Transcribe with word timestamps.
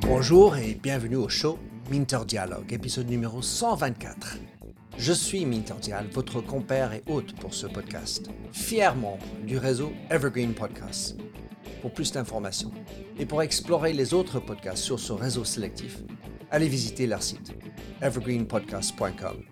Bonjour 0.00 0.56
et 0.56 0.74
bienvenue 0.74 1.16
au 1.16 1.28
show 1.28 1.58
Minter 1.90 2.20
Dialogue, 2.26 2.72
épisode 2.72 3.08
numéro 3.08 3.42
124. 3.42 4.38
Je 4.98 5.12
suis 5.12 5.44
Minter 5.44 5.74
Dial, 5.80 6.06
votre 6.12 6.40
compère 6.40 6.92
et 6.92 7.02
hôte 7.08 7.34
pour 7.36 7.54
ce 7.54 7.66
podcast, 7.66 8.30
fièrement 8.52 9.18
du 9.44 9.58
réseau 9.58 9.92
Evergreen 10.10 10.54
Podcasts. 10.54 11.16
Pour 11.82 11.92
plus 11.92 12.12
d'informations 12.12 12.72
et 13.18 13.26
pour 13.26 13.42
explorer 13.42 13.92
les 13.92 14.14
autres 14.14 14.40
podcasts 14.40 14.82
sur 14.82 14.98
ce 14.98 15.12
réseau 15.12 15.44
sélectif, 15.44 15.98
allez 16.50 16.68
visiter 16.68 17.06
leur 17.06 17.22
site 17.22 17.52
evergreenpodcast.com. 18.00 19.42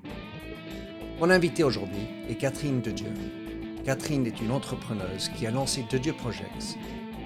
Mon 1.21 1.31
invité 1.31 1.63
aujourd'hui 1.63 2.09
est 2.29 2.35
Catherine 2.35 2.81
Dedieu. 2.81 3.44
Catherine 3.85 4.27
est 4.27 4.41
une 4.41 4.51
entrepreneuse 4.51 5.29
qui 5.29 5.47
a 5.47 5.51
lancé 5.51 5.85
Dedieu 5.91 6.15
Projects 6.15 6.79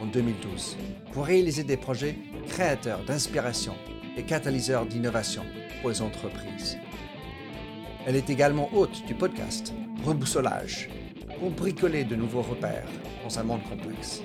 en 0.03 0.07
2012 0.07 0.77
pour 1.13 1.27
réaliser 1.27 1.63
des 1.63 1.77
projets 1.77 2.17
créateurs 2.49 3.05
d'inspiration 3.05 3.77
et 4.17 4.25
catalyseurs 4.25 4.85
d'innovation 4.85 5.45
pour 5.81 5.91
les 5.91 6.03
entreprises. 6.03 6.77
Elle 8.07 8.17
est 8.17 8.29
également 8.29 8.69
hôte 8.75 9.05
du 9.07 9.15
podcast 9.15 9.73
Reboussolage 10.05 10.89
pour 11.39 11.51
bricoler 11.51 12.03
de 12.03 12.17
nouveaux 12.17 12.43
repères 12.43 12.89
dans 13.23 13.39
un 13.39 13.45
monde 13.45 13.63
complexe. 13.71 14.21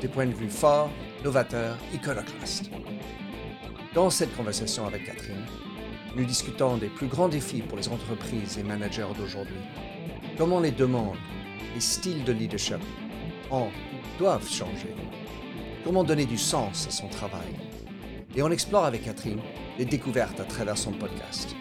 Des 0.00 0.08
points 0.08 0.26
de 0.26 0.34
vue 0.34 0.50
forts, 0.50 0.90
novateurs, 1.24 1.78
iconoclastes. 1.92 2.70
Dans 3.92 4.10
cette 4.10 4.36
conversation 4.36 4.86
avec 4.86 5.04
Catherine, 5.06 5.44
nous 6.14 6.24
discutons 6.24 6.76
des 6.76 6.88
plus 6.90 7.08
grands 7.08 7.28
défis 7.28 7.62
pour 7.62 7.76
les 7.76 7.88
entreprises 7.88 8.56
et 8.56 8.62
managers 8.62 9.08
d'aujourd'hui. 9.18 9.56
Comment 10.38 10.60
les 10.60 10.70
demandes, 10.70 11.16
les 11.74 11.80
styles 11.80 12.24
de 12.24 12.32
leadership 12.32 12.80
ont, 13.50 13.68
doivent 14.18 14.48
changer. 14.48 14.94
Comment 15.84 16.04
donner 16.04 16.26
du 16.26 16.38
sens 16.38 16.86
à 16.86 16.90
son 16.90 17.08
travail. 17.08 17.54
Et 18.34 18.42
on 18.42 18.50
explore 18.50 18.84
avec 18.84 19.04
Catherine 19.04 19.40
les 19.78 19.84
découvertes 19.84 20.40
à 20.40 20.44
travers 20.44 20.76
son 20.76 20.92
podcast. 20.92 21.54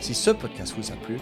Si 0.00 0.14
ce 0.14 0.30
podcast 0.30 0.74
vous 0.76 0.90
a 0.90 0.96
plu, 0.96 1.18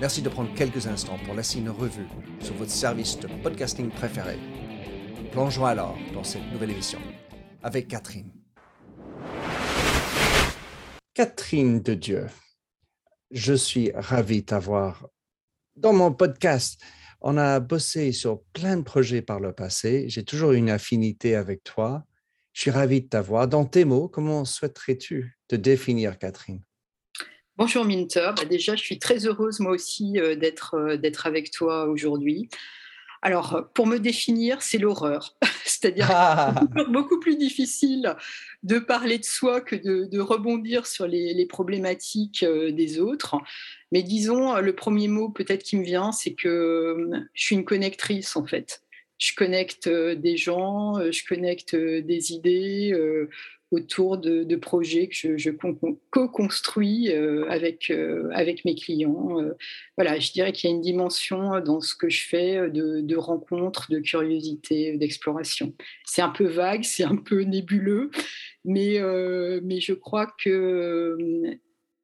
merci 0.00 0.22
de 0.22 0.28
prendre 0.28 0.52
quelques 0.54 0.86
instants 0.86 1.18
pour 1.24 1.34
laisser 1.34 1.58
une 1.58 1.70
revue 1.70 2.08
sur 2.40 2.54
votre 2.54 2.70
service 2.70 3.18
de 3.20 3.28
podcasting 3.42 3.90
préféré. 3.90 4.38
Plongeons 5.32 5.66
alors 5.66 5.96
dans 6.14 6.24
cette 6.24 6.50
nouvelle 6.52 6.70
émission 6.70 6.98
avec 7.62 7.88
Catherine. 7.88 8.32
Catherine 11.12 11.80
de 11.80 11.94
Dieu, 11.94 12.26
je 13.30 13.54
suis 13.54 13.90
ravi 13.94 14.40
de 14.40 14.46
t'avoir 14.46 15.08
dans 15.76 15.92
mon 15.92 16.12
podcast. 16.12 16.80
On 17.28 17.38
a 17.38 17.58
bossé 17.58 18.12
sur 18.12 18.40
plein 18.52 18.76
de 18.76 18.84
projets 18.84 19.20
par 19.20 19.40
le 19.40 19.52
passé. 19.52 20.04
J'ai 20.06 20.22
toujours 20.22 20.52
une 20.52 20.70
affinité 20.70 21.34
avec 21.34 21.64
toi. 21.64 22.04
Je 22.52 22.60
suis 22.60 22.70
ravi 22.70 23.02
de 23.02 23.08
t'avoir. 23.08 23.48
Dans 23.48 23.64
tes 23.64 23.84
mots, 23.84 24.06
comment 24.06 24.44
souhaiterais-tu 24.44 25.36
te 25.48 25.56
définir, 25.56 26.20
Catherine? 26.20 26.62
Bonjour 27.56 27.84
Minter. 27.84 28.30
Bah, 28.36 28.44
déjà, 28.44 28.76
je 28.76 28.82
suis 28.82 29.00
très 29.00 29.26
heureuse 29.26 29.58
moi 29.58 29.72
aussi 29.72 30.20
euh, 30.20 30.36
d'être 30.36 30.74
euh, 30.74 30.96
d'être 30.96 31.26
avec 31.26 31.50
toi 31.50 31.86
aujourd'hui. 31.86 32.48
Alors, 33.26 33.68
pour 33.74 33.88
me 33.88 33.98
définir, 33.98 34.62
c'est 34.62 34.78
l'horreur. 34.78 35.34
C'est-à-dire 35.64 36.06
ah. 36.12 36.54
beaucoup 36.90 37.18
plus 37.18 37.36
difficile 37.36 38.14
de 38.62 38.78
parler 38.78 39.18
de 39.18 39.24
soi 39.24 39.60
que 39.60 39.74
de, 39.74 40.20
rebondir 40.20 40.86
sur 40.86 41.08
les, 41.08 41.44
problématiques 41.46 42.44
euh, 42.44 42.70
des 42.70 43.00
autres. 43.00 43.34
Mais 43.90 44.04
disons, 44.04 44.54
le 44.60 44.72
premier 44.76 45.08
mot 45.08 45.28
peut-être 45.28 45.64
qui 45.64 45.76
me 45.76 45.82
vient, 45.82 46.12
c'est 46.12 46.34
que 46.34 46.46
euh, 46.46 47.20
je 47.34 47.42
suis 47.42 47.56
une 47.56 47.64
connectrice 47.64 48.36
en 48.36 48.46
fait. 48.46 48.84
Je 49.18 49.34
connecte 49.34 49.88
euh, 49.88 50.14
des 50.14 50.36
gens, 50.36 51.00
je 51.10 51.24
connecte 51.28 51.74
des 51.74 52.32
idées 52.32 52.96
autour 53.72 54.18
de, 54.18 54.56
projets 54.56 55.08
que 55.08 55.36
je, 55.36 55.50
co-construis 56.10 57.12
avec, 57.12 57.92
avec 58.32 58.64
mes 58.64 58.74
clients. 58.74 59.38
voilà, 59.96 60.18
je 60.18 60.32
dirais 60.32 60.52
qu'il 60.52 60.70
y 60.70 60.72
a 60.72 60.76
une 60.76 60.82
dimension 60.82 61.60
dans 61.60 61.80
ce 61.80 61.94
que 61.94 62.08
je 62.08 62.24
fais 62.26 62.70
de, 62.70 63.16
rencontres, 63.16 63.90
de 63.90 63.98
curiosité, 63.98 64.96
d'exploration. 64.96 65.74
C'est 66.04 66.22
un 66.22 66.30
peu 66.30 66.46
vague, 66.46 66.84
c'est 66.84 67.04
un 67.04 67.16
peu 67.16 67.42
nébuleux, 67.42 68.10
mais, 68.64 68.98
euh, 68.98 69.60
mais 69.62 69.80
je 69.80 69.92
crois 69.92 70.26
que 70.26 70.50
euh, 70.50 71.56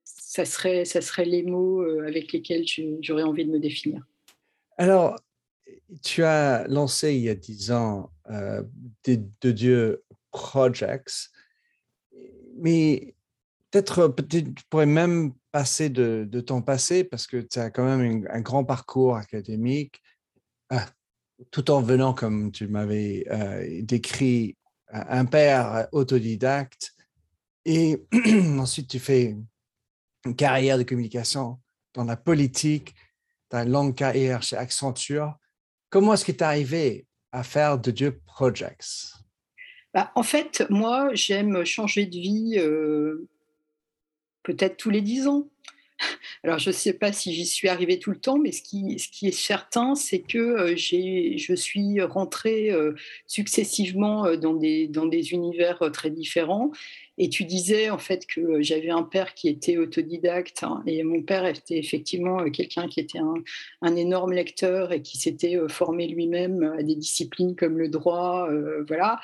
ça 0.04 0.44
serait, 0.44 0.84
ça 0.84 1.00
serait 1.00 1.24
les 1.24 1.42
mots 1.42 1.82
euh, 1.82 2.06
avec 2.06 2.32
lesquels 2.32 2.64
j'aurais 3.00 3.24
envie 3.24 3.44
de 3.44 3.50
me 3.50 3.58
définir. 3.58 4.06
Alors, 4.78 5.18
tu 6.02 6.22
as 6.22 6.66
lancé 6.68 7.14
il 7.14 7.22
y 7.22 7.28
a 7.28 7.34
dix 7.34 7.70
ans 7.70 8.10
de 9.04 9.50
Dieu 9.50 10.04
Projects, 10.30 11.30
mais 12.62 13.14
peut-être 13.70 14.08
peut 14.08 14.26
tu 14.26 14.44
pourrais 14.70 14.86
même 14.86 15.32
passer 15.50 15.90
de, 15.90 16.26
de, 16.28 16.40
ton 16.40 16.62
passé 16.62 17.04
parce 17.04 17.26
que 17.26 17.36
tu 17.38 17.58
as 17.58 17.70
quand 17.70 17.84
même 17.84 18.26
un 18.30 18.40
grand 18.40 18.64
parcours 18.64 19.16
académique, 19.16 20.02
ah, 20.70 20.86
tout 21.50 21.70
en 21.70 21.82
venant, 21.82 22.14
comme 22.14 22.52
tu 22.52 22.68
m'avais 22.68 23.26
décrit, 23.82 24.56
un 24.88 25.24
père 25.24 25.88
autodidacte 25.92 26.94
et 27.64 28.02
ensuite 28.58 28.88
tu 28.88 28.98
fais 28.98 29.36
une 30.24 30.36
carrière 30.36 30.78
de 30.78 30.82
communication 30.82 31.60
dans 31.94 32.04
la 32.04 32.16
politique, 32.16 32.94
une 33.52 33.70
longue 33.70 33.94
carrière 33.94 34.42
chez 34.42 34.56
Accenture. 34.56 35.36
Comment 35.90 36.14
est-ce 36.14 36.24
que 36.24 36.32
tu 36.32 36.38
es 36.38 36.42
arrivé 36.42 37.06
à 37.32 37.42
faire 37.42 37.78
de 37.78 37.90
Dieu 37.90 38.20
Projects? 38.24 39.21
Bah, 39.94 40.12
En 40.14 40.22
fait, 40.22 40.64
moi, 40.70 41.10
j'aime 41.14 41.64
changer 41.64 42.06
de 42.06 42.16
vie 42.16 42.54
euh, 42.58 43.28
peut-être 44.42 44.76
tous 44.76 44.90
les 44.90 45.00
dix 45.00 45.26
ans. 45.26 45.48
Alors, 46.44 46.58
je 46.58 46.70
ne 46.70 46.74
sais 46.74 46.92
pas 46.92 47.12
si 47.12 47.32
j'y 47.32 47.46
suis 47.46 47.68
arrivée 47.68 47.98
tout 47.98 48.10
le 48.10 48.18
temps, 48.18 48.38
mais 48.38 48.52
ce 48.52 48.62
qui, 48.62 48.96
est 49.26 49.30
certain, 49.30 49.94
c'est 49.94 50.20
que 50.20 50.38
euh, 50.38 50.76
je 50.76 51.54
suis 51.54 52.00
rentrée 52.02 52.70
euh, 52.70 52.94
successivement 53.26 54.36
dans 54.36 54.54
des 54.54 55.32
univers 55.32 55.90
très 55.92 56.10
différents. 56.10 56.72
Et 57.18 57.28
tu 57.28 57.44
disais 57.44 57.90
en 57.90 57.98
fait 57.98 58.26
que 58.26 58.62
j'avais 58.62 58.90
un 58.90 59.02
père 59.02 59.34
qui 59.34 59.48
était 59.48 59.76
autodidacte 59.76 60.62
hein, 60.62 60.82
et 60.86 61.02
mon 61.02 61.22
père 61.22 61.44
était 61.44 61.78
effectivement 61.78 62.50
quelqu'un 62.50 62.88
qui 62.88 63.00
était 63.00 63.18
un, 63.18 63.34
un, 63.82 63.96
énorme 63.96 64.32
lecteur 64.32 64.92
et 64.92 65.02
qui 65.02 65.18
s'était 65.18 65.58
formé 65.68 66.08
lui-même 66.08 66.74
à 66.78 66.82
des 66.82 66.96
disciplines 66.96 67.54
comme 67.54 67.78
le 67.78 67.88
droit. 67.88 68.48
voilà. 68.86 69.20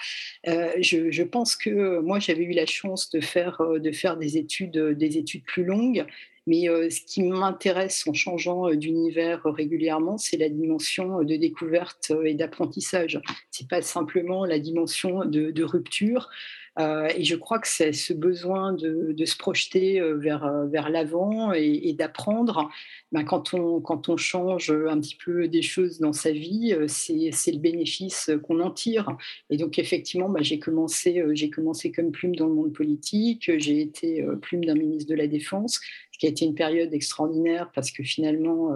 Je, 0.46 1.10
je, 1.10 1.22
pense 1.22 1.56
que 1.56 2.00
moi 2.00 2.18
j'avais 2.18 2.44
eu 2.44 2.52
la 2.52 2.66
chance 2.66 3.10
de 3.10 3.20
faire, 3.20 3.60
de 3.60 3.90
faire 3.92 4.16
des 4.16 4.36
études, 4.36 4.78
des 4.78 5.16
études 5.18 5.44
plus 5.44 5.64
longues 5.64 6.06
mais 6.48 6.66
euh, 6.70 6.88
ce 6.88 7.02
qui 7.02 7.22
m'intéresse 7.22 8.06
en 8.08 8.14
changeant 8.14 8.70
euh, 8.70 8.74
d'univers 8.74 9.42
régulièrement, 9.44 10.16
c'est 10.16 10.38
la 10.38 10.48
dimension 10.48 11.22
de 11.22 11.36
découverte 11.36 12.10
euh, 12.10 12.24
et 12.24 12.32
d'apprentissage. 12.32 13.20
C'est 13.50 13.68
pas 13.68 13.82
simplement 13.82 14.46
la 14.46 14.58
dimension 14.58 15.26
de, 15.26 15.62
rupture. 15.62 16.30
Et 16.78 17.24
je 17.24 17.34
crois 17.34 17.58
que 17.58 17.66
c'est 17.66 17.92
ce 17.92 18.12
besoin 18.12 18.72
de, 18.72 19.24
se 19.24 19.36
projeter 19.36 20.00
vers, 20.16 20.66
vers 20.66 20.90
l'avant 20.90 21.52
et, 21.52 21.92
d'apprendre. 21.92 22.70
Ben, 23.10 23.24
quand, 23.24 23.54
on, 23.54 23.80
quand 23.80 24.08
on 24.08 24.16
change 24.16 24.70
un 24.70 25.00
petit 25.00 25.16
peu 25.16 25.48
des 25.48 25.62
choses 25.62 25.98
dans 25.98 26.12
sa 26.12 26.30
vie, 26.30 26.76
c'est 26.86 27.52
le 27.52 27.58
bénéfice 27.58 28.30
qu'on 28.44 28.60
en 28.60 28.70
tire. 28.70 29.16
Et 29.50 29.56
donc, 29.56 29.78
effectivement, 29.78 30.28
ben, 30.28 30.42
j'ai 30.42 30.58
commencé, 30.58 31.24
j'ai 31.32 31.50
commencé 31.50 31.90
comme 31.90 32.12
plume 32.12 32.36
dans 32.36 32.46
le 32.46 32.54
monde 32.54 32.72
politique. 32.72 33.50
J'ai 33.58 33.80
été 33.80 34.24
plume 34.42 34.64
d'un 34.64 34.74
ministre 34.74 35.10
de 35.10 35.16
la 35.16 35.26
Défense 35.26 35.80
qui 36.18 36.26
a 36.26 36.30
été 36.30 36.44
une 36.44 36.54
période 36.54 36.92
extraordinaire 36.92 37.70
parce 37.74 37.90
que 37.90 38.02
finalement, 38.02 38.72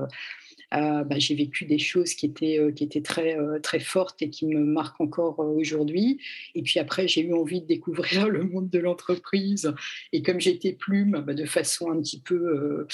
euh, 0.72 0.92
euh, 0.92 1.04
bah, 1.04 1.18
j'ai 1.18 1.34
vécu 1.34 1.64
des 1.64 1.78
choses 1.78 2.14
qui 2.14 2.26
étaient, 2.26 2.58
euh, 2.58 2.72
qui 2.72 2.84
étaient 2.84 3.02
très, 3.02 3.36
très 3.62 3.80
fortes 3.80 4.22
et 4.22 4.30
qui 4.30 4.46
me 4.46 4.60
marquent 4.60 5.00
encore 5.00 5.38
aujourd'hui. 5.38 6.18
Et 6.54 6.62
puis 6.62 6.78
après, 6.78 7.08
j'ai 7.08 7.22
eu 7.22 7.34
envie 7.34 7.60
de 7.60 7.66
découvrir 7.66 8.28
le 8.28 8.44
monde 8.44 8.70
de 8.70 8.78
l'entreprise. 8.78 9.72
Et 10.12 10.22
comme 10.22 10.40
j'étais 10.40 10.72
plume, 10.72 11.22
bah, 11.26 11.34
de 11.34 11.44
façon 11.44 11.90
un 11.90 12.00
petit 12.00 12.20
peu... 12.20 12.86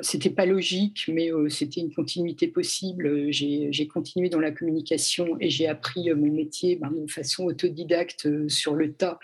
c'était 0.00 0.30
pas 0.30 0.46
logique, 0.46 1.08
mais 1.08 1.30
c'était 1.48 1.80
une 1.80 1.92
continuité 1.92 2.48
possible. 2.48 3.30
J'ai 3.30 3.88
continué 3.88 4.28
dans 4.28 4.40
la 4.40 4.50
communication 4.50 5.36
et 5.40 5.50
j'ai 5.50 5.68
appris 5.68 6.12
mon 6.14 6.32
métier 6.32 6.76
bah, 6.76 6.90
de 6.92 7.10
façon 7.10 7.44
autodidacte 7.44 8.48
sur 8.48 8.74
le 8.74 8.92
tas 8.92 9.18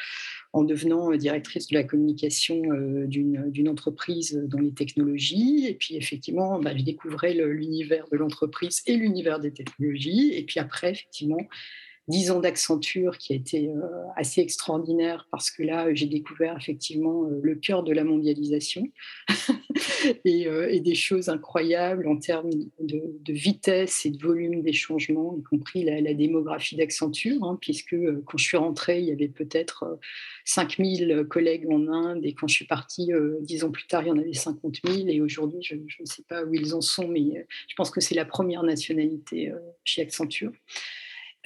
en 0.53 0.65
devenant 0.65 1.13
euh, 1.13 1.17
directrice 1.17 1.69
de 1.69 1.75
la 1.75 1.85
communication 1.85 2.63
euh, 2.73 3.07
d'une 3.07 3.69
entreprise 3.69 4.41
dans 4.49 4.59
les 4.59 4.73
technologies. 4.73 5.67
Et 5.67 5.75
puis 5.75 5.97
effectivement, 5.97 6.61
bah, 6.61 6.77
je 6.77 6.83
découvrais 6.83 7.35
l'univers 7.35 8.07
de 8.11 8.17
l'entreprise 8.17 8.83
et 8.87 8.97
l'univers 8.97 9.41
des 9.41 9.53
technologies. 9.53 10.33
Et 10.35 10.45
puis 10.45 10.61
après, 10.61 10.91
effectivement, 10.91 11.41
dix 12.09 12.31
ans 12.33 12.41
d'Accenture 12.41 13.17
qui 13.17 13.33
a 13.33 13.37
été 13.37 13.69
euh, 13.69 13.81
assez 14.17 14.41
extraordinaire 14.41 15.29
parce 15.31 15.51
que 15.51 15.63
là, 15.63 15.95
j'ai 15.95 16.07
découvert 16.07 16.57
effectivement 16.57 17.27
euh, 17.27 17.41
le 17.43 17.55
cœur 17.55 17.85
de 17.85 17.93
la 17.93 18.03
mondialisation 18.03 18.89
euh, 20.27 20.69
et, 20.69 20.81
des 20.81 20.95
choses 20.97 21.29
incroyables 21.29 22.09
en 22.09 22.17
termes 22.17 22.51
de, 22.81 23.33
vitesse 23.33 24.05
et 24.05 24.11
de 24.11 24.21
volume 24.21 24.63
des 24.63 24.73
changements, 24.73 25.37
y 25.39 25.43
compris 25.43 25.85
la, 25.85 26.13
démographie 26.13 26.77
d'Accenture, 26.77 27.45
hein, 27.45 27.57
puisque 27.61 27.97
quand 28.25 28.37
je 28.37 28.45
suis 28.45 28.57
rentrée, 28.57 28.99
il 28.99 29.07
y 29.07 29.13
avait 29.13 29.29
peut-être 29.29 29.99
5000 30.45 31.25
collègues 31.31 31.67
en 31.71 31.87
Inde 31.89 32.25
et 32.25 32.35
quand 32.35 32.49
je 32.49 32.55
suis 32.55 32.67
partie 32.67 33.11
dix 33.41 33.65
ans 33.65 33.71
plus 33.71 33.87
tard, 33.87 34.03
il 34.03 34.09
y 34.09 34.11
en 34.11 34.19
avait 34.19 34.35
50 34.35 34.81
000 34.85 35.09
et 35.09 35.21
aujourd'hui, 35.21 35.61
je, 35.63 35.77
je, 35.87 36.03
ne 36.03 36.07
sais 36.07 36.23
pas 36.29 36.45
où 36.45 36.53
ils 36.53 36.75
en 36.75 36.81
sont, 36.81 37.09
mais 37.09 37.47
je 37.69 37.75
pense 37.77 37.91
que 37.91 38.01
c'est 38.01 38.15
la 38.15 38.25
première 38.25 38.63
nationalité 38.63 39.53
chez 39.85 40.03
Accenture. 40.03 40.53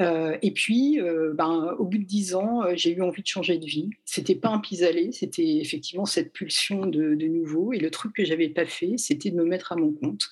Euh, 0.01 0.37
et 0.43 0.51
puis, 0.51 1.01
euh, 1.01 1.33
ben, 1.35 1.75
au 1.79 1.85
bout 1.85 1.99
de 1.99 2.05
dix 2.05 2.35
ans, 2.35 2.63
euh, 2.63 2.73
j'ai 2.75 2.93
eu 2.93 3.03
envie 3.03 3.23
de 3.23 3.27
changer 3.27 3.59
de 3.59 3.65
vie. 3.65 3.91
C'était 4.05 4.35
pas 4.35 4.51
un 4.51 4.59
pis-aller, 4.59 5.13
c'était 5.13 5.57
effectivement 5.57 6.05
cette 6.05 6.33
pulsion 6.33 6.87
de, 6.87 7.15
nouveau. 7.27 7.73
Et 7.73 7.79
le 7.79 7.91
truc 7.91 8.15
que 8.15 8.25
j'avais 8.25 8.49
pas 8.49 8.67
fait, 8.67 8.99
c'était 8.99 9.31
de 9.31 9.37
me 9.37 9.45
mettre 9.45 9.73
à 9.73 9.77
mon 9.77 9.93
compte. 9.93 10.29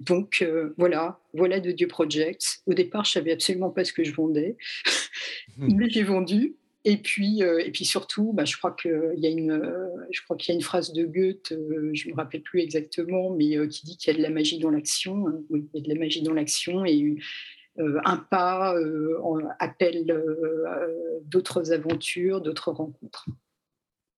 Donc 0.00 0.46
voilà, 0.76 1.20
voilà 1.32 1.58
de 1.58 1.72
Dieu 1.72 1.88
Projects. 1.88 2.60
Au 2.66 2.74
départ, 2.74 3.04
je 3.04 3.12
savais 3.12 3.32
absolument 3.32 3.70
pas 3.70 3.84
ce 3.84 3.94
que 3.94 4.04
je 4.04 4.12
vendais, 4.12 4.56
mmh. 5.56 5.74
mais 5.74 5.88
j'ai 5.88 6.02
vendu. 6.02 6.54
Et 6.84 6.98
puis, 6.98 7.40
et 7.40 7.70
puis 7.72 7.84
surtout, 7.84 8.32
bah, 8.32 8.44
je 8.44 8.56
crois 8.56 8.76
qu'il 8.80 9.14
y 9.16 9.26
a 9.26 9.30
une, 9.30 9.60
je 10.12 10.22
crois 10.22 10.36
qu'il 10.36 10.52
y 10.52 10.54
a 10.54 10.54
une 10.56 10.62
phrase 10.62 10.92
de 10.92 11.04
Goethe, 11.04 11.54
je 11.94 12.08
me 12.10 12.14
rappelle 12.14 12.42
plus 12.42 12.60
exactement, 12.60 13.30
mais 13.30 13.56
qui 13.68 13.86
dit 13.86 13.96
qu'il 13.96 14.12
y 14.12 14.14
a 14.14 14.18
de 14.18 14.22
la 14.22 14.30
magie 14.30 14.58
dans 14.58 14.70
l'action. 14.70 15.26
Hein. 15.28 15.40
Oui, 15.48 15.66
il 15.72 15.80
y 15.80 15.82
a 15.82 15.84
de 15.84 15.92
la 15.92 15.98
magie 15.98 16.22
dans 16.22 16.34
l'action 16.34 16.84
et 16.84 17.16
un 17.78 18.16
pas 18.16 18.74
euh, 18.74 19.18
appelle 19.58 20.10
euh, 20.10 21.20
d'autres 21.24 21.72
aventures, 21.72 22.40
d'autres 22.40 22.72
rencontres. 22.72 23.26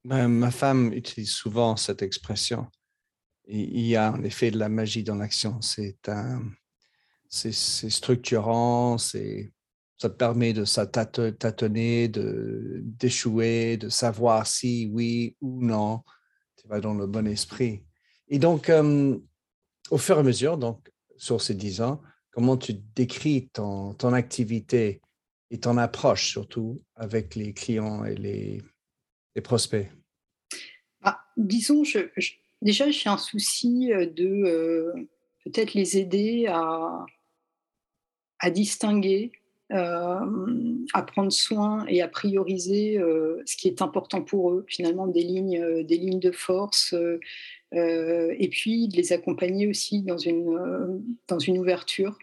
Ma 0.05 0.51
femme 0.51 0.93
utilise 0.93 1.33
souvent 1.33 1.77
cette 1.77 2.03
expression. 2.03 2.67
Il 3.47 3.87
y 3.87 3.97
a 3.97 4.13
en 4.13 4.23
effet 4.23 4.51
de 4.51 4.59
la 4.59 4.69
magie 4.69 5.03
dans 5.03 5.17
l'action. 5.17 5.59
C'est 5.61 7.53
structurant, 7.53 8.97
ça 8.99 10.09
permet 10.17 10.53
de 10.53 10.65
tâtonner, 11.31 12.09
de 12.09 12.81
d'échouer, 12.85 13.77
de 13.77 13.89
savoir 13.89 14.47
si 14.47 14.91
oui 14.93 15.37
ou 15.41 15.63
non 15.63 16.03
tu 16.57 16.69
vas 16.69 16.81
dans 16.81 16.95
le 16.95 17.07
bon 17.07 17.27
esprit. 17.27 17.85
Et 18.29 18.39
donc, 18.39 18.71
au 19.91 19.99
fur 19.99 20.17
et 20.17 20.21
à 20.21 20.23
mesure, 20.23 20.59
donc 20.59 20.91
sur 21.17 21.41
ces 21.41 21.55
dix 21.55 21.81
ans, 21.81 22.01
comment 22.39 22.57
tu 22.57 22.75
décris 22.95 23.49
ton, 23.53 24.13
activité 24.13 25.01
et 25.51 25.59
ton 25.59 25.77
approche 25.77 26.31
surtout 26.31 26.81
avec 26.95 27.35
les 27.35 27.53
clients 27.53 28.05
et 28.05 28.15
les, 28.15 28.63
prospects? 29.43 29.89
Ah, 31.03 31.21
Disons, 31.37 31.83
déjà 32.63 32.91
j'ai 32.93 33.09
un 33.09 33.19
souci 33.19 33.93
euh, 33.93 34.07
de 34.07 34.25
euh, 34.25 34.93
peut-être 35.45 35.75
les 35.75 35.99
aider 35.99 36.47
à, 36.47 37.07
distinguer, 38.53 39.33
euh, 39.73 40.77
à 40.93 41.03
prendre 41.03 41.33
soin 41.33 41.87
et 41.89 42.03
à 42.03 42.07
prioriser 42.09 43.01
ce 43.47 43.57
qui 43.57 43.67
est 43.67 43.83
important 43.83 44.23
pour 44.23 44.53
eux, 44.53 44.65
finalement 44.69 45.09
des 45.09 45.25
lignes, 45.25 45.83
des 45.83 45.97
lignes 45.97 46.21
de 46.21 46.31
force, 46.31 46.95
et 47.73 48.49
puis 48.49 48.87
de 48.87 48.97
les 48.97 49.13
accompagner 49.13 49.67
aussi 49.67 50.03
dans 50.03 50.19
une, 50.19 51.03
dans 51.27 51.41
une 51.41 51.59
ouverture 51.59 52.17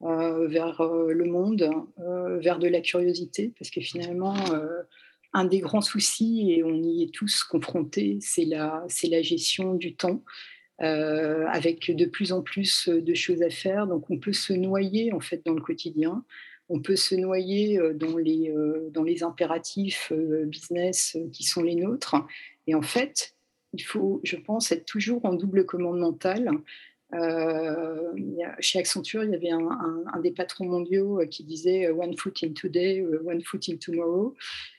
vers 0.00 0.80
euh, 0.80 1.12
le 1.12 1.24
monde, 1.24 1.70
euh, 1.98 2.38
vers 2.38 2.58
de 2.58 2.68
la 2.68 2.80
curiosité, 2.80 3.52
parce 3.58 3.70
que 3.70 3.80
finalement, 3.80 4.36
un 5.32 5.44
des 5.44 5.60
grands 5.60 5.80
soucis, 5.80 6.52
et 6.52 6.64
on 6.64 6.74
y 6.74 7.02
est 7.02 7.12
tous 7.12 7.44
confrontés, 7.44 8.18
c'est 8.20 8.44
la, 8.44 8.86
la 9.10 9.22
gestion 9.22 9.74
du 9.74 9.94
temps. 9.94 10.22
avec 10.78 11.90
de 11.90 12.04
plus 12.06 12.32
en 12.32 12.40
plus 12.40 12.88
de 12.88 13.14
choses 13.14 13.42
à 13.42 13.50
faire. 13.50 13.88
Donc 13.88 14.10
on 14.10 14.18
peut 14.18 14.32
se 14.32 14.52
noyer 14.52 15.12
en 15.12 15.20
fait 15.20 15.44
dans 15.44 15.54
le 15.54 15.60
quotidien, 15.60 16.24
on 16.68 16.80
peut 16.80 16.96
se 16.96 17.16
noyer 17.16 17.80
dans 17.94 18.16
les, 18.16 18.54
dans 18.92 19.02
les 19.02 19.24
impératifs 19.24 20.12
business 20.46 21.16
qui 21.32 21.42
sont 21.42 21.64
les 21.64 21.74
nôtres. 21.74 22.14
Et 22.68 22.76
en 22.76 22.82
fait, 22.82 23.34
il 23.72 23.82
faut, 23.82 24.20
je 24.22 24.36
pense, 24.36 24.70
être 24.72 24.86
toujours 24.86 25.24
en 25.24 25.34
double 25.34 25.66
commande 25.66 25.98
mentale 25.98 26.50
euh, 27.14 28.12
chez 28.60 28.78
Accenture, 28.78 29.24
il 29.24 29.30
y 29.30 29.34
avait 29.34 29.50
un, 29.50 30.20
des 30.22 30.32
patrons 30.32 30.66
mondiaux 30.66 31.20
euh, 31.20 31.26
qui 31.26 31.44
disait 31.44 31.86
euh, 31.86 31.94
One 31.94 32.16
foot 32.16 32.40
in 32.44 32.52
today, 32.52 33.02
one 33.24 33.42
foot 33.42 33.68
in 33.68 33.76
tomorrow. 33.76 34.34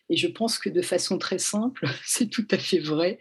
Et 0.10 0.18
je 0.18 0.28
pense 0.28 0.60
que 0.60 0.70
de 0.70 0.81
façon 0.81 1.18
très 1.18 1.40
simple, 1.40 1.86
c'est 2.06 2.30
tout 2.30 2.48
à 2.52 2.58
fait 2.58 2.80
vrai. 2.80 3.20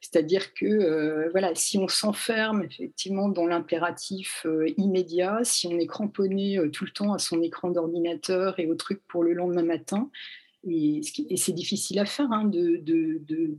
C'est-à-dire 0.00 0.54
que 0.54 1.28
voilà, 1.32 1.54
si 1.56 1.78
on 1.78 1.88
s'enferme 1.88 2.62
effectivement 2.62 3.28
dans 3.28 3.46
l'impératif 3.46 4.46
immédiat, 4.76 5.40
si 5.42 5.66
on 5.66 5.76
est 5.80 5.86
cramponné 5.86 6.60
tout 6.72 6.84
le 6.84 6.92
temps 6.92 7.12
à 7.12 7.18
son 7.18 7.42
écran 7.42 7.70
d'ordinateur 7.70 8.60
et 8.60 8.66
au 8.66 8.76
truc 8.76 9.00
pour 9.08 9.24
le 9.24 9.32
lendemain 9.32 9.64
matin, 9.64 10.08
et, 10.68 11.00
c'est 11.36 11.52
difficile 11.52 11.98
à 11.98 12.04
faire, 12.04 12.30
hein, 12.32 12.44
de, 12.44 12.82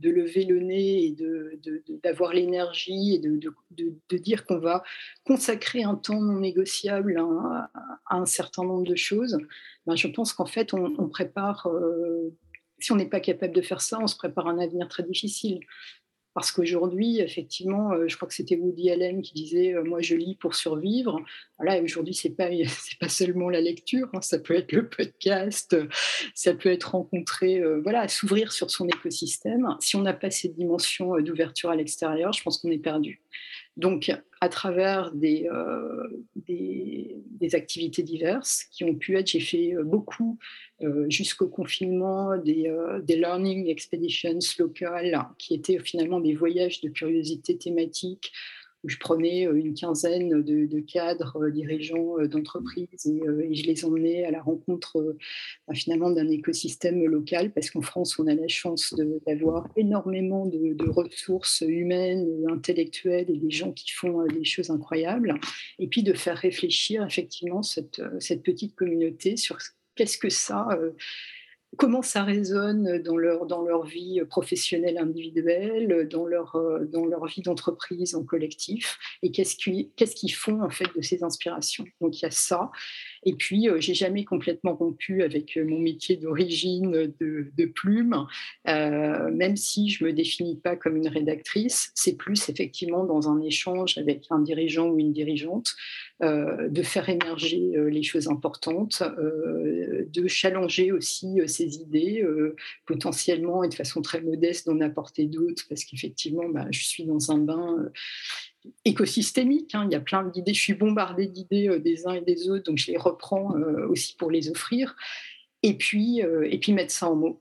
lever 0.02 0.44
le 0.44 0.60
nez 0.60 1.06
et 1.06 1.16
d'avoir 2.02 2.34
l'énergie 2.34 3.14
et 3.14 3.18
de, 3.18 4.18
dire 4.18 4.44
qu'on 4.44 4.58
va 4.58 4.82
consacrer 5.24 5.82
un 5.82 5.94
temps 5.94 6.20
non 6.20 6.40
négociable 6.40 7.18
à, 7.18 7.70
un 8.10 8.26
certain 8.26 8.64
nombre 8.64 8.86
de 8.86 8.96
choses. 8.96 9.38
Ben, 9.86 9.96
je 9.96 10.08
pense 10.08 10.32
qu'en 10.32 10.46
fait, 10.46 10.74
on, 10.74 11.08
prépare, 11.08 11.66
euh, 11.66 12.34
si 12.78 12.92
on 12.92 12.96
n'est 12.96 13.08
pas 13.08 13.20
capable 13.20 13.54
de 13.54 13.62
faire 13.62 13.80
ça, 13.80 13.98
on 14.00 14.06
se 14.06 14.16
prépare 14.16 14.46
un 14.46 14.58
avenir 14.58 14.88
très 14.88 15.02
difficile. 15.02 15.60
Parce 16.38 16.52
qu'aujourd'hui, 16.52 17.18
effectivement, 17.18 17.90
euh, 17.90 18.06
je 18.06 18.14
crois 18.14 18.28
que 18.28 18.34
c'était 18.34 18.54
Woody 18.54 18.92
Allen 18.92 19.22
qui 19.22 19.34
disait 19.34 19.74
euh, 19.74 19.82
Moi, 19.82 20.02
je 20.02 20.14
lis 20.14 20.36
pour 20.36 20.54
survivre. 20.54 21.20
Voilà, 21.58 21.82
aujourd'hui, 21.82 22.14
ce 22.14 22.28
n'est 22.28 22.34
pas, 22.34 22.48
pas 23.00 23.08
seulement 23.08 23.50
la 23.50 23.60
lecture, 23.60 24.08
hein, 24.14 24.20
ça 24.20 24.38
peut 24.38 24.54
être 24.54 24.70
le 24.70 24.88
podcast, 24.88 25.76
ça 26.36 26.54
peut 26.54 26.68
être 26.68 26.92
rencontrer, 26.92 27.58
euh, 27.58 27.80
voilà, 27.82 28.06
s'ouvrir 28.06 28.52
sur 28.52 28.70
son 28.70 28.86
écosystème. 28.86 29.66
Si 29.80 29.96
on 29.96 30.02
n'a 30.02 30.12
pas 30.12 30.30
cette 30.30 30.54
dimension 30.54 31.18
d'ouverture 31.18 31.70
à 31.70 31.74
l'extérieur, 31.74 32.32
je 32.32 32.40
pense 32.44 32.58
qu'on 32.58 32.70
est 32.70 32.78
perdu. 32.78 33.20
Donc, 33.78 34.12
à 34.40 34.48
travers 34.48 35.12
des, 35.12 35.48
des, 36.34 37.54
activités 37.54 38.02
diverses 38.02 38.64
qui 38.70 38.84
ont 38.84 38.94
pu 38.94 39.16
être, 39.16 39.28
j'ai 39.28 39.40
fait 39.40 39.74
beaucoup 39.84 40.38
euh, 40.80 41.06
jusqu'au 41.08 41.48
confinement 41.48 42.32
euh, 42.32 42.38
des, 43.00 43.16
learning 43.16 43.66
expeditions 43.66 44.38
locales 44.60 45.20
qui 45.36 45.54
étaient 45.54 45.80
finalement 45.80 46.20
des 46.20 46.34
voyages 46.34 46.80
de 46.82 46.88
curiosité 46.88 47.58
thématique 47.58 48.32
où 48.84 48.88
je 48.88 48.98
prenais 48.98 49.46
euh, 49.46 49.54
une 49.54 49.74
quinzaine 49.74 50.42
de, 50.42 50.80
cadres, 50.80 51.48
dirigeants 51.50 52.16
d'entreprises 52.26 53.06
et, 53.06 53.22
je 53.54 53.62
les 53.64 53.84
emmenais 53.84 54.24
à 54.24 54.30
la 54.30 54.40
rencontre 54.40 55.16
bah, 55.66 55.74
finalement 55.74 56.10
d'un 56.10 56.28
écosystème 56.28 57.04
local 57.04 57.52
parce 57.52 57.70
qu'en 57.70 57.80
France, 57.80 58.18
on 58.18 58.26
a 58.26 58.34
la 58.34 58.48
chance 58.48 58.94
d'avoir 59.26 59.68
énormément 59.76 60.46
de, 60.46 60.88
ressources 60.88 61.62
humaines, 61.66 62.26
intellectuelles 62.48 63.30
et 63.30 63.36
des 63.36 63.50
gens 63.50 63.72
qui 63.72 63.90
font 63.90 64.24
des 64.26 64.44
choses 64.44 64.70
incroyables 64.70 65.34
et 65.78 65.86
puis 65.86 66.02
de 66.02 66.12
faire 66.12 66.36
réfléchir 66.36 67.04
effectivement 67.04 67.62
cette, 67.62 68.00
cette 68.20 68.42
petite 68.42 68.74
communauté 68.74 69.36
sur 69.36 69.58
qu'est-ce 69.98 70.16
que 70.16 70.30
ça 70.30 70.68
euh, 70.72 70.92
comment 71.76 72.02
ça 72.02 72.24
résonne 72.24 73.02
dans 73.02 73.16
leur, 73.16 73.46
dans 73.46 73.62
leur 73.62 73.84
vie 73.84 74.20
professionnelle 74.28 74.98
individuelle, 74.98 76.08
dans 76.08 76.24
leur, 76.24 76.56
euh, 76.56 76.84
dans 76.86 77.04
leur 77.04 77.26
vie 77.26 77.42
d'entreprise 77.42 78.14
en 78.14 78.24
collectif, 78.24 78.98
et 79.22 79.30
qu'est-ce 79.30 79.56
qu'ils 79.56 80.34
font 80.34 80.62
en 80.62 80.70
fait 80.70 80.88
de 80.96 81.02
ces 81.02 81.22
inspirations? 81.22 81.84
Donc 82.00 82.18
il 82.18 82.22
y 82.22 82.26
a 82.26 82.30
ça. 82.30 82.70
Et 83.24 83.34
puis, 83.34 83.68
euh, 83.68 83.80
j'ai 83.80 83.94
jamais 83.94 84.24
complètement 84.24 84.74
rompu 84.74 85.22
avec 85.22 85.56
euh, 85.56 85.64
mon 85.64 85.78
métier 85.78 86.16
d'origine 86.16 87.12
de, 87.20 87.66
plume, 87.66 88.26
euh, 88.68 89.30
même 89.30 89.56
si 89.56 89.90
je 89.90 90.04
me 90.04 90.12
définis 90.12 90.56
pas 90.56 90.76
comme 90.76 90.96
une 90.96 91.08
rédactrice. 91.08 91.90
C'est 91.94 92.16
plus 92.16 92.48
effectivement 92.48 93.04
dans 93.04 93.28
un 93.28 93.40
échange 93.40 93.98
avec 93.98 94.24
un 94.30 94.40
dirigeant 94.40 94.88
ou 94.88 94.98
une 94.98 95.12
dirigeante 95.12 95.74
de 96.20 96.82
faire 96.82 97.08
émerger 97.08 97.74
les 97.90 98.02
choses 98.02 98.26
importantes, 98.26 99.04
de 99.04 100.26
challenger 100.26 100.90
aussi 100.90 101.38
ses 101.46 101.76
idées, 101.76 102.26
potentiellement 102.86 103.62
et 103.62 103.68
de 103.68 103.74
façon 103.74 104.02
très 104.02 104.20
modeste 104.20 104.66
d'en 104.66 104.80
apporter 104.80 105.26
d'autres, 105.26 105.64
parce 105.68 105.84
qu'effectivement, 105.84 106.48
bah, 106.48 106.66
je 106.72 106.82
suis 106.82 107.04
dans 107.04 107.30
un 107.30 107.38
bain 107.38 107.88
écosystémique. 108.84 109.74
Hein. 109.74 109.86
Il 109.86 109.92
y 109.92 109.96
a 109.96 110.00
plein 110.00 110.24
d'idées. 110.24 110.54
Je 110.54 110.60
suis 110.60 110.74
bombardée 110.74 111.26
d'idées 111.26 111.68
euh, 111.68 111.78
des 111.78 112.06
uns 112.06 112.14
et 112.14 112.20
des 112.20 112.48
autres, 112.50 112.64
donc 112.64 112.78
je 112.78 112.90
les 112.90 112.96
reprends 112.96 113.56
euh, 113.56 113.86
aussi 113.88 114.16
pour 114.16 114.30
les 114.30 114.50
offrir. 114.50 114.96
Et 115.62 115.74
puis, 115.74 116.22
euh, 116.22 116.48
et 116.50 116.58
puis 116.58 116.72
mettre 116.72 116.92
ça 116.92 117.10
en 117.10 117.16
mots. 117.16 117.40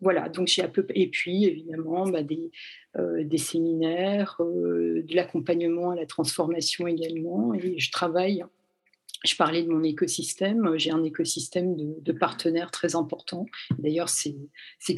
Voilà, 0.00 0.28
donc 0.28 0.48
j'ai 0.48 0.62
un 0.62 0.68
peu. 0.68 0.84
Et 0.94 1.08
puis, 1.08 1.44
évidemment, 1.44 2.08
bah, 2.08 2.24
des, 2.24 2.50
des 2.98 3.38
séminaires, 3.38 4.36
de 4.40 5.14
l'accompagnement 5.14 5.90
à 5.90 5.94
la 5.94 6.06
transformation 6.06 6.88
également. 6.88 7.54
Et 7.54 7.78
je 7.78 7.90
travaille 7.92 8.44
je 9.24 9.36
parlais 9.36 9.62
de 9.62 9.68
mon 9.68 9.84
écosystème. 9.84 10.76
J'ai 10.76 10.90
un 10.90 11.04
écosystème 11.04 11.76
de, 11.76 12.12
partenaires 12.12 12.72
très 12.72 12.96
important. 12.96 13.46
D'ailleurs, 13.78 14.08
c'est 14.08 14.34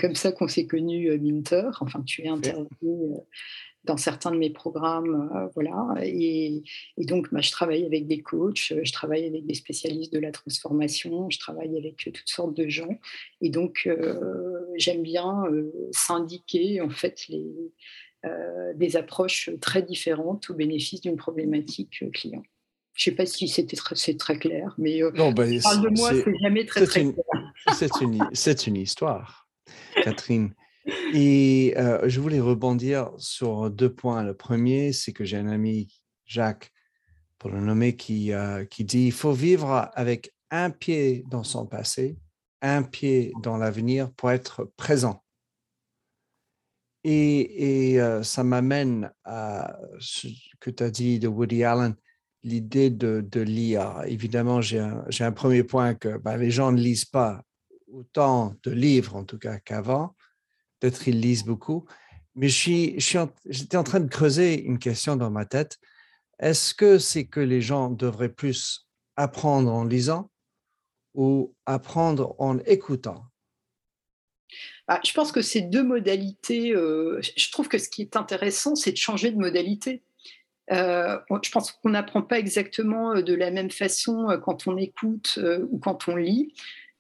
comme 0.01 0.15
ça 0.15 0.33
qu'on 0.33 0.49
s'est 0.49 0.67
connu, 0.67 1.19
Minter. 1.19 1.69
Enfin, 1.81 2.03
tu 2.03 2.23
es 2.23 2.29
intervenu 2.29 3.19
dans 3.85 3.97
certains 3.97 4.31
de 4.31 4.37
mes 4.37 4.51
programmes. 4.51 5.31
Euh, 5.35 5.49
voilà. 5.55 5.95
Et, 6.03 6.63
donc, 6.99 7.33
bah, 7.33 7.41
je 7.41 7.51
travaille 7.51 7.85
avec 7.85 8.07
des 8.07 8.21
coachs, 8.23 8.73
je 8.83 8.93
travaille 8.93 9.27
avec 9.27 9.47
des 9.47 9.55
spécialistes 9.55 10.13
de 10.13 10.19
la 10.19 10.33
transformation, 10.33 11.31
je 11.31 11.39
travaille 11.39 11.77
avec 11.77 11.97
toutes 11.97 12.23
sortes 12.27 12.57
de 12.57 12.69
gens. 12.69 12.99
Et 13.41 13.51
donc, 13.51 13.89
j'aime 14.77 15.03
bien 15.03 15.45
syndiquer 15.93 16.81
en 16.81 16.91
fait 16.91 17.27
les, 17.29 17.53
des 18.75 18.97
approches 18.97 19.51
très 19.61 19.83
différentes 19.83 20.51
au 20.51 20.55
bénéfice 20.55 21.01
d'une 21.01 21.17
problématique 21.17 22.05
client. 22.13 22.43
Je 22.95 23.11
ne 23.11 23.13
sais 23.13 23.17
pas 23.17 23.27
si 23.27 23.49
c'était 23.49 23.77
très, 23.77 23.97
c'est 23.97 24.17
très 24.17 24.39
clair, 24.39 24.73
mais 24.79 25.03
euh, 25.03 25.11
non, 25.15 25.33
ben, 25.33 25.61
parle 25.61 25.83
de 25.83 25.99
moi, 25.99 26.11
c'est 26.13 26.39
jamais 26.41 26.65
très, 26.65 26.87
très 26.87 27.01
clair. 27.01 27.25
C'est 27.73 28.01
une, 28.01 28.25
c'est 28.33 28.69
une 28.69 28.77
histoire, 28.77 29.49
Catherine. 29.97 30.55
Et 31.15 31.75
je 31.77 32.21
voulais 32.21 32.41
rebondir 32.41 33.11
sur 33.17 33.71
deux 33.71 33.93
points. 33.93 34.23
Le 34.23 34.35
premier, 34.35 34.93
c'est 34.93 35.13
que 35.13 35.25
j'ai 35.25 35.37
un 35.37 35.49
ami, 35.49 35.89
Jacques, 36.27 36.71
pour 37.39 37.51
le 37.51 37.61
nommer, 37.61 37.97
qui, 37.97 38.33
qui 38.71 38.85
dit 38.85 39.07
il 39.07 39.13
faut 39.13 39.33
vivre 39.33 39.91
avec 39.95 40.35
un 40.51 40.71
pied 40.71 41.25
dans 41.29 41.45
son 41.45 41.67
passé, 41.67 42.19
un 42.61 42.83
pied 42.83 43.33
dans 43.43 43.57
l'avenir 43.57 44.13
pour 44.13 44.31
être 44.31 44.71
présent. 44.77 45.23
Et, 47.03 47.93
et 47.95 48.23
ça 48.23 48.45
m'amène 48.45 49.11
à 49.25 49.79
ce 50.01 50.29
que 50.61 50.71
tu 50.71 50.83
as 50.83 50.91
dit 50.91 51.19
de 51.19 51.29
Woody 51.29 51.65
Allen 51.65 51.95
l'idée 52.45 52.91
de, 52.91 53.27
de 53.29 53.41
l'IA. 53.41 54.05
Évidemment, 54.07 54.61
j'ai 54.61 54.79
un, 54.79 55.05
un, 55.19 55.33
premier 55.33 55.65
point 55.65 55.95
que 55.95 56.19
ben, 56.19 56.37
les 56.37 56.51
gens 56.51 56.71
ne 56.71 56.81
lisent 56.81 57.07
pas 57.07 57.43
autant 57.91 58.55
de 58.63 58.71
livres, 58.71 59.17
en 59.17 59.25
tout 59.25 59.39
cas, 59.39 59.59
qu'avant. 59.59 60.15
Peut-être 60.85 61.09
ils 61.09 61.19
lisent 61.19 61.47
beaucoup. 61.47 61.87
Mais 62.35 62.49
j'étais 62.49 63.77
en, 63.79 63.85
train 63.85 64.01
de 64.01 64.09
creuser 64.11 64.61
une 64.65 64.79
question 64.79 65.17
dans 65.17 65.31
ma 65.31 65.47
tête. 65.47 65.79
Est-ce 66.39 66.75
que 66.75 66.99
c'est 66.99 67.25
que 67.25 67.41
les 67.41 67.63
gens 67.63 67.89
devraient 67.89 68.29
plus 68.29 68.87
apprendre 69.17 69.73
en 69.73 69.85
lisant 69.85 70.31
ou 71.15 71.55
apprendre 71.65 72.37
en 72.39 72.59
écoutant? 72.67 73.25
Bah, 74.87 75.01
je 75.03 75.15
pense 75.15 75.33
que 75.33 75.41
ces 75.41 75.63
deux 75.63 75.83
modalités, 75.83 76.77
euh, 76.77 77.19
je 77.35 77.51
trouve 77.51 77.69
que 77.69 77.79
ce 77.79 77.89
qui 77.89 78.03
est 78.03 78.15
intéressant, 78.15 78.75
c'est 78.75 78.93
de 78.93 78.99
changer 78.99 79.31
de 79.31 79.39
modalité. 79.39 80.03
Euh, 80.71 81.19
je 81.43 81.51
pense 81.51 81.73
qu'on 81.73 81.91
n'apprend 81.91 82.21
pas 82.21 82.39
exactement 82.39 83.15
euh, 83.15 83.23
de 83.23 83.33
la 83.33 83.51
même 83.51 83.71
façon 83.71 84.39
quand 84.45 84.67
on 84.67 84.77
écoute 84.77 85.39
ou 85.71 85.79
quand 85.79 86.09
on 86.09 86.17
lit, 86.17 86.53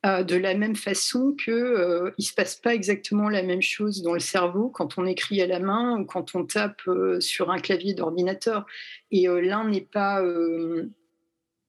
de 0.04 0.36
la 0.36 0.54
même 0.54 0.76
façon 0.76 1.32
qu'il 1.32 1.54
ne 1.54 2.12
se 2.18 2.34
passe 2.34 2.56
pas 2.56 2.74
exactement 2.74 3.28
la 3.28 3.42
même 3.42 3.62
chose 3.62 4.02
dans 4.02 4.12
le 4.12 4.20
cerveau 4.20 4.68
quand 4.68 4.98
on 4.98 5.06
écrit 5.06 5.40
à 5.40 5.46
la 5.46 5.60
main 5.60 5.98
ou 5.98 6.04
quand 6.04 6.34
on 6.34 6.44
tape 6.44 6.82
sur 7.20 7.50
un 7.50 7.58
clavier 7.58 7.94
d'ordinateur. 7.94 8.66
Et 9.10 9.26
l'un 9.26 9.68
n'est 9.68 9.80
pas 9.80 10.22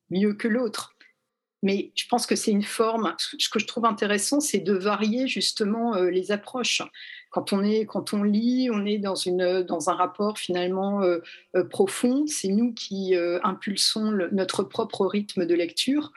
mieux 0.09 0.33
que 0.33 0.47
l'autre. 0.49 0.95
Mais 1.63 1.91
je 1.95 2.03
pense 2.09 2.27
que 2.27 2.35
c'est 2.35 2.51
une 2.51 2.63
forme. 2.63 3.15
Ce 3.17 3.49
que 3.49 3.59
je 3.59 3.65
trouve 3.65 3.85
intéressant, 3.85 4.41
c'est 4.41 4.59
de 4.59 4.73
varier 4.73 5.27
justement 5.27 5.95
les 5.95 6.31
approches 6.31 6.81
quand 7.35 7.51
on 7.51 7.63
est 7.65 7.85
quand 7.85 8.13
on 8.13 8.23
lit, 8.23 8.69
on 8.71 8.85
est 8.85 8.97
dans 8.97 9.15
une 9.15 9.61
dans 9.61 9.89
un 9.89 9.93
rapport 9.93 10.37
finalement 10.37 11.03
euh, 11.03 11.19
euh, 11.57 11.65
profond. 11.65 12.25
C'est 12.27 12.47
nous 12.47 12.73
qui 12.73 13.13
euh, 13.13 13.39
impulsons 13.43 14.29
notre 14.31 14.63
propre 14.63 15.05
rythme 15.05 15.45
de 15.45 15.53
lecture. 15.53 16.13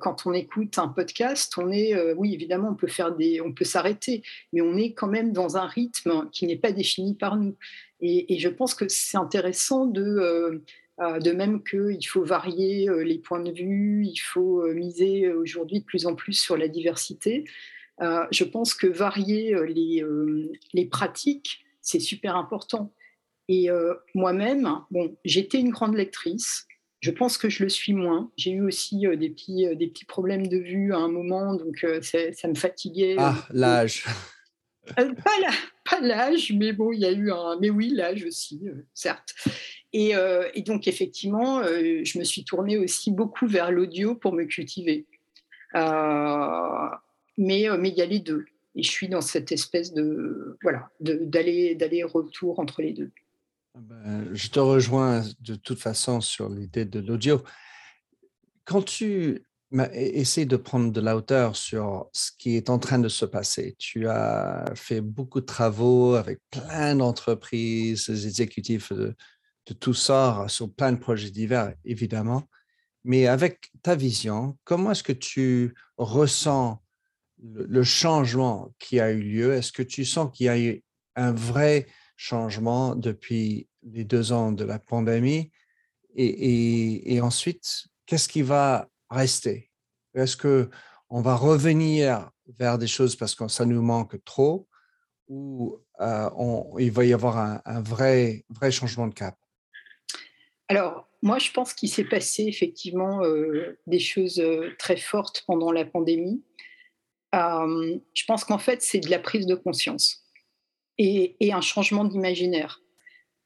Quand 0.00 0.26
on 0.26 0.32
écoute 0.32 0.78
un 0.78 0.88
podcast, 0.88 1.54
on 1.56 1.70
est 1.70 1.94
oui 2.12 2.34
évidemment 2.34 2.70
on 2.72 2.74
peut 2.74 2.88
faire 2.88 3.14
des 3.14 3.40
on 3.40 3.52
peut 3.52 3.64
s'arrêter, 3.64 4.22
mais 4.52 4.60
on 4.60 4.76
est 4.76 4.92
quand 4.92 5.06
même 5.06 5.32
dans 5.32 5.56
un 5.56 5.66
rythme 5.66 6.28
qui 6.30 6.46
n'est 6.46 6.58
pas 6.58 6.72
défini 6.72 7.14
par 7.14 7.36
nous. 7.36 7.56
Et, 8.00 8.38
je 8.38 8.48
pense 8.48 8.74
que 8.74 8.86
c'est 8.88 9.16
intéressant 9.16 9.86
de 9.86 10.62
de 10.98 11.32
même 11.32 11.62
qu'il 11.64 12.06
faut 12.06 12.24
varier 12.24 12.88
les 13.02 13.18
points 13.18 13.42
de 13.42 13.52
vue, 13.52 14.04
il 14.04 14.18
faut 14.18 14.62
miser 14.74 15.32
aujourd'hui 15.32 15.80
de 15.80 15.84
plus 15.84 16.06
en 16.06 16.14
plus 16.14 16.34
sur 16.34 16.56
la 16.56 16.68
diversité. 16.68 17.44
Euh, 18.00 18.26
je 18.30 18.44
pense 18.44 18.74
que 18.74 18.86
varier 18.86 19.54
euh, 19.54 19.64
les, 19.66 20.02
euh, 20.02 20.50
les 20.72 20.86
pratiques, 20.86 21.64
c'est 21.80 22.00
super 22.00 22.36
important. 22.36 22.92
Et 23.48 23.68
moi-même, 24.14 24.66
bon, 24.90 25.14
j'étais 25.26 25.58
une 25.58 25.70
grande 25.70 25.94
lectrice. 25.94 26.66
Je 27.02 27.10
pense 27.10 27.36
que 27.36 27.50
je 27.50 27.62
le 27.62 27.68
suis 27.68 27.92
moins. 27.92 28.30
J'ai 28.36 28.52
eu 28.52 28.62
aussi 28.62 29.00
des, 29.18 29.28
petits, 29.28 29.66
des 29.76 29.88
petits 29.88 30.06
problèmes 30.06 30.46
de 30.46 30.56
vue 30.56 30.94
à 30.94 30.98
un 30.98 31.08
moment, 31.08 31.54
donc 31.54 31.84
ça 32.00 32.48
me 32.48 32.54
fatiguait. 32.54 33.16
Ah, 33.18 33.46
l'âge. 33.50 34.06
pas 34.96 36.00
l'âge, 36.00 36.52
mais 36.56 36.72
bon, 36.72 36.92
il 36.92 37.00
y 37.00 37.04
a 37.04 37.12
eu 37.12 37.30
un. 37.30 37.58
Mais 37.60 37.70
oui, 37.70 37.90
l'âge 37.90 38.24
aussi, 38.24 38.62
certes. 38.94 39.34
Et, 39.92 40.14
et, 40.54 40.62
donc, 40.62 40.88
effectivement, 40.88 41.62
je 41.62 42.18
me 42.18 42.24
suis 42.24 42.44
tournée 42.44 42.78
aussi 42.78 43.10
beaucoup 43.10 43.46
vers 43.46 43.70
l'audio 43.72 44.14
pour 44.14 44.32
me 44.32 44.44
cultiver 44.44 45.06
mais, 47.38 47.68
euh, 47.68 47.76
mais 47.78 47.88
il 47.88 47.94
y 47.94 48.02
a 48.02 48.06
les 48.06 48.20
deux. 48.20 48.44
Et 48.74 48.82
je 48.82 48.90
suis 48.90 49.08
dans 49.08 49.20
cette 49.20 49.52
espèce 49.52 49.92
de 49.92 50.56
voilà 50.62 50.88
d'aller 51.00 51.74
d'aller 51.74 52.02
retour 52.02 52.58
entre 52.58 52.80
les 52.80 52.92
deux. 52.92 53.10
Ben, 53.74 54.28
je 54.34 54.48
te 54.48 54.60
rejoins 54.60 55.24
de 55.40 55.54
toute 55.54 55.80
façon 55.80 56.20
sur 56.20 56.50
l'idée 56.50 56.84
de 56.84 57.00
l'audio. 57.00 57.42
Quand 58.64 58.82
tu 58.82 59.46
essaies 59.94 60.44
de 60.44 60.56
prendre 60.56 60.92
de 60.92 61.00
la 61.00 61.16
hauteur 61.16 61.56
sur 61.56 62.10
ce 62.12 62.30
qui 62.38 62.56
est 62.56 62.68
en 62.68 62.78
train 62.78 62.98
de 62.98 63.08
se 63.08 63.24
passer, 63.24 63.74
tu 63.78 64.06
as 64.08 64.70
fait 64.74 65.00
beaucoup 65.00 65.40
de 65.40 65.46
travaux 65.46 66.14
avec 66.16 66.40
plein 66.50 66.94
d'entreprises, 66.96 68.10
des 68.10 68.26
exécutifs 68.26 68.92
de, 68.92 69.16
de 69.66 69.72
tous 69.72 69.94
sorts 69.94 70.50
sur 70.50 70.70
plein 70.70 70.92
de 70.92 70.98
projets 70.98 71.30
divers, 71.30 71.74
évidemment. 71.86 72.42
Mais 73.04 73.26
avec 73.26 73.70
ta 73.82 73.96
vision, 73.96 74.58
comment 74.64 74.92
est-ce 74.92 75.02
que 75.02 75.12
tu 75.12 75.74
ressens 75.96 76.82
le 77.42 77.82
changement 77.82 78.74
qui 78.78 79.00
a 79.00 79.10
eu 79.10 79.22
lieu, 79.22 79.54
est-ce 79.54 79.72
que 79.72 79.82
tu 79.82 80.04
sens 80.04 80.30
qu'il 80.32 80.46
y 80.46 80.48
a 80.50 80.58
eu 80.58 80.84
un 81.16 81.32
vrai 81.32 81.86
changement 82.22 82.94
depuis 82.94 83.68
les 83.82 84.04
deux 84.04 84.30
ans 84.30 84.52
de 84.52 84.64
la 84.64 84.78
pandémie 84.78 85.50
et, 86.14 87.20
ensuite, 87.20 87.86
qu'est-ce 88.06 88.28
qui 88.28 88.42
va 88.42 88.88
rester? 89.10 89.70
Est-ce 90.14 90.36
que 90.36 90.70
on 91.08 91.20
va 91.20 91.34
revenir 91.34 92.30
vers 92.58 92.78
des 92.78 92.86
choses 92.86 93.16
parce 93.16 93.34
que 93.34 93.48
ça 93.48 93.64
nous 93.64 93.82
manque 93.82 94.22
trop 94.24 94.68
ou 95.26 95.76
euh, 96.00 96.30
il 96.78 96.92
va 96.92 97.04
y 97.04 97.12
avoir 97.12 97.60
un, 97.64 97.80
vrai, 97.80 98.44
vrai 98.50 98.70
changement 98.70 99.08
de 99.08 99.14
cap? 99.14 99.36
Alors, 100.68 101.08
moi, 101.22 101.38
je 101.38 101.50
pense 101.50 101.74
qu'il 101.74 101.88
s'est 101.88 102.04
passé 102.04 102.44
effectivement 102.44 103.24
euh, 103.24 103.78
des 103.86 103.98
choses 103.98 104.38
euh, 104.38 104.70
très 104.78 104.96
fortes 104.96 105.42
pendant 105.46 105.72
la 105.72 105.84
pandémie. 105.84 106.42
Je 107.32 108.24
pense 108.28 108.44
qu'en 108.44 108.58
fait, 108.58 108.82
c'est 108.82 109.00
de 109.00 109.10
la 109.10 109.18
prise 109.18 109.46
de 109.46 109.54
conscience 109.54 110.21
et, 110.98 111.52
un 111.52 111.60
changement 111.60 112.04
d'imaginaire. 112.04 112.80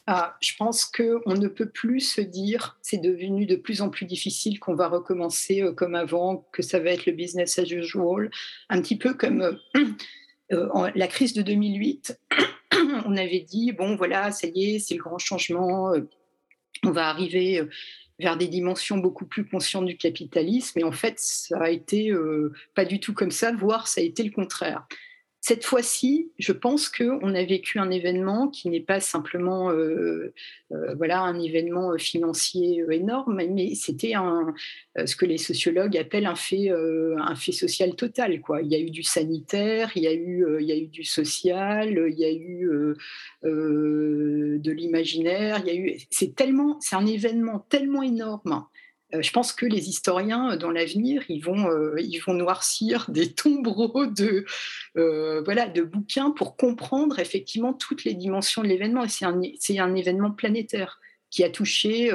Euh, 0.09 0.15
je 0.41 0.53
pense 0.57 0.85
qu'on 0.85 1.35
ne 1.35 1.49
peut 1.49 1.69
plus 1.69 2.01
se 2.01 2.21
dire, 2.21 2.79
c'est 2.81 2.99
devenu 2.99 3.45
de 3.45 3.57
plus 3.57 3.83
en 3.83 3.91
plus 3.91 4.07
difficile, 4.07 4.61
qu'on 4.61 4.77
va 4.77 4.89
recommencer 4.89 5.63
euh, 5.63 5.73
comme 5.73 5.97
avant, 5.97 6.49
que 6.53 6.63
ça 6.63 6.79
va 6.79 6.91
être 6.91 7.07
le 7.07 7.13
business 7.13 7.59
as 7.59 7.71
usual, 7.71 8.31
un 8.69 8.81
petit 8.81 8.97
peu 8.97 9.15
comme 9.15 9.59
la 10.51 11.09
crise 11.09 11.35
de 11.35 11.43
2008. 11.43 12.21
on 13.07 13.17
avait 13.17 13.41
dit, 13.41 13.73
bon 13.73 13.97
voilà, 13.97 14.31
ça 14.31 14.47
y 14.47 14.77
est, 14.77 14.79
c'est 14.79 14.95
le 14.95 15.03
grand 15.03 15.19
changement, 15.19 15.93
on 16.85 16.91
va 16.91 17.09
arriver 17.09 17.67
vers 18.19 18.37
des 18.37 18.49
dimensions 18.49 18.99
beaucoup 18.99 19.27
plus 19.27 19.47
conscientes 19.47 19.87
du 19.87 19.97
capitalisme. 19.97 20.79
Et 20.79 20.85
en 20.85 20.93
fait, 20.93 21.19
ça 21.19 21.59
a 21.61 21.71
été 21.71 22.11
euh, 22.11 22.53
pas 22.75 22.85
du 22.85 23.01
tout 23.01 23.13
comme 23.13 23.31
ça, 23.31 23.53
voire 23.53 23.89
ça 23.89 24.01
a 24.01 24.05
été 24.05 24.23
le 24.23 24.31
contraire. 24.31 24.87
Cette 25.49 25.65
fois-ci, 25.65 26.33
je 26.41 26.51
pense 26.51 26.89
qu'on 26.89 27.33
a 27.37 27.45
vécu 27.45 27.79
un 27.79 27.93
événement 27.93 28.49
qui 28.49 28.69
n'est 28.69 28.81
pas 28.81 28.99
simplement 28.99 29.71
euh, 29.71 30.35
euh, 30.73 30.95
voilà, 30.97 31.21
un 31.21 31.39
événement 31.39 31.97
financier 31.99 32.83
énorme, 32.91 33.41
mais 33.55 33.77
c'était 33.77 34.15
ce 34.97 35.15
que 35.15 35.25
les 35.25 35.39
sociologues 35.39 35.97
appellent 35.97 36.27
un 36.27 36.35
fait, 36.35 36.71
un 36.71 37.37
fait 37.37 37.53
social 37.53 37.95
total. 37.95 38.41
Quoi. 38.41 38.63
Il 38.63 38.73
y 38.73 38.75
a 38.75 38.81
eu 38.81 38.91
du 38.91 39.05
sanitaire, 39.05 39.93
il 39.95 40.03
y 40.03 40.09
a 40.09 40.13
eu, 40.13 40.45
il 40.59 40.67
y 40.67 40.73
a 40.73 40.77
eu 40.77 40.89
du 40.89 41.05
social, 41.05 41.91
il 42.09 42.19
y 42.19 42.25
a 42.25 42.33
eu 42.33 42.69
de 43.45 44.73
l'imaginaire. 44.73 45.63
C'est 46.11 46.35
tellement, 46.35 46.77
c'est 46.81 46.97
un 46.97 47.07
événement 47.07 47.65
tellement 47.69 48.03
énorme 48.03 48.17
euh, 48.47 48.63
je 49.13 49.31
pense 49.31 49.53
que 49.53 49.67
les 49.67 49.89
historiens, 49.89 50.53
euh, 50.53 50.57
dans 50.57 50.71
l'avenir, 50.71 51.23
ils 51.29 51.41
vont, 51.41 51.71
euh, 51.71 51.97
vont 52.27 52.35
noircir 52.35 53.07
des 53.11 53.33
tombereaux 53.33 54.07
de, 54.07 54.45
voilà, 54.95 55.69
de 55.69 55.83
bouquins 55.83 56.31
pour 56.31 56.57
comprendre 56.57 57.19
effectivement 57.19 57.73
toutes 57.73 58.05
les 58.05 58.15
dimensions 58.15 58.63
de 58.63 58.69
l'événement. 58.69 59.07
c'est 59.09 59.79
un, 59.79 59.95
événement 59.95 60.31
planétaire 60.31 61.01
qui 61.31 61.45
a 61.45 61.51
touché 61.51 62.11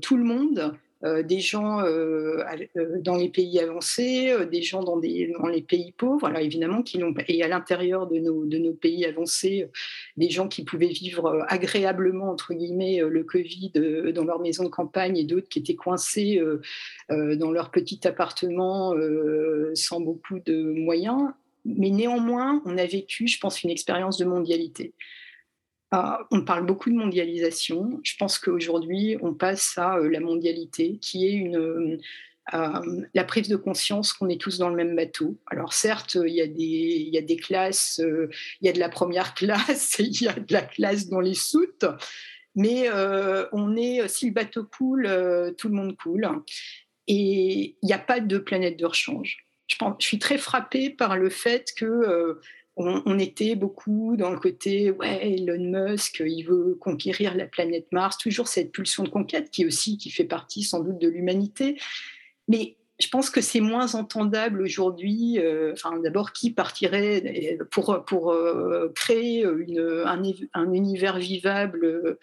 tout 0.00 0.16
le 0.16 0.24
monde 0.24 0.58
euh, 0.58 0.72
des 1.02 1.38
gens 1.38 1.80
euh, 1.80 2.42
euh, 2.76 3.00
dans 3.00 3.14
les 3.14 3.28
pays 3.28 3.60
avancés, 3.60 4.34
des 4.50 4.62
gens 4.62 4.82
dans 4.82 4.96
les 4.98 5.62
pays 5.62 5.92
pauvres, 5.96 6.26
alors 6.26 6.40
évidemment, 6.40 6.82
qui 6.82 7.00
et 7.28 7.42
à 7.44 7.48
l'intérieur 7.48 8.08
de 8.08 8.18
nos, 8.18 8.44
de 8.44 8.58
nos 8.58 8.72
pays 8.72 9.06
avancés, 9.06 9.68
des 10.16 10.30
gens 10.30 10.48
qui 10.48 10.64
pouvaient 10.64 10.86
vivre 10.88 11.44
agréablement, 11.48 12.30
entre 12.30 12.52
guillemets, 12.52 13.00
le 13.00 13.22
Covid 13.22 13.72
dans 14.12 14.24
leur 14.24 14.40
maison 14.40 14.64
de 14.64 14.68
campagne 14.68 15.16
et 15.16 15.24
d'autres 15.24 15.48
qui 15.48 15.60
étaient 15.60 15.76
coincés 15.76 16.42
dans 17.08 17.50
leur 17.52 17.70
petit 17.70 18.06
appartement 18.06 18.94
sans 19.74 20.00
beaucoup 20.00 20.40
de 20.40 20.62
moyens. 20.62 21.30
Mais 21.64 21.90
néanmoins, 21.90 22.62
on 22.64 22.76
a 22.78 22.86
vécu, 22.86 23.28
je 23.28 23.38
pense, 23.38 23.62
une 23.62 23.70
expérience 23.70 24.18
de 24.18 24.24
mondialité. 24.24 24.94
Ah, 25.90 26.26
on 26.30 26.42
parle 26.42 26.66
beaucoup 26.66 26.90
de 26.90 26.96
mondialisation. 26.96 28.00
Je 28.02 28.14
pense 28.18 28.38
qu'aujourd'hui, 28.38 29.16
on 29.22 29.32
passe 29.32 29.78
à 29.78 29.96
euh, 29.96 30.10
la 30.10 30.20
mondialité, 30.20 30.98
qui 31.00 31.26
est 31.26 31.32
une, 31.32 31.56
euh, 31.56 31.98
euh, 32.52 33.06
la 33.14 33.24
prise 33.24 33.48
de 33.48 33.56
conscience 33.56 34.12
qu'on 34.12 34.28
est 34.28 34.40
tous 34.40 34.58
dans 34.58 34.68
le 34.68 34.76
même 34.76 34.94
bateau. 34.94 35.38
Alors 35.46 35.72
certes, 35.72 36.18
il 36.22 36.34
y 36.34 36.42
a 36.42 36.46
des, 37.22 37.36
classes, 37.36 38.02
il 38.02 38.66
y 38.66 38.68
a 38.68 38.72
de 38.72 38.78
la 38.78 38.90
première 38.90 39.32
classe, 39.34 39.96
il 39.98 40.22
y 40.22 40.28
a 40.28 40.34
de 40.34 40.52
la 40.52 40.62
classe 40.62 41.08
dans 41.08 41.20
les 41.20 41.34
soutes, 41.34 41.86
mais 42.54 42.90
on 43.52 43.76
est, 43.76 44.06
si 44.08 44.26
le 44.26 44.32
bateau 44.32 44.64
coule, 44.64 45.08
tout 45.56 45.68
le 45.68 45.74
monde 45.74 45.96
coule. 45.96 46.28
Et 47.06 47.76
il 47.80 47.86
n'y 47.86 47.94
a 47.94 47.98
pas 47.98 48.20
de 48.20 48.36
planète 48.36 48.78
de 48.78 48.84
rechange. 48.84 49.46
Je, 49.68 49.76
je 49.98 50.06
suis 50.06 50.18
très 50.18 50.36
frappée 50.36 50.90
par 50.90 51.16
le 51.16 51.30
fait 51.30 51.72
que 51.76 52.40
on, 52.78 53.18
était 53.18 53.56
beaucoup 53.56 54.16
dans 54.16 54.30
le 54.30 54.38
côté, 54.38 54.90
ouais, 54.92 55.34
Elon 55.34 55.88
Musk, 55.88 56.22
il 56.24 56.44
veut 56.44 56.76
conquérir 56.80 57.34
la 57.34 57.46
planète 57.46 57.86
Mars, 57.90 58.16
toujours 58.18 58.46
cette 58.46 58.70
pulsion 58.70 59.02
de 59.02 59.08
conquête 59.08 59.50
qui 59.50 59.66
aussi 59.66 59.98
qui 59.98 60.10
fait 60.10 60.24
partie 60.24 60.62
sans 60.62 60.80
doute 60.80 60.98
de 60.98 61.08
l'humanité. 61.08 61.76
Mais 62.46 62.76
je 63.00 63.08
pense 63.08 63.30
que 63.30 63.40
c'est 63.40 63.60
moins 63.60 63.94
entendable 63.94 64.62
aujourd'hui. 64.62 65.38
Euh, 65.38 65.74
d'abord, 66.02 66.32
qui 66.32 66.50
partirait 66.50 67.58
pour, 67.70 68.30
euh, 68.30 68.92
créer 68.94 69.44
un, 69.44 70.72
univers 70.72 71.18
vivable 71.18 72.18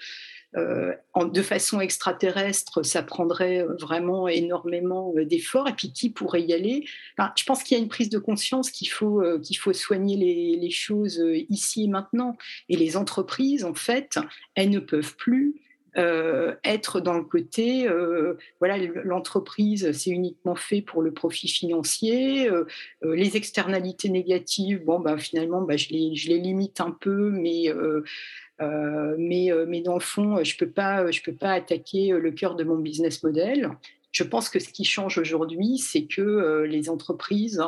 euh, 0.58 0.94
de 1.16 1.42
façon 1.42 1.82
extraterrestre, 1.82 2.84
ça 2.84 3.04
prendrait 3.04 3.62
euh, 3.62 3.76
vraiment 3.80 4.28
énormément 4.28 5.14
euh, 5.18 5.26
d'efforts. 5.26 5.68
Et 5.68 5.74
puis 5.74 5.92
qui 5.92 6.10
pourrait 6.10 6.44
y 6.44 6.54
aller? 6.54 6.86
Je 7.18 7.44
pense 7.44 7.64
qu'il 7.64 7.78
y 7.78 7.80
a 7.80 7.84
une 7.84 7.90
prise 7.90 8.10
de 8.10 8.20
conscience 8.20 8.72
qu'il 8.72 8.90
faut, 8.90 9.24
qu'il 9.42 9.58
faut 9.58 9.74
soigner 9.74 10.18
les, 10.18 10.70
choses 10.70 11.24
ici 11.50 11.86
et 11.86 11.88
maintenant. 11.88 12.36
Et 12.70 12.76
les 12.76 12.98
entreprises, 12.98 13.64
en 13.64 13.74
fait, 13.74 14.18
elles 14.56 14.70
ne 14.70 14.80
peuvent 14.80 15.16
plus 15.16 15.56
être 15.96 17.00
dans 17.00 17.14
le 17.14 17.24
côté, 17.24 17.88
voilà, 18.60 18.78
l'entreprise, 19.04 19.92
c'est 19.94 20.10
uniquement 20.10 20.56
fait 20.56 20.82
pour 20.82 21.02
le 21.02 21.12
profit 21.12 21.48
financier. 21.48 22.50
les 23.02 23.38
externalités 23.38 24.10
négatives, 24.10 24.84
bon, 24.84 25.00
bah, 25.00 25.18
finalement, 25.18 25.62
bah, 25.62 25.78
je, 25.78 25.90
les, 25.90 26.16
je 26.16 26.30
les 26.30 26.40
limite 26.40 26.82
un 26.82 26.92
peu, 26.92 27.30
mais 27.30 27.72
euh, 28.62 29.16
mais, 29.18 29.52
euh, 29.52 29.66
mais 29.68 29.82
dans 29.82 29.96
le 29.96 30.00
fond, 30.00 30.44
je 30.44 30.54
ne 30.54 30.58
peux, 30.58 30.70
pas, 30.72 31.10
je 31.12 31.22
peux 31.22 31.34
pas 31.34 31.52
attaquer 31.52 32.10
le 32.10 32.32
cœur 32.32 32.56
de 32.56 32.64
mon 32.64 32.78
business 32.78 33.22
model. 33.24 33.72
Je 34.12 34.24
pense 34.24 34.50
que 34.50 34.60
ce 34.60 34.70
qui 34.70 34.86
change 34.86 35.18
aujourd'hui, 35.18 35.78
c'est 35.78 36.06
que 36.06 36.22
euh, 36.22 36.66
les 36.66 36.90
entreprises 36.90 37.62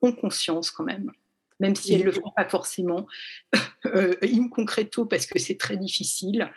ont 0.00 0.12
conscience 0.12 0.70
quand 0.70 0.84
même, 0.84 1.10
même 1.58 1.74
si 1.74 1.94
elles 1.94 2.00
ne 2.00 2.06
le 2.06 2.12
font 2.12 2.30
pas 2.36 2.48
forcément 2.48 3.06
in 3.84 4.48
concreto, 4.48 5.04
parce 5.04 5.26
que 5.26 5.38
c'est 5.38 5.58
très 5.58 5.76
difficile, 5.76 6.50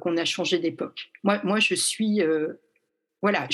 qu'on 0.00 0.16
a 0.16 0.24
changé 0.24 0.58
d'époque. 0.58 1.10
Moi, 1.22 1.40
moi, 1.44 1.60
je 1.60 1.74
suis 1.74 2.22
voilà, 3.22 3.46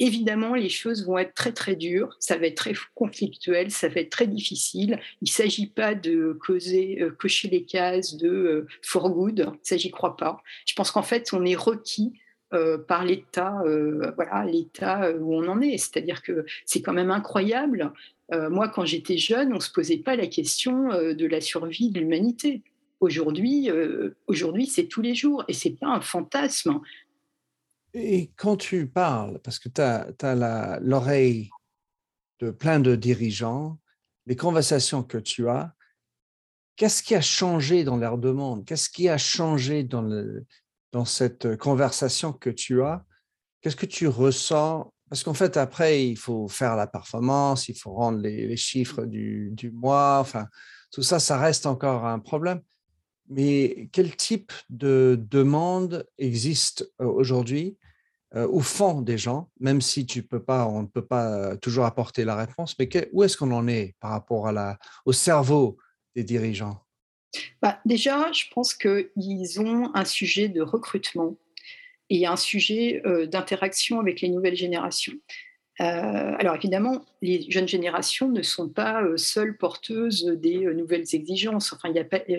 évidemment, 0.00 0.54
les 0.54 0.68
choses 0.68 1.06
vont 1.06 1.18
être 1.18 1.34
très 1.34 1.52
très 1.52 1.76
dures, 1.76 2.16
ça 2.18 2.36
va 2.36 2.46
être 2.46 2.56
très 2.56 2.74
conflictuel, 2.94 3.70
ça 3.70 3.88
va 3.88 4.00
être 4.00 4.10
très 4.10 4.26
difficile. 4.26 4.98
Il 5.22 5.26
ne 5.26 5.30
s'agit 5.30 5.68
pas 5.68 5.94
de 5.94 6.36
causer, 6.44 7.00
euh, 7.00 7.10
cocher 7.10 7.48
les 7.48 7.62
cases 7.62 8.16
de 8.16 8.28
euh, 8.28 8.66
for 8.82 9.10
good, 9.10 9.52
ça 9.62 9.76
j'y 9.76 9.92
crois 9.92 10.16
pas. 10.16 10.42
Je 10.66 10.74
pense 10.74 10.90
qu'en 10.90 11.04
fait, 11.04 11.32
on 11.32 11.44
est 11.44 11.54
requis 11.54 12.14
euh, 12.52 12.78
par 12.78 13.04
l'état, 13.04 13.62
voilà, 14.16 14.44
l'état 14.44 15.12
où 15.12 15.34
on 15.34 15.46
en 15.48 15.60
est. 15.60 15.78
C'est-à-dire 15.78 16.22
que 16.22 16.44
c'est 16.64 16.82
quand 16.82 16.92
même 16.92 17.10
incroyable. 17.10 17.92
moi, 18.32 18.68
quand 18.68 18.84
j'étais 18.84 19.18
jeune, 19.18 19.52
on 19.52 19.60
se 19.60 19.70
posait 19.70 19.98
pas 19.98 20.16
la 20.16 20.26
question 20.26 20.88
de 20.88 21.26
la 21.26 21.40
survie 21.40 21.90
de 21.90 22.00
l'humanité. 22.00 22.62
Aujourd'hui, 23.00 23.70
aujourd'hui, 24.26 24.66
c'est 24.66 24.86
tous 24.86 25.02
les 25.02 25.14
jours 25.14 25.44
et 25.48 25.52
c'est 25.52 25.78
pas 25.78 25.88
un 25.88 26.00
fantasme. 26.00 26.80
Et 27.92 28.30
quand 28.36 28.56
tu 28.56 28.86
parles, 28.88 29.40
parce 29.42 29.58
que 29.58 29.68
tu 29.68 29.80
as, 29.80 30.80
l'oreille 30.80 31.50
de 32.40 32.50
plein 32.50 32.80
de 32.80 32.94
dirigeants, 32.94 33.78
les 34.26 34.36
conversations 34.36 35.02
que 35.02 35.18
tu 35.18 35.48
as, 35.48 35.74
qu'est-ce 36.76 37.02
qui 37.02 37.14
a 37.14 37.20
changé 37.20 37.84
dans 37.84 37.96
leur 37.96 38.18
demande? 38.18 38.64
Qu'est-ce 38.64 38.90
qui 38.90 39.08
a 39.08 39.18
changé 39.18 39.82
dans, 39.82 40.06
dans 40.92 41.04
cette 41.04 41.56
conversation 41.56 42.32
que 42.32 42.50
tu 42.50 42.82
as? 42.82 43.04
Qu'est-ce 43.60 43.76
que 43.76 43.86
tu 43.86 44.08
ressens? 44.08 44.92
Parce 45.08 45.22
qu'en 45.22 45.34
fait, 45.34 45.56
après, 45.56 46.06
il 46.06 46.16
faut 46.16 46.48
faire 46.48 46.76
la 46.76 46.86
performance, 46.86 47.68
il 47.68 47.78
faut 47.78 47.92
rendre 47.92 48.18
les, 48.18 48.46
les 48.46 48.56
chiffres 48.56 49.04
du, 49.04 49.50
du, 49.52 49.70
mois, 49.70 50.18
enfin, 50.20 50.48
tout 50.90 51.02
ça, 51.02 51.18
ça 51.18 51.38
reste 51.38 51.66
encore 51.66 52.04
un 52.06 52.18
problème. 52.18 52.60
Mais 53.28 53.88
quel 53.92 54.14
type 54.16 54.52
de 54.70 55.18
demande 55.30 56.06
existe 56.18 56.90
euh, 57.00 57.06
aujourd'hui 57.06 57.76
euh, 58.34 58.46
au 58.48 58.60
fond 58.60 59.02
des 59.02 59.18
gens, 59.18 59.50
même 59.60 59.80
si 59.80 60.04
tu 60.04 60.22
peux 60.22 60.42
pas, 60.42 60.66
on 60.66 60.82
ne 60.82 60.86
peut 60.86 61.04
pas 61.04 61.56
toujours 61.56 61.84
apporter 61.84 62.24
la 62.24 62.36
réponse, 62.36 62.76
mais 62.78 62.88
où 63.12 63.22
est-ce 63.22 63.36
qu'on 63.36 63.52
en 63.52 63.68
est 63.68 63.94
par 64.00 64.10
rapport 64.10 64.52
au 65.04 65.12
cerveau 65.12 65.78
des 66.14 66.24
dirigeants? 66.24 66.82
Bah, 67.62 67.78
Déjà, 67.84 68.30
je 68.32 68.44
pense 68.52 68.74
qu'ils 68.74 69.60
ont 69.60 69.94
un 69.94 70.04
sujet 70.04 70.48
de 70.48 70.60
recrutement 70.60 71.36
et 72.10 72.26
un 72.26 72.36
sujet 72.36 73.02
euh, 73.04 73.26
d'interaction 73.26 74.00
avec 74.00 74.20
les 74.20 74.28
nouvelles 74.28 74.56
générations. 74.56 75.14
Euh, 75.80 76.34
alors 76.38 76.56
évidemment, 76.56 77.04
les 77.20 77.50
jeunes 77.50 77.68
générations 77.68 78.30
ne 78.30 78.40
sont 78.40 78.68
pas 78.68 79.02
euh, 79.02 79.18
seules 79.18 79.58
porteuses 79.58 80.24
des 80.24 80.64
euh, 80.64 80.72
nouvelles 80.72 81.04
exigences. 81.12 81.72
Enfin, 81.72 81.90
il 81.90 81.96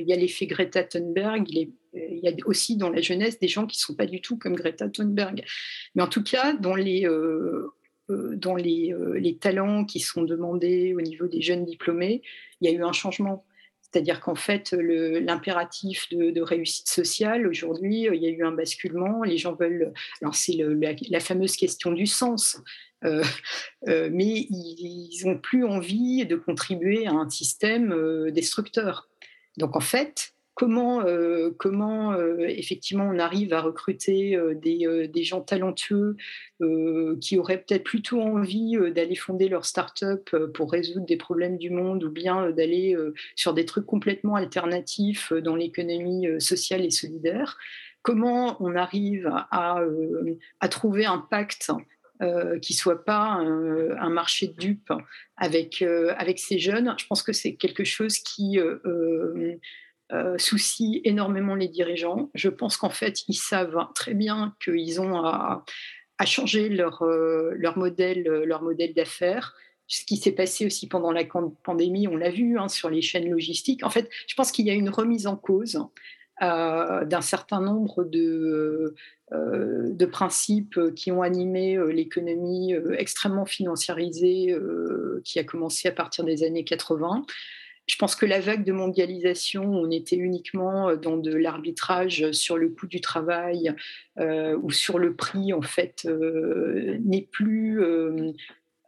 y 0.07 0.13
a, 0.13 0.15
l'effet 0.15 0.47
Greta 0.47 0.83
Thunberg, 0.83 1.47
il, 1.49 1.71
y 1.93 2.27
a 2.27 2.31
aussi 2.45 2.77
dans 2.77 2.89
la 2.89 3.01
jeunesse 3.01 3.39
des 3.39 3.47
gens 3.47 3.67
qui 3.67 3.77
ne 3.77 3.81
sont 3.81 3.95
pas 3.95 4.07
du 4.07 4.21
tout 4.21 4.37
comme 4.37 4.55
Greta 4.55 4.89
Thunberg. 4.89 5.43
Mais 5.93 6.01
en 6.01 6.07
tout 6.07 6.23
cas, 6.23 6.53
dans 6.53 6.75
les, 6.75 7.07
dans 8.09 8.55
les, 8.55 8.95
les 9.15 9.37
talents 9.37 9.83
qui 9.83 9.99
sont 9.99 10.23
demandés 10.23 10.93
au 10.95 11.01
niveau 11.01 11.27
des 11.27 11.41
jeunes 11.41 11.65
diplômés, 11.65 12.21
il 12.61 12.69
y 12.69 12.73
a 12.73 12.77
eu 12.77 12.83
un 12.83 12.91
changement. 12.91 13.46
C'est-à-dire 13.91 14.19
qu'en 14.19 14.35
fait, 14.35 14.73
l'impératif 14.73 16.09
de, 16.11 16.41
réussite 16.41 16.89
sociale, 16.89 17.47
aujourd'hui, 17.47 18.07
il 18.13 18.21
y 18.21 18.27
a 18.27 18.29
eu 18.29 18.43
un 18.43 18.51
basculement. 18.51 19.23
Les 19.23 19.37
gens 19.37 19.55
veulent. 19.55 19.93
Alors, 20.21 20.35
c'est 20.35 20.53
la, 21.09 21.19
fameuse 21.19 21.55
question 21.55 21.91
du 21.91 22.05
sens. 22.05 22.61
Euh, 23.05 23.23
euh, 23.87 24.09
mais 24.11 24.47
ils 24.49 25.21
n'ont 25.25 25.37
plus 25.37 25.65
envie 25.65 26.25
de 26.25 26.35
contribuer 26.35 27.05
à 27.05 27.11
un 27.11 27.29
système 27.29 27.91
euh, 27.91 28.31
destructeur. 28.31 29.07
Donc 29.57 29.75
en 29.75 29.81
fait, 29.81 30.33
comment, 30.57 31.03
comment 31.57 32.19
effectivement 32.39 33.07
on 33.13 33.19
arrive 33.19 33.53
à 33.53 33.61
recruter 33.61 34.37
des, 34.55 35.07
des, 35.07 35.23
gens 35.23 35.41
talentueux 35.41 36.17
qui 37.21 37.37
auraient 37.37 37.59
peut-être 37.59 37.83
plutôt 37.83 38.21
envie 38.21 38.75
d'aller 38.93 39.15
fonder 39.15 39.49
leur 39.49 39.65
start-up 39.65 40.35
pour 40.53 40.71
résoudre 40.71 41.05
des 41.05 41.17
problèmes 41.17 41.57
du 41.57 41.69
monde 41.69 42.03
ou 42.03 42.09
bien 42.09 42.49
d'aller 42.49 42.97
sur 43.35 43.53
des 43.53 43.65
trucs 43.65 43.85
complètement 43.85 44.35
alternatifs 44.35 45.31
dans 45.31 45.55
l'économie 45.55 46.27
sociale 46.39 46.83
et 46.83 46.91
solidaire 46.91 47.57
Comment 48.07 48.55
on 48.61 48.77
arrive 48.77 49.29
à, 49.51 49.81
trouver 50.69 51.05
un 51.05 51.17
pacte 51.17 51.71
euh, 52.21 52.57
qui 52.59 52.73
soit 52.73 53.03
pas 53.03 53.33
un, 53.33 54.09
marché 54.09 54.47
de 54.47 54.53
dupes 54.53 54.93
avec, 55.35 55.81
euh, 55.81 56.13
avec 56.17 56.39
ces 56.39 56.57
jeunes? 56.57 56.95
Je 56.97 57.05
pense 57.05 57.21
que 57.21 57.33
c'est 57.33 57.55
quelque 57.55 57.83
chose 57.83 58.19
qui 58.19 58.61
euh, 58.61 59.57
soucie 60.37 61.01
énormément 61.03 61.55
les 61.55 61.67
dirigeants. 61.67 62.29
Je 62.33 62.49
pense 62.49 62.77
qu'en 62.77 62.89
fait, 62.89 63.23
ils 63.27 63.35
savent 63.35 63.77
très 63.93 64.13
bien 64.13 64.55
qu'ils 64.63 65.01
ont 65.01 65.17
à, 65.17 65.65
changer 66.25 66.69
leur, 66.69 67.03
leur 67.03 67.77
modèle, 67.77 68.23
leur 68.23 68.61
modèle 68.63 68.93
d'affaires 68.93 69.53
ce 69.87 70.03
qui 70.03 70.17
s'est 70.17 70.33
passé 70.33 70.65
aussi 70.65 70.87
pendant 70.87 71.11
la 71.11 71.23
pandémie, 71.63 72.07
on 72.07 72.17
l'a 72.17 72.29
vu 72.29 72.59
hein, 72.59 72.67
sur 72.67 72.89
les 72.89 73.01
chaînes 73.01 73.29
logistiques. 73.29 73.83
En 73.83 73.89
fait, 73.89 74.09
je 74.27 74.35
pense 74.35 74.51
qu'il 74.51 74.65
y 74.65 74.69
a 74.69 74.73
une 74.73 74.89
remise 74.89 75.27
en 75.27 75.37
cause 75.37 75.81
euh, 76.41 77.05
d'un 77.05 77.21
certain 77.21 77.61
nombre 77.61 78.03
de, 78.03 78.93
euh, 79.31 79.89
de, 79.89 80.05
principes 80.05 80.79
qui 80.93 81.11
ont 81.11 81.21
animé 81.21 81.77
euh, 81.77 81.87
l'économie 81.87 82.75
extrêmement 82.97 83.45
financiarisée 83.45 84.55
qui 85.23 85.39
a 85.39 85.43
commencé 85.43 85.87
à 85.87 85.91
partir 85.91 86.25
des 86.25 86.43
années 86.43 86.65
80. 86.65 87.25
Je 87.87 87.95
pense 87.95 88.15
que 88.15 88.25
la 88.25 88.39
vague 88.39 88.63
de 88.63 88.71
mondialisation, 88.71 89.63
on 89.63 89.89
était 89.91 90.17
uniquement 90.17 90.95
dans 90.95 91.17
de 91.17 91.33
l'arbitrage 91.33 92.31
sur 92.31 92.57
le 92.57 92.69
coût 92.69 92.87
du 92.87 93.01
travail 93.01 93.73
ou 94.19 94.71
sur 94.71 94.99
le 94.99 95.15
prix, 95.15 95.53
en 95.53 95.61
fait, 95.61 96.05
n'est 96.05 97.27
plus 97.31 97.81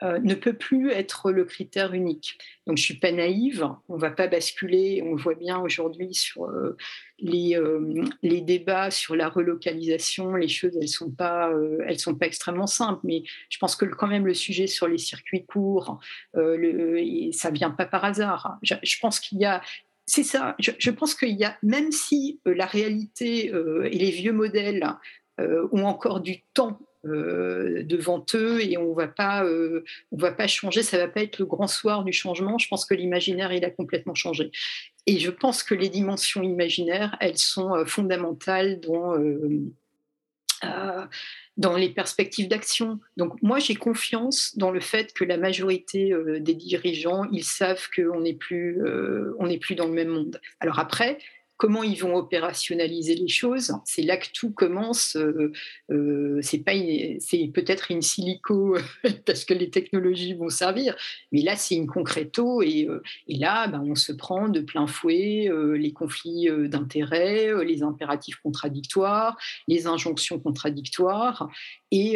euh, 0.02 0.18
ne 0.20 0.34
peut 0.34 0.54
plus 0.54 0.92
être 0.92 1.30
le 1.30 1.44
critère 1.44 1.94
unique. 1.94 2.38
Donc 2.66 2.78
je 2.78 2.84
suis 2.84 3.00
pas 3.00 3.12
naïve, 3.12 3.68
on 3.90 3.98
va 3.98 4.12
pas 4.12 4.28
basculer, 4.28 5.04
on 5.06 5.16
le 5.16 5.22
voit 5.22 5.36
bien 5.36 5.60
aujourd'hui 5.60 6.14
sur 6.14 6.46
euh, 6.46 6.78
les, 7.18 7.58
euh, 7.58 8.06
les, 8.22 8.40
débats 8.40 8.92
sur 8.92 9.18
la 9.18 9.28
relocalisation, 9.28 10.36
les 10.36 10.48
choses 10.48 10.78
elles 10.80 10.88
sont 10.88 11.12
pas 11.12 11.52
sont 11.98 12.16
pas 12.16 12.28
extrêmement 12.28 12.68
simples, 12.68 13.02
mais 13.04 13.24
je 13.50 13.58
pense 13.58 13.76
que 13.76 13.84
quand 13.84 14.08
même 14.08 14.26
le 14.26 14.34
sujet 14.34 14.68
sur 14.68 14.88
les 14.88 14.98
circuits 14.98 15.46
courts, 15.46 16.00
ça 16.34 17.52
vient 17.52 17.72
pas 17.72 17.86
par 17.86 18.06
hasard. 18.06 18.58
Je, 18.62 19.00
pense 19.02 19.20
qu'il 19.20 19.40
y 19.40 19.46
a 19.46 19.62
c'est 20.06 20.24
ça. 20.24 20.56
Je 20.60 20.92
pense 20.92 21.14
qu'il 21.14 21.38
y 21.38 21.44
a, 21.44 21.58
même 21.62 21.92
si 21.92 22.40
la 22.46 22.66
réalité 22.66 23.48
et 23.48 23.98
les 23.98 24.12
vieux 24.12 24.34
modèles 24.34 24.88
ont 25.38 25.84
encore 25.84 26.22
du 26.22 26.44
temps 26.54 26.80
euh, 27.06 27.82
devant 27.84 28.26
eux 28.34 28.62
et 28.62 28.78
on 28.78 28.94
va 28.94 29.08
pas 29.08 29.46
euh, 29.46 29.86
on 30.12 30.18
va 30.18 30.34
pas 30.34 30.48
changer 30.48 30.84
ça 30.84 30.98
va 30.98 31.08
pas 31.08 31.22
être 31.22 31.40
le 31.40 31.46
grand 31.46 31.68
soir 31.68 32.04
du 32.04 32.12
changement 32.12 32.58
je 32.58 32.68
pense 32.68 32.86
que 32.86 32.94
l'imaginaire 32.94 33.54
il 33.54 33.64
a 33.64 33.70
complètement 33.70 34.16
changé 34.16 34.52
et 35.06 35.18
je 35.18 35.32
pense 35.32 35.64
que 35.64 35.76
les 35.76 35.88
dimensions 35.88 36.44
imaginaires 36.44 37.16
elles 37.22 37.38
sont 37.38 37.74
euh, 37.74 37.86
fondamentales 37.86 38.82
dans 38.82 39.16
dans 41.56 41.78
les 41.78 41.90
perspectives 41.90 42.50
d'action. 42.50 43.00
Donc 43.16 43.42
moi, 43.42 43.60
j'ai 43.60 43.76
confiance 43.76 44.58
dans 44.58 44.72
le 44.72 44.82
fait 44.82 45.14
que 45.14 45.24
la 45.24 45.38
majorité 45.38 46.14
des 46.42 46.54
dirigeants, 46.54 47.24
ils 47.32 47.46
savent 47.46 47.88
qu'on 47.96 48.22
plus, 48.38 48.82
on 49.40 49.48
n'est 49.48 49.58
plus 49.58 49.76
dans 49.76 49.88
le 49.88 49.94
même 49.94 50.10
monde. 50.10 50.42
Alors 50.60 50.80
après, 50.80 51.18
comment 51.60 51.84
ils 51.84 52.00
vont 52.00 52.16
opérationnaliser 52.16 53.16
les 53.16 53.28
choses. 53.28 53.74
C'est 53.84 54.02
là 54.02 54.16
que 54.16 54.28
tout 54.34 54.50
commence. 54.50 55.18
Euh, 55.18 55.52
euh, 55.92 56.40
c'est 56.42 56.60
pas, 56.60 56.72
c'est 57.20 57.52
peut-être 57.54 57.92
une 57.92 58.02
silico 58.02 58.78
parce 59.26 59.44
que 59.44 59.54
les 59.54 59.70
technologies 59.70 60.34
vont 60.34 60.48
servir, 60.48 60.96
mais 61.34 61.42
là 61.42 61.58
c'est 61.58 61.76
une 61.76 61.86
concreto 61.86 62.62
et, 62.62 62.88
euh, 62.88 63.04
et 63.28 63.36
là 63.36 63.68
ben, 63.68 63.84
on 63.86 63.94
se 63.94 64.14
prend 64.14 64.48
de 64.48 64.62
plein 64.62 64.88
fouet 64.88 65.52
les 65.76 65.92
conflits 65.92 66.48
d'intérêts, 66.70 67.52
les 67.66 67.84
impératifs 67.84 68.38
contradictoires, 68.38 69.38
les 69.68 69.86
injonctions 69.86 70.40
contradictoires 70.40 71.50
et, 71.92 72.14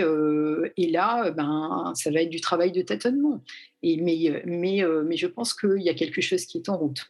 là 0.77 1.31
ben 1.31 1.91
ça 1.95 2.11
va 2.11 2.21
être 2.21 2.29
du 2.29 2.39
travail 2.39 2.71
de 2.71 2.81
tâtonnement. 2.81 3.43
Mais 3.83 4.41
mais 4.45 5.17
je 5.17 5.27
pense 5.27 5.53
qu'il 5.53 5.81
y 5.81 5.89
a 5.89 5.93
quelque 5.93 6.21
chose 6.21 6.45
qui 6.45 6.59
est 6.59 6.69
en 6.69 6.77
route. 6.77 7.09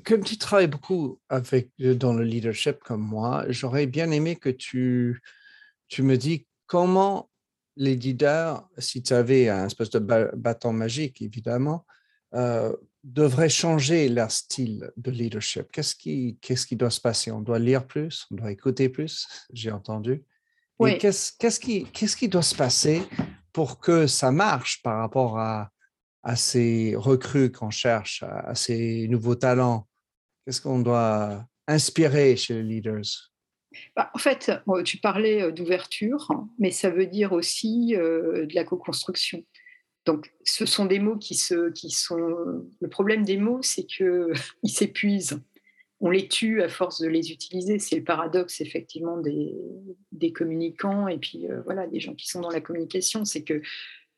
comme 0.00 0.24
tu 0.24 0.38
travailles 0.38 0.68
beaucoup 0.68 1.20
avec, 1.28 1.70
dans 1.78 2.14
le 2.14 2.24
leadership 2.24 2.78
comme 2.80 3.02
moi, 3.02 3.44
j'aurais 3.48 3.86
bien 3.86 4.10
aimé 4.10 4.36
que 4.36 4.48
tu, 4.48 5.20
tu 5.88 6.02
me 6.02 6.16
dis 6.16 6.46
comment 6.66 7.28
les 7.76 7.96
leaders, 7.96 8.66
si 8.78 9.02
tu 9.02 9.12
avais 9.12 9.48
un 9.48 9.66
espèce 9.66 9.90
de 9.90 9.98
bâton 9.98 10.72
magique, 10.72 11.22
évidemment, 11.22 11.86
euh, 12.34 12.74
devraient 13.04 13.48
changer 13.48 14.08
leur 14.08 14.30
style 14.30 14.90
de 14.96 15.10
leadership. 15.10 15.70
Qu'est-ce 15.72 15.94
qui, 15.94 16.38
qu'est-ce 16.40 16.66
qui 16.66 16.76
doit 16.76 16.90
se 16.90 17.00
passer? 17.00 17.30
On 17.30 17.40
doit 17.40 17.58
lire 17.58 17.86
plus, 17.86 18.26
on 18.30 18.36
doit 18.36 18.52
écouter 18.52 18.88
plus, 18.88 19.26
j'ai 19.52 19.70
entendu. 19.70 20.24
Oui. 20.78 20.98
Qu'est-ce, 20.98 21.32
qu'est-ce, 21.38 21.60
qui, 21.60 21.84
qu'est-ce 21.84 22.16
qui 22.16 22.28
doit 22.28 22.42
se 22.42 22.54
passer 22.54 23.02
pour 23.52 23.80
que 23.80 24.06
ça 24.06 24.30
marche 24.30 24.82
par 24.82 24.98
rapport 24.98 25.38
à, 25.38 25.71
à 26.22 26.36
ces 26.36 26.94
recrues 26.96 27.50
qu'on 27.50 27.70
cherche, 27.70 28.22
à, 28.22 28.54
ces 28.54 29.08
nouveaux 29.08 29.34
talents? 29.34 29.88
Qu'est-ce 30.44 30.60
qu'on 30.60 30.80
doit 30.80 31.44
inspirer 31.66 32.36
chez 32.36 32.54
les 32.54 32.62
leaders? 32.62 33.32
Bah, 33.96 34.10
en 34.14 34.18
fait, 34.18 34.52
tu 34.84 34.98
parlais 34.98 35.42
euh, 35.42 35.50
d'ouverture, 35.50 36.28
mais 36.58 36.70
ça 36.70 36.90
veut 36.90 37.06
dire 37.06 37.32
aussi 37.32 37.96
euh, 37.96 38.46
de 38.46 38.54
la 38.54 38.64
co-construction. 38.64 39.44
Donc, 40.04 40.32
ce 40.44 40.66
sont 40.66 40.84
des 40.84 40.98
mots 40.98 41.16
qui, 41.16 41.34
se, 41.34 41.70
qui 41.70 41.90
sont. 41.90 42.18
Le 42.80 42.88
problème 42.88 43.24
des 43.24 43.36
mots, 43.36 43.62
c'est 43.62 43.84
qu'ils 43.84 44.34
s'épuisent. 44.64 45.40
On 46.00 46.10
les 46.10 46.26
tue 46.26 46.60
à 46.62 46.68
force 46.68 47.00
de 47.00 47.06
les 47.06 47.30
utiliser. 47.30 47.78
C'est 47.78 47.96
le 47.96 48.04
paradoxe, 48.04 48.60
effectivement, 48.60 49.18
des, 49.18 49.54
des 50.10 50.32
communicants 50.32 51.06
et 51.06 51.18
puis 51.18 51.46
euh, 51.48 51.62
voilà, 51.64 51.86
des 51.86 52.00
gens 52.00 52.14
qui 52.14 52.28
sont 52.28 52.40
dans 52.40 52.50
la 52.50 52.60
communication. 52.60 53.24
C'est 53.24 53.44
que 53.44 53.62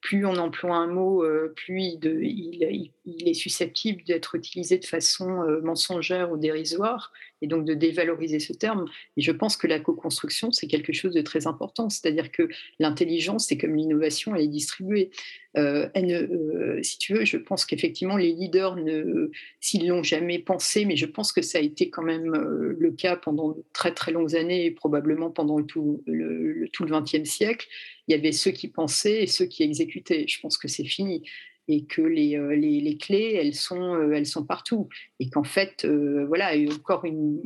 plus 0.04 0.26
on 0.26 0.36
emploie 0.36 0.76
un 0.76 0.86
mot, 0.86 1.24
plus 1.56 1.80
il, 1.80 2.88
est 3.26 3.32
susceptible 3.32 4.02
d'être 4.04 4.34
utilisé 4.34 4.76
de 4.76 4.84
façon 4.84 5.42
mensongère 5.62 6.30
ou 6.30 6.36
dérisoire 6.36 7.10
et 7.44 7.46
donc 7.46 7.64
de 7.64 7.74
dévaloriser 7.74 8.38
ce 8.38 8.52
terme. 8.52 8.86
Et 9.16 9.22
je 9.22 9.30
pense 9.30 9.56
que 9.56 9.66
la 9.66 9.78
co-construction, 9.78 10.50
c'est 10.50 10.66
quelque 10.66 10.92
chose 10.92 11.14
de 11.14 11.20
très 11.20 11.46
important. 11.46 11.90
C'est-à-dire 11.90 12.32
que 12.32 12.48
l'intelligence, 12.78 13.46
c'est 13.46 13.58
comme 13.58 13.76
l'innovation, 13.76 14.34
elle 14.34 14.42
est 14.42 14.48
distribuée. 14.48 15.10
Euh, 15.56 15.88
euh, 15.96 16.82
si 16.82 16.98
tu 16.98 17.14
veux, 17.14 17.24
je 17.24 17.36
pense 17.36 17.64
qu'effectivement, 17.64 18.16
les 18.16 18.32
leaders, 18.32 18.76
ne, 18.76 19.30
s'ils 19.60 19.86
l'ont 19.86 20.02
jamais 20.02 20.38
pensé, 20.38 20.84
mais 20.84 20.96
je 20.96 21.06
pense 21.06 21.32
que 21.32 21.42
ça 21.42 21.58
a 21.58 21.60
été 21.60 21.90
quand 21.90 22.02
même 22.02 22.34
euh, 22.34 22.76
le 22.78 22.90
cas 22.92 23.16
pendant 23.16 23.56
très 23.72 23.92
très 23.92 24.10
longues 24.10 24.34
années 24.34 24.64
et 24.64 24.70
probablement 24.70 25.30
pendant 25.30 25.62
tout 25.62 26.02
le, 26.06 26.68
tout 26.72 26.84
le 26.84 26.98
XXe 26.98 27.28
siècle, 27.28 27.68
il 28.08 28.12
y 28.12 28.18
avait 28.18 28.32
ceux 28.32 28.50
qui 28.50 28.68
pensaient 28.68 29.22
et 29.22 29.26
ceux 29.26 29.46
qui 29.46 29.62
exécutaient. 29.62 30.26
Je 30.28 30.40
pense 30.40 30.58
que 30.58 30.68
c'est 30.68 30.84
fini 30.84 31.22
et 31.68 31.84
que 31.84 32.02
les, 32.02 32.36
euh, 32.36 32.54
les, 32.54 32.80
les, 32.80 32.96
clés, 32.96 33.38
elles 33.40 33.54
sont, 33.54 33.94
euh, 33.94 34.12
elles 34.12 34.26
sont 34.26 34.44
partout. 34.44 34.88
Et 35.18 35.30
qu'en 35.30 35.44
fait, 35.44 35.84
euh, 35.84 36.26
voilà, 36.26 36.52
encore 36.70 37.04
une, 37.04 37.40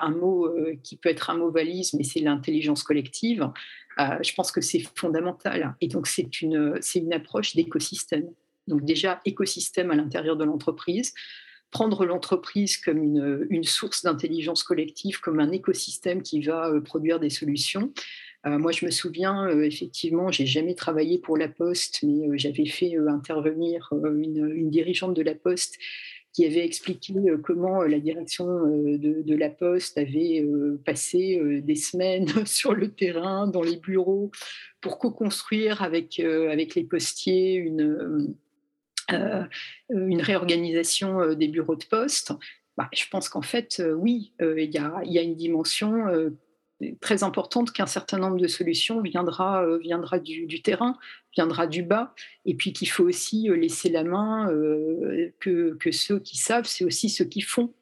un 0.00 0.10
mot 0.10 0.50
qui 0.82 0.96
peut 0.96 1.08
être 1.08 1.30
un 1.30 1.38
mot 1.38 1.50
valise, 1.50 1.94
mais 1.94 2.04
c'est 2.04 2.20
l'intelligence 2.20 2.82
collective. 2.82 3.48
je 3.98 4.34
pense 4.34 4.52
que 4.52 4.60
c'est 4.60 4.82
fondamental. 4.94 5.74
Et 5.80 5.88
donc, 5.88 6.06
c'est 6.06 6.42
une, 6.42 6.78
c'est 6.80 6.98
une 6.98 7.12
approche 7.12 7.56
d'écosystème. 7.56 8.28
Donc, 8.66 8.84
déjà, 8.84 9.20
écosystème 9.24 9.90
à 9.90 9.94
l'intérieur 9.94 10.36
de 10.36 10.44
l'entreprise, 10.44 11.14
prendre 11.70 12.04
l'entreprise 12.04 12.76
comme 12.76 13.02
une, 13.02 13.46
une 13.50 13.64
source 13.64 14.02
d'intelligence 14.02 14.62
collective, 14.62 15.20
comme 15.20 15.40
un 15.40 15.50
écosystème 15.50 16.22
qui 16.22 16.42
va 16.42 16.72
produire 16.84 17.20
des 17.20 17.30
solutions. 17.30 17.92
Euh, 18.44 18.58
moi, 18.58 18.72
je 18.72 18.84
me 18.84 18.90
souviens, 18.90 19.48
euh, 19.48 19.62
effectivement, 19.62 20.30
j'ai 20.30 20.46
jamais 20.46 20.74
travaillé 20.74 21.18
pour 21.18 21.36
La 21.36 21.48
Poste, 21.48 22.02
mais 22.02 22.28
euh, 22.28 22.32
j'avais 22.36 22.66
fait 22.66 22.96
intervenir 23.08 23.88
une, 23.92 24.70
dirigeante 24.70 25.14
de 25.14 25.22
La 25.22 25.34
Poste 25.34 25.78
qui 26.32 26.44
avait 26.44 26.66
expliqué 26.66 27.14
comment 27.42 27.82
la 27.82 27.98
direction 27.98 28.44
de, 28.44 29.34
La 29.34 29.48
Poste 29.48 29.96
avait 29.96 30.46
passé 30.84 31.40
des 31.62 31.76
semaines 31.76 32.28
sur 32.44 32.74
le 32.74 32.88
terrain, 32.88 33.46
dans 33.46 33.62
les 33.62 33.76
bureaux, 33.76 34.30
pour 34.82 34.98
co-construire 34.98 35.80
avec, 35.80 36.20
avec 36.20 36.74
les 36.74 36.84
postiers 36.84 37.54
une, 37.54 38.34
une 39.08 40.20
réorganisation 40.20 41.32
des 41.32 41.48
bureaux 41.48 41.76
de 41.76 41.86
poste. 41.86 42.32
Bah, 42.76 42.90
je 42.92 43.04
pense 43.10 43.30
qu'en 43.30 43.40
fait, 43.40 43.82
oui, 43.96 44.34
il 44.38 44.58
y, 44.58 45.10
y, 45.10 45.18
a 45.18 45.22
une 45.22 45.36
dimension 45.36 46.04
très 47.00 47.22
importante 47.22 47.72
qu'un 47.72 47.86
certain 47.86 48.18
nombre 48.18 48.36
de 48.36 48.46
solutions 48.46 49.00
viendra, 49.00 49.64
euh, 49.64 49.78
viendra 49.78 50.18
du, 50.18 50.60
terrain, 50.62 50.96
viendra 51.34 51.66
du 51.66 51.82
bas, 51.82 52.14
et 52.44 52.54
puis 52.54 52.72
qu'il 52.72 52.88
faut 52.88 53.04
aussi 53.04 53.48
euh, 53.48 53.56
laisser 53.56 53.88
la 53.88 54.04
main, 54.04 54.50
euh, 54.50 55.32
que, 55.40 55.74
que, 55.80 55.90
ceux 55.90 56.18
qui 56.18 56.36
savent, 56.36 56.66
c'est 56.66 56.84
aussi 56.84 57.08
ceux 57.08 57.24
qui 57.24 57.40
font. 57.40 57.72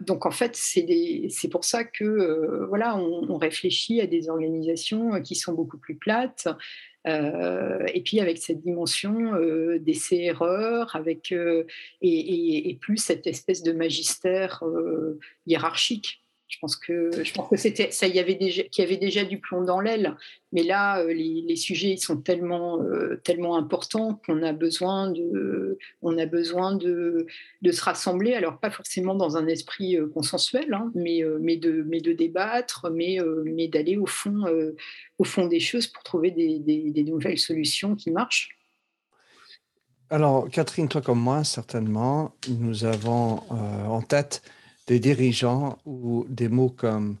donc 0.00 0.24
en 0.24 0.30
fait, 0.30 0.56
c'est 0.56 1.48
pour 1.50 1.64
ça 1.64 1.84
que 1.84 2.64
voilà, 2.68 2.96
on, 2.96 3.36
réfléchit 3.36 4.00
à 4.00 4.06
des 4.06 4.30
organisations 4.30 5.20
qui 5.20 5.34
sont 5.34 5.52
beaucoup 5.52 5.78
plus 5.78 5.96
plates, 5.96 6.48
et 7.04 8.02
puis 8.02 8.20
avec 8.20 8.38
cette 8.38 8.62
dimension 8.62 9.34
d'essai-erreur, 9.78 10.96
avec 10.96 11.34
et, 12.00 12.78
plus 12.80 12.96
cette 12.96 13.26
espèce 13.26 13.62
de 13.62 13.72
magistère 13.72 14.62
hiérarchique. 15.46 16.22
Je 16.48 16.58
pense 16.60 16.76
que 16.76 17.10
ça. 17.90 18.06
Y 18.06 18.18
avait 18.18 18.34
déjà 18.34 18.62
qu'il 18.62 18.82
y 18.82 18.86
avait 18.86 18.96
déjà 18.96 19.24
du 19.24 19.38
plomb 19.38 19.62
dans 19.62 19.80
l'aile, 19.80 20.16
mais 20.52 20.62
là 20.62 21.00
euh, 21.00 21.12
les, 21.12 21.56
sujets 21.56 21.96
sont 21.98 22.16
tellement 22.22 22.80
euh, 22.82 23.20
tellement 23.22 23.56
importants 23.56 24.20
qu'on 24.24 24.42
a 24.42 24.54
besoin 24.54 25.10
de 25.10 25.76
se 26.02 27.80
rassembler. 27.82 28.32
Alors 28.32 28.58
pas 28.58 28.70
forcément 28.70 29.14
dans 29.14 29.36
un 29.36 29.46
esprit 29.46 29.96
euh, 29.96 30.08
consensuel, 30.08 30.72
hein, 30.72 30.90
mais 30.94 31.20
de 31.58 32.12
débattre, 32.12 32.90
mais 32.90 33.18
d'aller 33.68 33.98
au 33.98 34.06
fond 34.06 35.46
des 35.48 35.60
choses 35.60 35.86
pour 35.86 36.02
trouver 36.02 36.30
des 36.30 37.04
nouvelles 37.04 37.38
solutions 37.38 37.94
qui 37.94 38.10
marchent. 38.10 38.56
Alors, 40.10 40.48
Catherine, 40.48 40.88
toi 40.88 41.02
comme 41.02 41.20
moi, 41.20 41.44
certainement, 41.44 42.32
nous 42.48 42.86
avons 42.86 43.42
en 43.50 44.00
tête 44.00 44.42
des 44.88 44.98
dirigeants 44.98 45.78
ou 45.84 46.26
des 46.28 46.48
mots 46.48 46.70
comme 46.70 47.18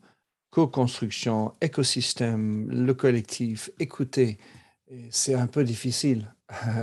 co-construction, 0.50 1.52
écosystème, 1.60 2.68
le 2.70 2.94
collectif, 2.94 3.70
écouter. 3.78 4.38
C'est 5.10 5.34
un 5.34 5.46
peu 5.46 5.64
difficile 5.64 6.34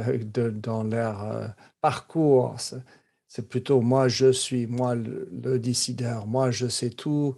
de, 0.07 0.51
dans 0.51 0.83
leur 0.83 1.23
euh, 1.23 1.47
parcours. 1.81 2.55
C'est 3.27 3.49
plutôt 3.49 3.81
moi, 3.81 4.07
je 4.07 4.31
suis, 4.31 4.67
moi, 4.67 4.93
le, 4.95 5.57
décideur, 5.59 6.27
moi, 6.27 6.51
je 6.51 6.67
sais 6.67 6.91
tout. 6.91 7.35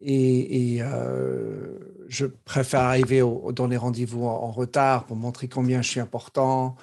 Et, 0.00 0.78
euh, 0.82 1.78
je 2.08 2.26
préfère 2.26 2.80
arriver 2.80 3.22
dans 3.54 3.66
les 3.66 3.78
rendez-vous 3.78 4.24
en, 4.26 4.50
retard 4.52 5.06
pour 5.06 5.16
montrer 5.16 5.48
combien 5.48 5.80
je 5.80 5.90
suis 5.90 6.00
important. 6.00 6.76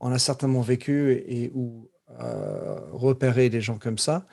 On 0.00 0.10
a 0.10 0.18
certainement 0.18 0.62
vécu 0.62 1.12
et, 1.12 1.52
ou 1.54 1.90
euh, 2.20 2.80
repéré 2.92 3.50
des 3.50 3.60
gens 3.60 3.78
comme 3.78 3.98
ça. 3.98 4.26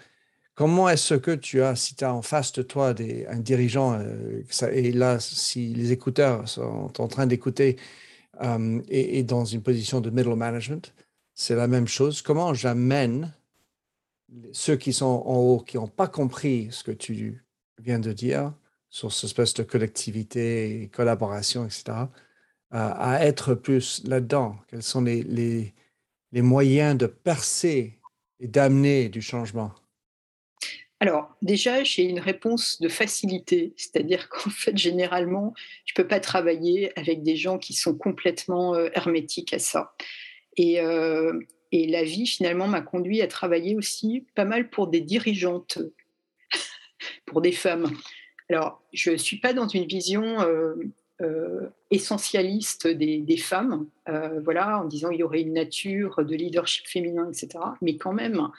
Comment 0.59 0.89
est-ce 0.89 1.13
que 1.13 1.31
tu 1.31 1.61
as, 1.61 1.77
si 1.77 1.95
tu 1.95 2.03
as 2.03 2.13
en 2.13 2.21
face 2.21 2.51
de 2.51 2.63
toi 2.63 2.93
des, 2.93 3.25
un 3.27 3.39
dirigeant, 3.39 3.93
euh, 3.97 4.43
et 4.73 4.91
là, 4.91 5.17
si 5.21 5.73
les 5.73 5.93
écouteurs 5.93 6.49
sont 6.49 6.91
en 6.99 7.07
train 7.07 7.27
d'écouter 7.27 7.77
euh, 8.41 8.81
et, 8.89 9.23
dans 9.23 9.45
une 9.45 9.63
position 9.63 10.01
de 10.01 10.09
middle 10.09 10.35
management, 10.35 10.93
c'est 11.33 11.55
la 11.55 11.69
même 11.69 11.87
chose. 11.87 12.21
Comment 12.21 12.53
j'amène 12.53 13.33
ceux 14.51 14.75
qui 14.75 14.91
sont 14.91 15.23
en 15.25 15.37
haut, 15.37 15.59
qui 15.61 15.77
n'ont 15.77 15.87
pas 15.87 16.09
compris 16.09 16.67
ce 16.71 16.83
que 16.83 16.91
tu 16.91 17.41
viens 17.81 17.99
de 17.99 18.11
dire 18.11 18.53
sur 18.89 19.13
cette 19.13 19.29
espèce 19.29 19.53
de 19.53 19.63
collectivité, 19.63 20.89
collaboration, 20.93 21.67
etc., 21.67 21.99
à 22.71 23.25
être 23.25 23.53
plus 23.53 24.03
là-dedans? 24.05 24.57
Quels 24.67 24.83
sont 24.83 25.03
les 25.03 25.73
moyens 26.33 26.97
de 26.97 27.05
percer 27.05 27.97
et 28.41 28.49
d'amener 28.49 29.07
du 29.07 29.21
changement? 29.21 29.73
Alors, 31.01 31.33
déjà, 31.41 31.83
j'ai 31.83 32.03
une 32.03 32.19
réponse 32.19 32.81
de 32.81 32.89
facilité, 32.89 33.73
c'est-à-dire 33.77 34.29
qu'en 34.29 34.49
fait, 34.49 34.77
généralement, 34.77 35.53
je 35.85 35.93
ne 35.93 36.03
peux 36.03 36.07
pas 36.07 36.19
travailler 36.19 36.97
avec 36.99 37.23
des 37.23 37.35
gens 37.35 37.57
qui 37.57 37.73
sont 37.73 37.97
complètement 37.97 38.75
euh, 38.75 38.89
hermétiques 38.93 39.53
à 39.53 39.59
ça. 39.59 39.93
Euh, 40.59 41.39
et, 41.71 41.87
la 41.87 42.03
vie, 42.03 42.27
finalement, 42.27 42.67
m'a 42.67 42.81
conduit 42.81 43.21
à 43.21 43.27
travailler 43.27 43.75
aussi 43.75 44.25
pas 44.35 44.43
mal 44.43 44.69
pour 44.69 44.87
des 44.87 44.99
dirigeantes, 44.99 45.79
pour 47.25 47.41
des 47.41 47.53
femmes. 47.53 47.89
Alors, 48.49 48.81
je 48.91 49.11
ne 49.11 49.17
suis 49.17 49.37
pas 49.37 49.53
dans 49.53 49.69
une 49.69 49.85
vision 49.85 50.41
euh, 50.41 51.69
essentialiste 51.91 52.87
des, 52.87 53.19
des 53.19 53.37
femmes, 53.37 53.87
voilà, 54.43 54.79
en 54.79 54.85
disant 54.85 55.11
il 55.11 55.19
y 55.19 55.23
aurait 55.23 55.41
une 55.41 55.53
nature 55.53 56.23
de 56.25 56.35
leadership 56.35 56.87
féminin, 56.87 57.29
etc. 57.29 57.59
Mais 57.81 57.97
quand 57.97 58.13
même, 58.13 58.49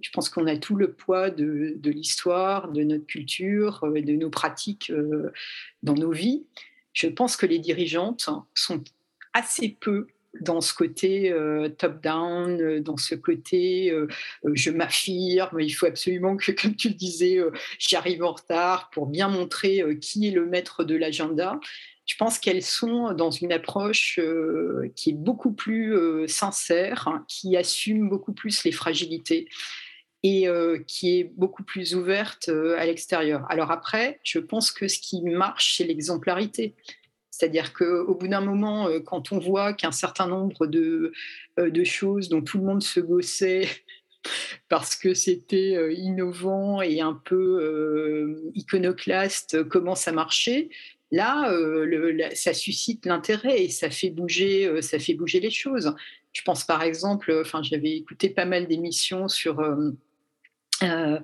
je 0.00 0.10
pense 0.10 0.28
qu'on 0.28 0.46
a 0.46 0.56
tout 0.56 0.76
le 0.76 0.92
poids 0.92 1.30
de, 1.30 1.78
l'histoire, 1.84 2.70
de 2.72 2.82
notre 2.82 3.06
culture, 3.06 3.84
euh, 3.84 4.00
de 4.00 4.12
nos 4.12 4.30
pratiques 4.30 4.90
euh, 4.90 5.30
dans 5.82 5.94
nos 5.94 6.10
vies. 6.10 6.44
Je 6.92 7.08
pense 7.08 7.36
que 7.36 7.46
les 7.46 7.58
dirigeantes 7.58 8.28
sont 8.54 8.84
assez 9.32 9.76
peu 9.80 10.06
dans 10.40 10.60
ce 10.60 10.74
côté 10.74 11.30
euh, 11.30 11.68
top-down, 11.68 12.80
dans 12.80 12.96
ce 12.96 13.14
côté 13.14 13.96
je 14.52 14.70
m'affirme, 14.70 15.60
il 15.60 15.70
faut 15.70 15.86
absolument 15.86 16.36
que, 16.36 16.50
comme 16.60 16.74
tu 16.74 16.88
le 16.88 16.94
disais, 16.94 17.38
j'arrive 17.78 18.24
en 18.24 18.32
retard 18.32 18.90
pour 18.90 19.06
bien 19.06 19.28
montrer 19.28 19.82
qui 20.00 20.28
est 20.28 20.32
le 20.32 20.46
maître 20.46 20.82
de 20.82 20.96
l'agenda. 20.96 21.60
Je 22.06 22.16
pense 22.16 22.38
qu'elles 22.38 22.62
sont 22.62 23.12
dans 23.12 23.30
une 23.30 23.52
approche 23.52 24.20
qui 24.96 25.10
est 25.10 25.16
beaucoup 25.16 25.52
plus 25.52 26.28
sincère, 26.28 27.08
hein, 27.08 27.24
qui 27.28 27.56
assume 27.56 28.08
beaucoup 28.08 28.32
plus 28.32 28.64
les 28.64 28.72
fragilités 28.72 29.48
et 30.24 30.48
euh, 30.48 30.78
qui 30.86 31.18
est 31.18 31.24
beaucoup 31.36 31.62
plus 31.62 31.94
ouverte 31.94 32.48
euh, 32.48 32.78
à 32.78 32.86
l'extérieur. 32.86 33.44
Alors 33.50 33.70
après, 33.70 34.18
je 34.24 34.38
pense 34.38 34.72
que 34.72 34.88
ce 34.88 34.98
qui 34.98 35.22
marche, 35.22 35.76
c'est 35.76 35.84
l'exemplarité. 35.84 36.74
C'est-à-dire 37.30 37.74
qu'au 37.74 38.14
bout 38.14 38.28
d'un 38.28 38.40
moment, 38.40 38.88
euh, 38.88 39.00
quand 39.00 39.32
on 39.32 39.38
voit 39.38 39.74
qu'un 39.74 39.92
certain 39.92 40.26
nombre 40.26 40.66
de, 40.66 41.12
choses 41.84 42.30
dont 42.30 42.40
tout 42.40 42.56
le 42.56 42.64
monde 42.64 42.82
se 42.82 43.00
gossait 43.00 43.68
parce 44.70 44.96
que 44.96 45.12
c'était 45.12 45.94
innovant 45.94 46.80
et 46.80 47.02
un 47.02 47.20
peu 47.22 48.50
iconoclaste 48.54 49.62
commencent 49.64 50.08
à 50.08 50.12
marcher, 50.12 50.70
là, 51.12 51.54
ça 52.34 52.54
suscite 52.54 53.04
l'intérêt 53.04 53.62
et 53.62 53.68
ça 53.68 53.90
fait 53.90 54.08
bouger, 54.08 54.80
ça 54.80 54.98
fait 54.98 55.12
bouger 55.12 55.40
les 55.40 55.50
choses. 55.50 55.94
Je 56.32 56.40
pense 56.42 56.64
par 56.64 56.82
exemple, 56.82 57.36
enfin, 57.42 57.62
j'avais 57.62 57.94
écouté 57.94 58.30
pas 58.30 58.46
mal 58.46 58.66
d'émissions 58.66 59.28
sur 59.28 59.60
euh, 60.82 61.20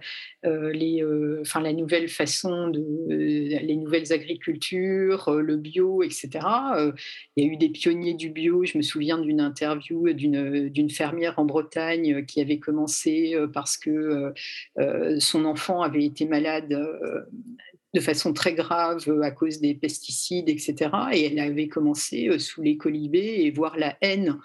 euh, 0.46 0.72
les, 0.72 1.02
euh, 1.02 1.40
enfin, 1.42 1.60
la 1.60 1.72
nouvelle 1.72 2.08
façon 2.08 2.68
de 2.68 2.82
les 3.08 3.76
nouvelles 3.76 4.12
agricultures, 4.12 5.30
le 5.32 5.56
bio, 5.56 6.02
etc. 6.02 6.30
il 7.36 7.44
y 7.44 7.48
a 7.48 7.52
eu 7.52 7.56
des 7.56 7.68
pionniers 7.68 8.14
du 8.14 8.30
bio. 8.30 8.64
Je 8.64 8.78
me 8.78 8.82
souviens 8.82 9.18
d'une 9.18 9.40
interview 9.40 10.12
d'une 10.12 10.90
fermière 10.90 11.38
en 11.38 11.44
Bretagne 11.44 12.24
qui 12.24 12.40
avait 12.40 12.58
commencé 12.58 13.36
parce 13.52 13.76
que 13.76 14.32
son 15.18 15.44
enfant 15.44 15.82
avait 15.82 16.04
été 16.04 16.26
malade 16.26 16.68
de 17.92 18.00
façon 18.00 18.32
très 18.32 18.54
grave 18.54 19.04
à 19.22 19.30
cause 19.30 19.60
des 19.60 19.74
pesticides, 19.74 20.48
etc. 20.48 20.90
Et 21.12 21.26
elle 21.26 21.38
avait 21.40 21.68
commencé 21.68 22.38
sous 22.38 22.62
les 22.62 22.76
colibés 22.76 23.42
et 23.42 23.50
voir 23.50 23.76
la 23.76 23.96
haine 24.00 24.38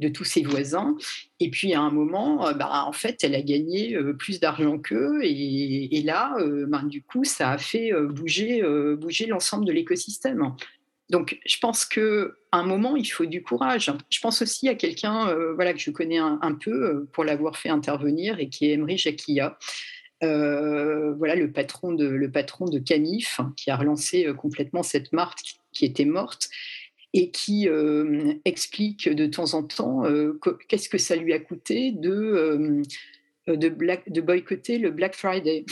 de 0.00 0.08
tous 0.08 0.24
ses 0.24 0.42
voisins. 0.42 0.96
Et 1.38 1.50
puis 1.50 1.74
à 1.74 1.80
un 1.80 1.90
moment, 1.90 2.46
euh, 2.46 2.52
bah, 2.54 2.84
en 2.86 2.92
fait, 2.92 3.22
elle 3.22 3.34
a 3.34 3.42
gagné 3.42 3.94
euh, 3.94 4.14
plus 4.14 4.40
d'argent 4.40 4.78
qu'eux. 4.78 5.20
Et, 5.22 6.02
là, 6.02 6.34
euh, 6.38 6.66
ben, 6.66 6.82
du 6.82 7.02
coup, 7.02 7.24
ça 7.24 7.50
a 7.50 7.58
fait 7.58 7.92
bouger, 7.92 8.62
bouger 8.96 9.26
l'ensemble 9.26 9.64
de 9.66 9.72
l'écosystème. 9.72 10.54
Donc, 11.10 11.38
je 11.44 11.58
pense 11.58 11.84
qu'à 11.84 12.00
un 12.52 12.62
moment, 12.62 12.96
il 12.96 13.06
faut 13.06 13.26
du 13.26 13.42
courage. 13.42 13.92
Je 14.10 14.20
pense 14.20 14.42
aussi 14.42 14.68
à 14.68 14.74
quelqu'un 14.74 15.34
voilà, 15.54 15.72
que 15.74 15.80
je 15.80 15.90
connais 15.90 16.18
un, 16.18 16.54
peu 16.54 17.06
pour 17.12 17.24
l'avoir 17.24 17.56
fait 17.56 17.68
intervenir 17.68 18.38
et 18.38 18.48
qui 18.48 18.66
est 18.66 18.72
Emery 18.74 18.96
Jacquia. 18.96 19.58
voilà 20.22 21.34
le 21.34 21.50
patron 21.52 21.92
de 21.92 22.06
le 22.06 22.30
patron 22.30 22.64
de 22.64 22.78
Canif 22.78 23.40
qui 23.56 23.70
a 23.70 23.76
relancé 23.76 24.26
complètement 24.36 24.82
cette 24.82 25.12
marque 25.12 25.56
qui 25.72 25.84
était 25.84 26.04
morte 26.04 26.48
et 27.12 27.30
qui 27.30 27.68
euh, 27.68 28.34
explique 28.44 29.08
de 29.08 29.26
temps 29.26 29.54
en 29.54 29.62
temps 29.62 30.04
euh, 30.04 30.38
qu'est-ce 30.68 30.88
que 30.88 30.98
ça 30.98 31.16
lui 31.16 31.32
a 31.32 31.38
coûté 31.38 31.92
de, 31.92 32.82
euh, 33.48 33.56
de, 33.56 34.20
boycotter 34.20 34.78
le 34.78 34.90
Black 34.90 35.14
Friday. 35.16 35.64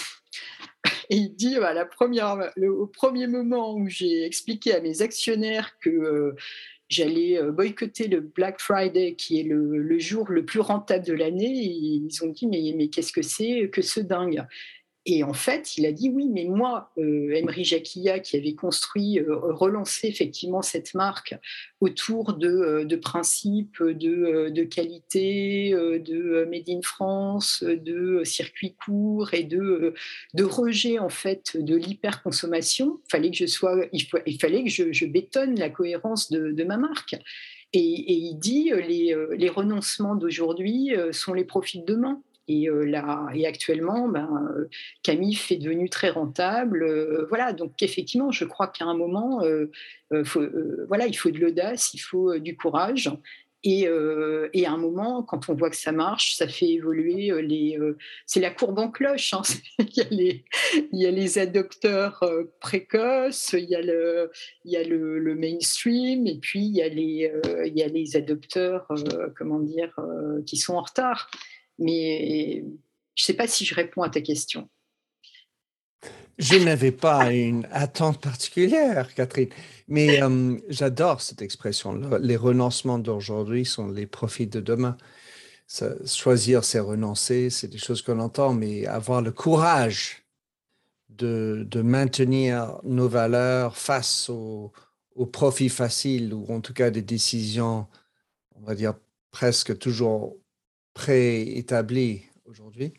Et 1.11 1.17
il 1.17 1.35
dit, 1.35 1.57
à 1.57 1.73
la 1.73 1.87
première, 1.87 2.53
au 2.61 2.87
premier 2.87 3.27
moment 3.27 3.75
où 3.75 3.89
j'ai 3.89 4.25
expliqué 4.25 4.75
à 4.75 4.81
mes 4.81 5.01
actionnaires 5.01 5.79
que 5.81 6.35
j'allais 6.91 7.41
boycotter 7.51 8.09
le 8.09 8.21
Black 8.21 8.61
Friday, 8.61 9.15
qui 9.15 9.41
est 9.41 9.45
le, 9.45 9.79
le, 9.79 9.99
jour 9.99 10.29
le 10.29 10.45
plus 10.45 10.61
rentable 10.61 11.07
de 11.07 11.15
l'année, 11.15 11.51
ils 11.51 12.11
ont 12.23 12.29
dit, 12.29 12.47
mais, 12.47 12.75
mais 12.77 12.89
qu'est-ce 12.89 13.13
que 13.13 13.23
c'est 13.23 13.71
que 13.71 13.81
ce 13.81 14.01
dingue? 14.01 14.45
Et 15.11 15.25
en 15.25 15.33
fait, 15.33 15.79
il 15.79 15.87
a 15.87 15.93
dit 15.93 16.11
oui, 16.11 16.29
mais 16.29 16.45
moi, 16.45 16.93
euh, 16.99 17.31
Emery 17.31 17.65
Jacquilla, 17.65 18.19
qui 18.19 18.37
avait 18.37 18.55
construit, 18.55 19.19
euh, 19.19 19.39
relancé 19.41 20.07
effectivement 20.07 20.61
cette 20.61 20.93
marque 20.93 21.35
autour 21.81 22.35
de, 22.35 22.47
euh, 22.47 23.01
principes 23.01 23.83
de, 23.83 24.65
qualité, 24.65 25.71
de 25.71 26.47
Made 26.51 26.69
in 26.69 26.83
France, 26.83 27.65
de 27.65 28.21
circuits 28.25 28.75
courts 28.75 29.33
et 29.33 29.45
de, 29.45 29.95
de 30.35 30.45
rejet 30.45 30.99
en 30.99 31.09
fait 31.09 31.57
de 31.57 31.75
l'hyperconsommation, 31.75 33.01
fallait 33.11 33.31
que 33.31 33.37
je 33.39 33.47
sois, 33.47 33.87
il, 33.95 34.39
fallait 34.39 34.65
que 34.65 34.71
je, 34.71 35.07
bétonne 35.07 35.59
la 35.59 35.71
cohérence 35.71 36.31
de, 36.31 36.65
ma 36.65 36.77
marque. 36.77 37.17
Et, 37.73 37.81
il 37.81 38.35
dit 38.35 38.73
les, 38.87 39.17
les 39.39 39.49
renoncements 39.49 40.17
d'aujourd'hui 40.17 40.93
sont 41.13 41.33
les 41.33 41.45
profits 41.45 41.81
de 41.81 41.87
demain. 41.87 42.23
Et, 42.49 42.69
là, 42.71 43.29
et 43.35 43.47
actuellement, 43.47 44.09
ben, 44.09 44.29
Camif 45.03 45.53
est 45.53 45.57
devenu 45.57 45.91
très 45.91 46.09
rentable. 46.09 47.27
voilà, 47.29 47.53
donc 47.53 47.83
effectivement, 47.83 48.31
je 48.31 48.45
crois 48.45 48.69
qu'à 48.69 48.87
un 48.87 48.97
moment, 48.97 49.43
voilà, 50.11 51.07
il 51.07 51.17
faut 51.17 51.31
de 51.31 51.39
l'audace, 51.39 51.93
il 51.95 52.01
faut 52.01 52.39
du 52.39 52.57
courage. 52.57 53.11
Et, 53.65 53.87
à 53.87 54.73
un 54.73 54.77
moment, 54.77 55.23
quand 55.23 55.49
on 55.49 55.55
voit 55.55 55.69
que 55.69 55.77
ça 55.77 55.91
marche, 55.93 56.37
ça 56.37 56.47
fait 56.47 56.69
évoluer 56.69 57.33
les. 57.43 57.79
c'est 58.25 58.41
la 58.41 58.51
courbe 58.51 58.79
en 58.79 58.91
cloche. 58.91 59.35
Hein. 59.35 59.43
il, 59.79 60.43
y 60.93 61.07
a 61.07 61.11
les, 61.11 61.39
adopteurs 61.39 62.25
précoces, 62.61 63.55
il 63.55 63.69
y 63.69 63.75
a, 63.75 63.83
le, 63.83 64.31
il 64.65 64.73
y 64.73 64.77
a 64.77 64.85
le 64.85 65.35
mainstream, 65.35 66.27
et 66.27 66.39
puis 66.39 66.61
il 66.61 66.77
y 66.77 66.83
a 66.83 66.89
les, 66.89 67.33
il 67.67 67.77
y 67.77 67.83
a 67.83 67.89
les 67.89 68.17
adopteurs, 68.17 68.87
comment 69.37 69.61
dire, 69.61 69.95
qui 70.47 70.57
sont 70.57 70.75
en 70.75 70.83
retard. 70.83 71.29
Mais 71.79 72.65
je 73.15 73.23
ne 73.23 73.25
sais 73.25 73.35
pas 73.35 73.47
si 73.47 73.65
je 73.65 73.75
réponds 73.75 74.03
à 74.03 74.11
ta 74.11 74.21
question. 74.21 74.69
Je 76.39 76.57
n'avais 76.57 76.93
pas 76.93 77.33
une 77.33 77.67
attente 77.73 78.21
particulière, 78.21 79.13
Catherine, 79.13 79.49
mais 79.89 80.23
euh, 80.23 80.57
j'adore 80.69 81.21
cette 81.21 81.43
expression. 81.43 82.01
Les 82.21 82.37
renoncements 82.37 83.01
d'aujourd'hui 83.01 83.65
sont 83.65 83.89
les 83.89 84.07
profits 84.07 84.47
de 84.47 84.61
demain. 84.61 84.97
choisir, 86.07 86.63
c'est 86.63 86.79
renoncer, 86.79 87.51
c'est 87.51 87.67
des 87.67 87.79
choses 87.79 88.03
qu'on 88.03 88.21
entend, 88.21 88.55
mais 88.55 88.87
avoir 88.87 89.21
le 89.21 89.33
courage 89.33 90.23
de, 91.09 91.67
maintenir 91.83 92.79
nos 92.85 93.09
valeurs 93.09 93.77
face 93.77 94.29
aux 94.31 94.73
profits 95.33 95.71
faciles 95.71 96.33
ou 96.33 96.47
en 96.53 96.61
tout 96.61 96.73
cas 96.73 96.91
des 96.91 97.03
décisions, 97.03 97.89
on 98.55 98.61
va 98.61 98.77
dire, 98.77 98.95
presque 99.33 99.77
toujours 99.77 100.37
préétablies 100.99 102.23
aujourd'hui. 102.45 102.93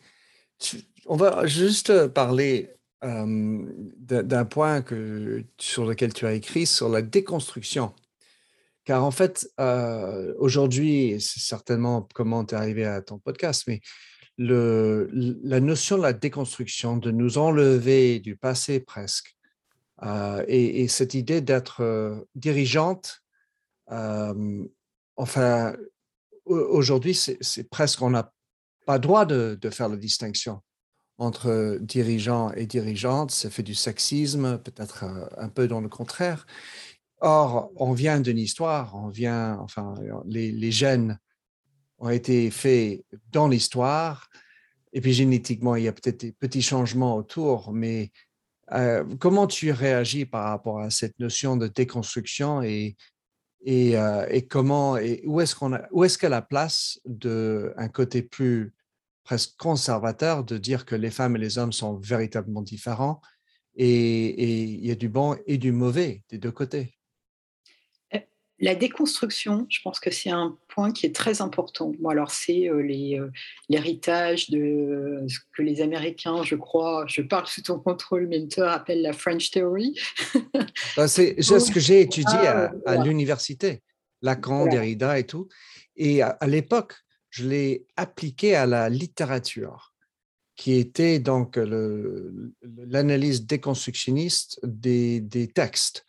On 1.04 1.16
va 1.16 1.46
juste 1.46 2.08
parler 2.08 2.70
d'un 3.02 4.44
point 4.46 4.80
que, 4.80 5.44
sur 5.58 5.84
lequel 5.84 6.14
tu 6.14 6.24
as 6.24 6.32
écrit, 6.32 6.64
sur 6.64 6.88
la 6.88 7.02
déconstruction. 7.02 7.92
Car 8.84 9.04
en 9.04 9.10
fait, 9.10 9.52
aujourd'hui, 10.38 11.20
c'est 11.20 11.40
certainement 11.40 12.08
comment 12.14 12.46
tu 12.46 12.54
es 12.54 12.58
arrivé 12.58 12.86
à 12.86 13.02
ton 13.02 13.18
podcast, 13.18 13.64
mais 13.66 13.82
le, 14.38 15.10
la 15.12 15.60
notion 15.60 15.98
de 15.98 16.02
la 16.02 16.14
déconstruction, 16.14 16.96
de 16.96 17.10
nous 17.10 17.36
enlever 17.36 18.18
du 18.18 18.34
passé 18.34 18.80
presque, 18.80 19.36
et, 20.48 20.88
cette 20.88 21.12
idée 21.12 21.42
d'être 21.42 22.26
dirigeante, 22.34 23.22
enfin, 25.16 25.74
aujourd'hui, 26.50 27.14
c'est 27.14 27.70
presque, 27.70 28.02
on 28.02 28.10
n'a 28.10 28.32
pas 28.86 28.98
droit 28.98 29.24
de, 29.24 29.58
faire 29.70 29.88
la 29.88 29.96
distinction 29.96 30.60
entre 31.18 31.78
dirigeants 31.82 32.50
et 32.52 32.66
dirigeantes, 32.66 33.30
ça 33.30 33.50
fait 33.50 33.62
du 33.62 33.74
sexisme, 33.74 34.58
peut-être 34.58 35.04
euh, 35.04 35.26
un 35.36 35.50
peu 35.50 35.68
dans 35.68 35.82
le 35.82 35.88
contraire. 35.90 36.46
Or, 37.20 37.70
on 37.76 37.92
vient 37.92 38.20
d'une 38.20 38.38
histoire, 38.38 38.94
on 38.94 39.08
vient, 39.08 39.58
enfin, 39.60 39.94
les, 40.24 40.50
les 40.50 40.72
gènes 40.72 41.18
ont 41.98 42.08
été 42.08 42.50
faits 42.50 43.04
dans 43.30 43.48
l'histoire, 43.48 44.30
et 44.94 45.02
puis 45.02 45.12
génétiquement, 45.12 45.76
il 45.76 45.84
y 45.84 45.88
a 45.88 45.92
peut-être 45.92 46.20
des 46.20 46.32
petits 46.32 46.62
changements 46.62 47.16
autour, 47.16 47.72
mais 47.72 48.10
euh, 48.72 49.04
comment 49.18 49.46
tu 49.46 49.72
réagis 49.72 50.26
par 50.26 50.44
rapport 50.44 50.80
à 50.80 50.90
cette 50.90 51.18
notion 51.18 51.56
de 51.56 51.66
déconstruction 51.66 52.62
et, 52.62 52.96
et, 53.62 53.96
euh, 53.98 54.26
et 54.30 54.46
comment, 54.46 54.96
et 54.96 55.22
où 55.26 55.40
est-ce 55.40 55.54
qu'on 55.54 55.74
a, 55.74 55.86
où 55.90 56.04
est-ce 56.04 56.24
a 56.24 56.28
la 56.28 56.42
place 56.42 57.00
d'un 57.04 57.88
côté 57.92 58.22
plus 58.22 58.72
presque 59.24 59.56
conservateur 59.58 60.44
de 60.44 60.58
dire 60.58 60.86
que 60.86 60.94
les 60.94 61.10
femmes 61.10 61.36
et 61.36 61.38
les 61.38 61.58
hommes 61.58 61.72
sont 61.72 61.96
véritablement 61.98 62.62
différents 62.62 63.20
et, 63.76 64.74
il 64.74 64.84
y 64.84 64.90
a 64.90 64.94
du 64.94 65.08
bon 65.08 65.36
et 65.46 65.58
du 65.58 65.72
mauvais 65.72 66.24
des 66.30 66.38
deux 66.38 66.50
côtés? 66.50 66.99
Euh, 68.60 68.64
la 68.64 68.74
déconstruction, 68.74 69.66
je 69.68 69.80
pense 69.82 70.00
que 70.00 70.10
c'est 70.10 70.30
un 70.30 70.56
point 70.68 70.92
qui 70.92 71.06
est 71.06 71.14
très 71.14 71.42
important. 71.42 71.92
Bon, 71.98 72.08
alors, 72.10 72.30
c'est 72.30 72.68
euh, 72.68 72.82
euh, 72.82 73.30
l'héritage 73.68 74.50
de 74.50 75.24
ce 75.28 75.38
que 75.56 75.62
les 75.62 75.80
Américains, 75.80 76.42
je 76.42 76.56
crois, 76.56 77.04
je 77.08 77.22
parle 77.22 77.46
sous 77.46 77.62
ton 77.62 77.78
contrôle, 77.78 78.28
mentor, 78.28 78.68
appellent 78.68 79.02
la 79.02 79.12
French 79.12 79.50
Theory. 79.50 79.98
Bah, 80.96 81.06
c'est 81.06 81.40
ce 81.40 81.70
que 81.70 81.78
j'ai 81.78 82.00
étudié 82.00 82.36
à, 82.84 83.04
l'université, 83.04 83.82
Lacan, 84.22 84.66
Derrida 84.66 85.18
et 85.18 85.24
tout. 85.24 85.48
Et 85.96 86.20
à 86.22 86.46
l'époque, 86.46 86.94
je 87.28 87.46
l'ai 87.46 87.86
appliqué 87.96 88.56
à 88.56 88.66
la 88.66 88.88
littérature, 88.88 89.94
qui 90.56 90.74
était 90.74 91.20
donc 91.20 91.58
l'analyse 92.72 93.46
déconstructionniste 93.46 94.58
des, 94.64 95.20
des 95.20 95.46
textes. 95.46 96.04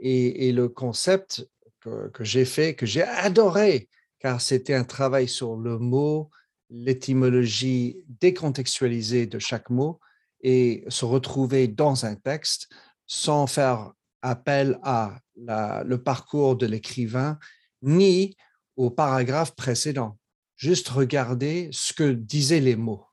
Et, 0.00 0.52
le 0.52 0.68
concept 0.68 1.46
que, 1.82 2.24
j'ai 2.24 2.44
fait, 2.44 2.74
que 2.74 2.86
j'ai 2.86 3.02
adoré, 3.02 3.88
car 4.18 4.40
c'était 4.40 4.74
un 4.74 4.84
travail 4.84 5.28
sur 5.28 5.56
le 5.56 5.78
mot, 5.78 6.30
l'étymologie 6.70 8.04
décontextualisée 8.20 9.26
de 9.26 9.38
chaque 9.38 9.68
mot 9.68 10.00
et 10.40 10.84
se 10.88 11.04
retrouver 11.04 11.68
dans 11.68 12.06
un 12.06 12.14
texte 12.14 12.68
sans 13.06 13.46
faire 13.46 13.92
appel 14.22 14.78
à 14.82 15.18
le 15.36 15.96
parcours 15.96 16.56
de 16.56 16.66
l'écrivain 16.66 17.38
ni 17.82 18.36
au 18.76 18.90
paragraphe 18.90 19.54
précédent 19.54 20.18
juste 20.62 20.90
regarder 20.90 21.68
ce 21.72 21.92
que 21.92 22.12
disaient 22.12 22.60
les 22.60 22.76
mots. 22.76 23.04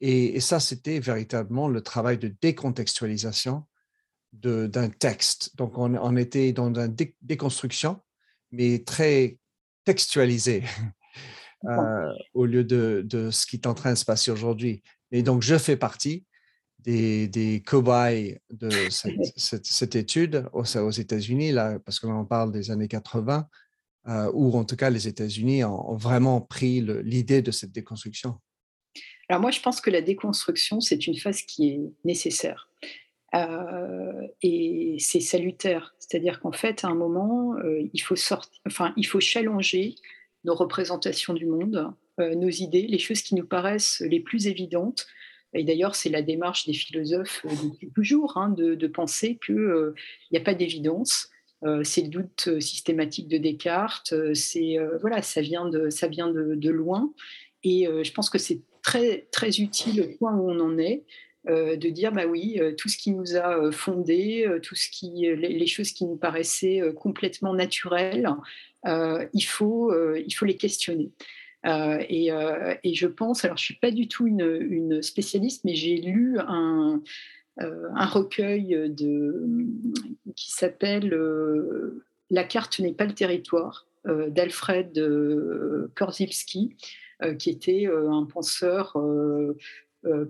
Et, 0.00 0.38
ça, 0.38 0.60
c'était 0.60 1.00
véritablement 1.00 1.66
le 1.66 1.80
travail 1.80 2.18
de 2.18 2.32
décontextualisation 2.40 3.64
d'un 4.32 4.88
texte. 4.90 5.56
Donc, 5.56 5.78
on, 5.78 6.16
était 6.16 6.52
dans 6.52 6.72
une 6.74 6.94
déconstruction, 7.22 8.00
mais 8.50 8.80
très 8.84 9.38
textualisé 9.84 10.64
euh, 11.64 12.12
au 12.34 12.44
lieu 12.46 12.64
de, 12.64 13.30
ce 13.30 13.46
qui 13.46 13.56
est 13.56 13.66
en 13.66 13.74
train 13.74 13.92
de 13.92 13.98
se 13.98 14.04
passer 14.04 14.30
aujourd'hui. 14.30 14.82
Et 15.10 15.22
donc, 15.22 15.42
je 15.42 15.56
fais 15.56 15.76
partie 15.76 16.24
des, 16.78 17.26
des 17.28 17.62
cobayes 17.62 18.38
de 18.50 18.70
cette, 19.36 19.96
étude 19.96 20.46
aux, 20.52 20.76
aux 20.76 20.90
États-Unis, 20.90 21.52
là, 21.52 21.78
parce 21.80 21.98
qu'on 21.98 22.12
en 22.12 22.24
parle 22.24 22.52
des 22.52 22.70
années 22.70 22.88
80, 22.88 23.48
euh, 24.08 24.30
ou 24.32 24.56
en 24.56 24.64
tout 24.64 24.76
cas 24.76 24.88
les 24.88 25.06
États-Unis 25.06 25.64
ont, 25.64 25.96
vraiment 25.96 26.40
pris 26.40 26.80
l'idée 26.80 27.42
de 27.42 27.50
cette 27.50 27.72
déconstruction 27.72 28.38
Alors 29.28 29.42
moi, 29.42 29.50
je 29.50 29.60
pense 29.60 29.82
que 29.82 29.90
la 29.90 30.00
déconstruction, 30.00 30.80
c'est 30.80 31.06
une 31.06 31.16
phase 31.16 31.42
qui 31.42 31.68
est 31.68 31.80
nécessaire. 32.04 32.70
Euh, 33.34 34.26
et 34.42 34.96
c'est 34.98 35.20
salutaire. 35.20 35.94
C'est-à-dire 35.98 36.40
qu'en 36.40 36.52
fait, 36.52 36.84
à 36.84 36.88
un 36.88 36.94
moment, 36.94 37.54
euh, 37.56 37.82
il, 37.92 38.00
faut 38.00 38.16
sortir, 38.16 38.60
enfin, 38.66 38.92
il 38.96 39.06
faut 39.06 39.20
challenger 39.20 39.94
nos 40.44 40.54
représentations 40.54 41.34
du 41.34 41.46
monde, 41.46 41.92
nos 42.18 42.48
idées, 42.48 42.86
les 42.88 42.98
choses 42.98 43.22
qui 43.22 43.34
nous 43.36 43.46
paraissent 43.46 44.02
les 44.06 44.18
plus 44.18 44.46
évidentes. 44.48 45.06
Et 45.52 45.62
d'ailleurs, 45.62 45.94
c'est 45.94 46.08
la 46.08 46.22
démarche 46.22 46.66
des 46.66 46.72
philosophes 46.72 47.44
depuis 47.62 47.90
toujours, 47.92 48.36
hein, 48.36 48.48
de, 48.48 48.74
de, 48.74 48.86
penser 48.86 49.38
qu'il 49.44 49.92
n'y 50.32 50.38
a 50.38 50.40
pas 50.40 50.54
d'évidence, 50.54 51.30
euh, 51.64 51.82
c'est 51.82 52.02
le 52.02 52.08
doute 52.08 52.44
euh, 52.48 52.60
systématique 52.60 53.28
de 53.28 53.38
Descartes. 53.38 54.12
Euh, 54.12 54.34
c'est 54.34 54.78
voilà, 55.00 55.22
ça 55.22 55.40
vient 55.40 55.68
de 55.68 55.90
ça 55.90 56.06
vient 56.06 56.28
de, 56.28 56.70
loin. 56.70 57.12
Et 57.64 57.86
je 57.86 58.12
pense 58.12 58.30
que 58.30 58.38
c'est 58.38 58.60
très 58.82 59.26
très 59.32 59.60
utile 59.60 60.02
au 60.02 60.16
point 60.16 60.34
où 60.34 60.48
on 60.48 60.60
en 60.60 60.78
est. 60.78 61.04
de 61.48 61.88
dire 61.88 62.12
bah 62.12 62.26
oui 62.26 62.60
tout 62.76 62.88
ce 62.88 62.98
qui 62.98 63.10
nous 63.10 63.36
a 63.36 63.72
fondé 63.72 64.46
tout 64.62 64.74
ce 64.74 64.88
qui 64.90 65.26
les, 65.34 65.66
choses 65.66 65.92
qui 65.92 66.04
nous 66.04 66.16
paraissaient 66.16 66.82
complètement 66.94 67.54
naturelles 67.54 68.28
il 68.84 69.44
faut 69.44 69.92
il 70.14 70.30
faut 70.32 70.44
les 70.44 70.56
questionner. 70.56 71.10
Et, 71.64 72.30
et, 72.84 72.94
je 72.94 73.06
pense 73.06 73.44
alors 73.44 73.56
je 73.56 73.64
suis 73.64 73.78
pas 73.78 73.90
du 73.90 74.08
tout 74.08 74.26
une, 74.26 75.02
spécialiste 75.02 75.64
mais 75.64 75.74
j'ai 75.74 75.96
lu 75.96 76.38
un 76.38 77.02
euh, 77.60 77.88
un 77.94 78.06
recueil 78.06 78.76
de, 78.88 79.44
qui 80.36 80.52
s'appelle 80.52 81.12
euh, 81.12 82.04
La 82.30 82.44
carte 82.44 82.78
n'est 82.78 82.92
pas 82.92 83.04
le 83.04 83.14
territoire 83.14 83.86
euh, 84.06 84.30
d'Alfred 84.30 84.92
Korzybski, 85.94 86.76
qui 87.36 87.50
était 87.50 87.86
un 87.86 88.24
penseur 88.26 88.96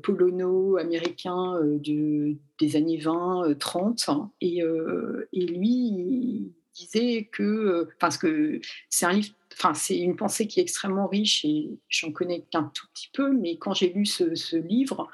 polono-américain 0.03 1.61
des 1.83 2.77
années 2.77 2.99
20-30. 2.99 4.29
Et, 4.41 4.59
et, 4.59 5.47
lui, 5.47 5.71
il 5.71 6.53
disait 6.75 7.29
que, 7.31 7.89
parce 7.99 8.19
que 8.19 8.61
c'est 8.89 9.07
un 9.07 9.13
livre 9.13 9.35
Enfin, 9.61 9.75
c'est 9.75 9.99
une 9.99 10.15
pensée 10.15 10.47
qui 10.47 10.61
est 10.61 10.63
extrêmement 10.63 11.09
riche 11.09 11.45
et 11.45 11.69
j'en 11.89 12.13
connais 12.13 12.45
qu'un 12.49 12.71
tout 12.73 12.87
petit 12.95 13.11
peu, 13.13 13.33
mais 13.33 13.57
quand 13.57 13.75
j'ai 13.75 13.93
lu 13.93 14.07
ce, 14.07 14.57
livre, 14.57 15.11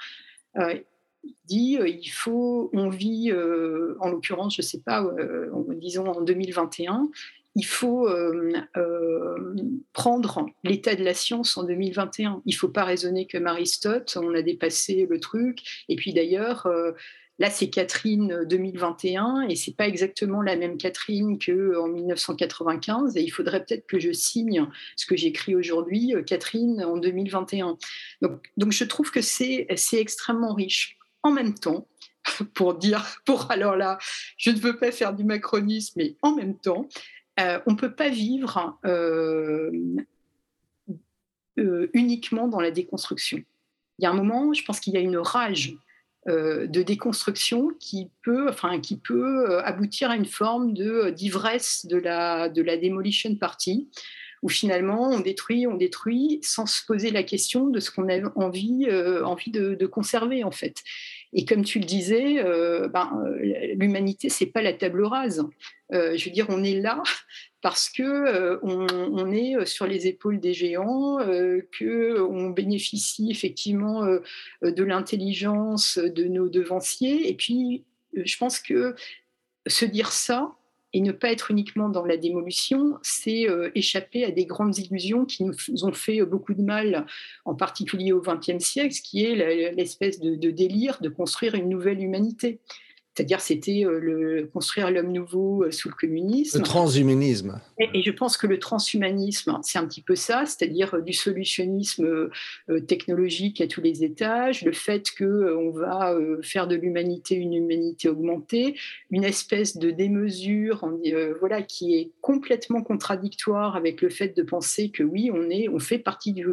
dit 1.47 1.79
euh, 1.79 1.89
il 1.89 2.09
faut, 2.09 2.71
on 2.73 2.89
vit, 2.89 3.31
euh, 3.31 3.97
en 4.01 4.11
l'occurrence, 4.11 4.57
je 4.57 4.63
ne 4.63 4.67
sais 4.67 4.81
pas, 4.81 5.05
euh, 5.05 5.51
disons 5.77 6.07
en 6.07 6.21
2021, 6.21 7.09
il 7.55 7.65
faut 7.65 8.09
prendre 9.93 10.47
l'état 10.65 10.95
de 10.95 11.05
la 11.05 11.15
science 11.15 11.57
en 11.57 11.65
2021. 11.65 12.43
Il 12.47 12.55
ne 12.55 12.59
faut 12.59 12.69
pas 12.69 12.85
raisonner 12.85 13.27
comme 13.27 13.47
Aristote, 13.47 14.19
on 14.21 14.35
a 14.35 14.43
dépassé 14.43 15.07
le 15.09 15.21
truc. 15.21 15.61
Et 15.89 15.97
puis 15.97 16.13
d'ailleurs, 16.13 16.67
Là, 17.41 17.51
c'est 17.51 17.69
Catherine 17.69 18.45
2021 18.49 19.49
et 19.49 19.57
c'est 19.57 19.75
pas 19.77 19.89
exactement 19.89 20.41
la 20.41 20.55
même 20.55 20.77
Catherine 20.79 21.37
qu'en 21.39 21.89
1995. 21.89 23.17
Et 23.17 23.23
il 23.23 23.31
faudrait 23.31 23.65
peut-être 23.65 23.87
que 23.87 23.99
je 23.99 24.13
signe 24.13 24.69
ce 24.95 25.05
que 25.07 25.17
j'écris 25.17 25.57
aujourd'hui, 25.57 26.15
Catherine 26.27 26.85
en 26.85 26.97
2021. 26.97 27.77
Donc, 28.23 28.51
donc 28.57 28.71
je 28.71 28.85
trouve 28.85 29.11
que 29.11 29.21
c'est 29.21 29.67
extrêmement 29.93 30.55
riche. 30.55 30.97
En 31.25 31.33
même 31.33 31.55
temps, 31.55 31.89
pour 32.55 32.75
dire, 32.75 33.05
pour 33.25 33.51
alors 33.51 33.77
là, 33.77 33.99
je 34.37 34.51
ne 34.51 34.59
veux 34.59 34.77
pas 34.77 34.93
faire 34.93 35.13
du 35.13 35.25
macronisme, 35.25 35.95
mais 35.97 36.17
en 36.23 36.37
même 36.37 36.57
temps, 36.57 36.89
euh, 37.41 37.61
on 37.67 37.73
ne 37.73 37.77
peut 37.77 37.93
pas 37.93 38.09
vivre 38.09 38.79
euh, 38.85 39.71
euh, 41.59 41.91
uniquement 41.93 42.49
dans 42.49 42.61
la 42.61 42.71
déconstruction. 42.71 43.43
Il 43.99 44.05
y 44.05 44.07
a 44.07 44.11
un 44.11 44.15
moment, 44.15 44.53
je 44.53 44.65
pense 44.65 44.81
qu'il 44.81 44.95
y 44.95 44.97
a 44.97 45.01
une 45.01 45.17
rage 45.17 45.75
de 46.27 46.83
déconstruction 46.83 47.69
qui 47.79 48.11
peut, 48.23 48.49
enfin, 48.49 48.81
qui 48.81 48.97
peut 48.97 49.59
aboutir 49.63 50.11
à 50.11 50.17
une 50.17 50.25
forme 50.25 50.73
de 50.73 51.11
d'ivresse 51.11 51.85
de 51.85 51.99
la, 51.99 52.49
de 52.49 52.63
la 52.63 52.79
demolition 52.79 53.37
party, 53.37 53.91
où 54.43 54.49
finalement 54.49 55.11
on 55.11 55.21
détruit, 55.21 55.67
on 55.67 55.75
détruit 55.75 56.41
sans 56.43 56.65
se 56.65 56.83
poser 56.87 57.11
la 57.11 57.25
question 57.25 57.69
de 57.69 57.79
ce 57.79 57.91
qu'on 57.91 58.09
a 58.09 58.27
envie, 58.37 58.87
envie 59.23 59.51
de, 59.51 59.75
de, 59.75 59.87
conserver 59.87 60.45
en 60.45 60.51
fait. 60.51 60.83
Et 61.35 61.45
comme 61.45 61.65
tu 61.65 61.81
le 61.81 61.85
disais, 61.85 62.39
euh, 62.39 62.89
ben, 62.89 63.11
euh, 63.27 63.75
l'humanité, 63.75 64.29
pas 64.47 64.63
la 64.63 64.73
table 64.73 65.05
rase. 65.05 65.45
Euh, 65.93 66.17
je 66.17 66.25
veux 66.27 66.31
dire, 66.31 66.47
on 66.49 66.63
est 66.63 66.81
là 66.81 67.03
parce 67.61 67.91
que 67.91 68.59
on, 68.63 69.33
est 69.33 69.65
sur 69.67 69.87
les 69.87 70.07
épaules 70.07 70.39
des 70.39 70.53
géants, 70.53 71.19
que 71.79 72.21
on 72.21 72.51
bénéficie 72.51 73.31
effectivement 73.31 74.05
de 74.63 74.85
l'intelligence 74.85 75.97
de 75.99 76.25
nos 76.25 76.51
devanciers. 76.51 77.29
Et 77.31 77.35
puis, 77.35 77.85
je 78.15 78.37
pense 78.37 78.61
que 78.61 78.95
se 79.67 79.87
dire 79.87 80.13
ça, 80.13 80.55
et 80.95 81.01
ne 81.01 81.13
pas 81.13 81.33
être 81.33 81.51
uniquement 81.51 81.89
dans 81.89 82.07
la 82.07 82.17
démolition, 82.17 82.99
c'est 83.03 83.51
euh, 83.51 83.71
échapper 83.75 84.25
à 84.25 84.31
des 84.31 84.47
grandes 84.47 84.79
illusions 84.79 85.25
qui 85.27 85.45
nous 85.45 85.85
ont 85.85 85.93
fait 85.93 86.25
beaucoup 86.25 86.55
de 86.55 86.63
mal, 86.63 87.05
en 87.45 87.55
particulier 87.55 88.13
au 88.13 88.23
XXe 88.23 88.65
siècle, 88.65 88.95
ce 88.95 89.03
qui 89.03 89.25
est 89.25 89.73
l'espèce 89.73 90.21
de, 90.21 90.51
délire 90.51 90.99
de 91.01 91.09
construire 91.09 91.57
une 91.57 91.69
nouvelle 91.69 92.01
humanité. 92.01 92.61
C'est-à-dire, 93.15 93.41
c'était 93.41 93.85
euh, 93.85 94.01
le, 94.01 94.51
construire 94.53 94.91
l'homme 94.91 95.13
nouveau 95.13 95.63
euh, 95.63 95.71
sous 95.71 95.89
le 95.89 95.95
communisme. 95.95 96.59
Le 96.59 96.65
transhumanisme. 96.65 97.61
Et, 97.79 98.03
je 98.03 98.11
pense 98.11 98.37
que 98.37 98.49
le 98.49 98.59
transhumanisme, 98.59 99.57
c'est 99.63 99.79
un 99.79 99.87
petit 99.87 100.03
peu 100.03 100.17
ça, 100.17 100.45
c'est-à-dire 100.47 100.95
euh, 100.95 101.01
du 101.01 101.13
solutionnisme 101.13 102.29
technologique 102.87 103.61
à 103.61 103.67
tous 103.67 103.81
les 103.81 104.03
étages, 104.03 104.65
le 104.65 104.73
fait 104.73 105.11
qu'on 105.17 105.71
va 105.71 106.17
faire 106.43 106.67
de 106.67 106.75
l'humanité 106.75 107.35
une 107.35 107.55
humanité 107.55 108.09
augmentée, 108.09 108.75
une 109.11 109.25
espèce 109.25 109.77
de 109.77 109.91
démesure 109.91 110.89
voilà, 111.41 111.63
qui 111.63 111.95
est 111.95 112.11
complètement 112.21 112.83
contradictoire 112.83 113.77
avec 113.77 114.03
le 114.03 114.09
fait 114.09 114.37
de 114.37 114.43
penser 114.43 114.91
que 114.91 115.03
oui, 115.03 115.31
on, 115.33 115.51
est, 115.51 115.69
on 115.69 115.79
fait 115.79 115.99
partie 115.99 116.33
du, 116.33 116.47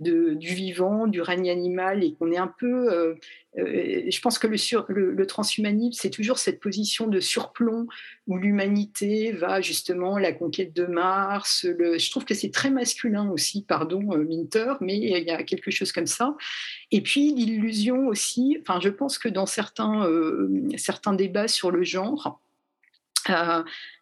du 0.00 0.54
vivant, 0.54 1.06
du 1.06 1.20
règne 1.20 1.50
animal 1.50 2.02
et 2.02 2.14
qu'on 2.14 2.32
est 2.32 2.38
un 2.38 2.52
peu 2.58 3.16
je 3.56 4.20
pense 4.20 4.38
que 4.38 4.46
le, 4.46 5.26
transhumanisme, 5.26 5.98
c'est 6.00 6.10
toujours 6.10 6.38
cette 6.38 6.60
position 6.60 7.08
de 7.08 7.18
surplomb 7.18 7.86
où 8.26 8.36
l'humanité 8.36 9.32
va 9.32 9.60
justement 9.60 10.18
la 10.18 10.32
conquête 10.32 10.74
de 10.74 10.86
Mars. 10.86 11.66
je 11.66 12.10
trouve 12.10 12.24
que 12.24 12.34
c'est 12.34 12.50
très 12.50 12.70
masculin 12.70 13.28
aussi, 13.30 13.64
pardon, 13.64 14.12
euh, 14.12 14.24
Minter, 14.24 14.74
mais 14.80 14.96
il 14.96 15.24
y 15.24 15.30
a 15.30 15.42
quelque 15.42 15.70
chose 15.70 15.90
comme 15.90 16.06
ça. 16.06 16.36
Et 16.92 17.00
puis 17.00 17.32
l'illusion 17.34 18.06
aussi, 18.06 18.58
enfin, 18.60 18.78
je 18.80 18.88
pense 18.88 19.18
que 19.18 19.28
dans 19.28 19.46
certains, 19.46 20.06
euh, 20.06 20.68
certains 20.76 21.12
débats 21.12 21.48
sur 21.48 21.70
le 21.70 21.82
genre, 21.82 22.40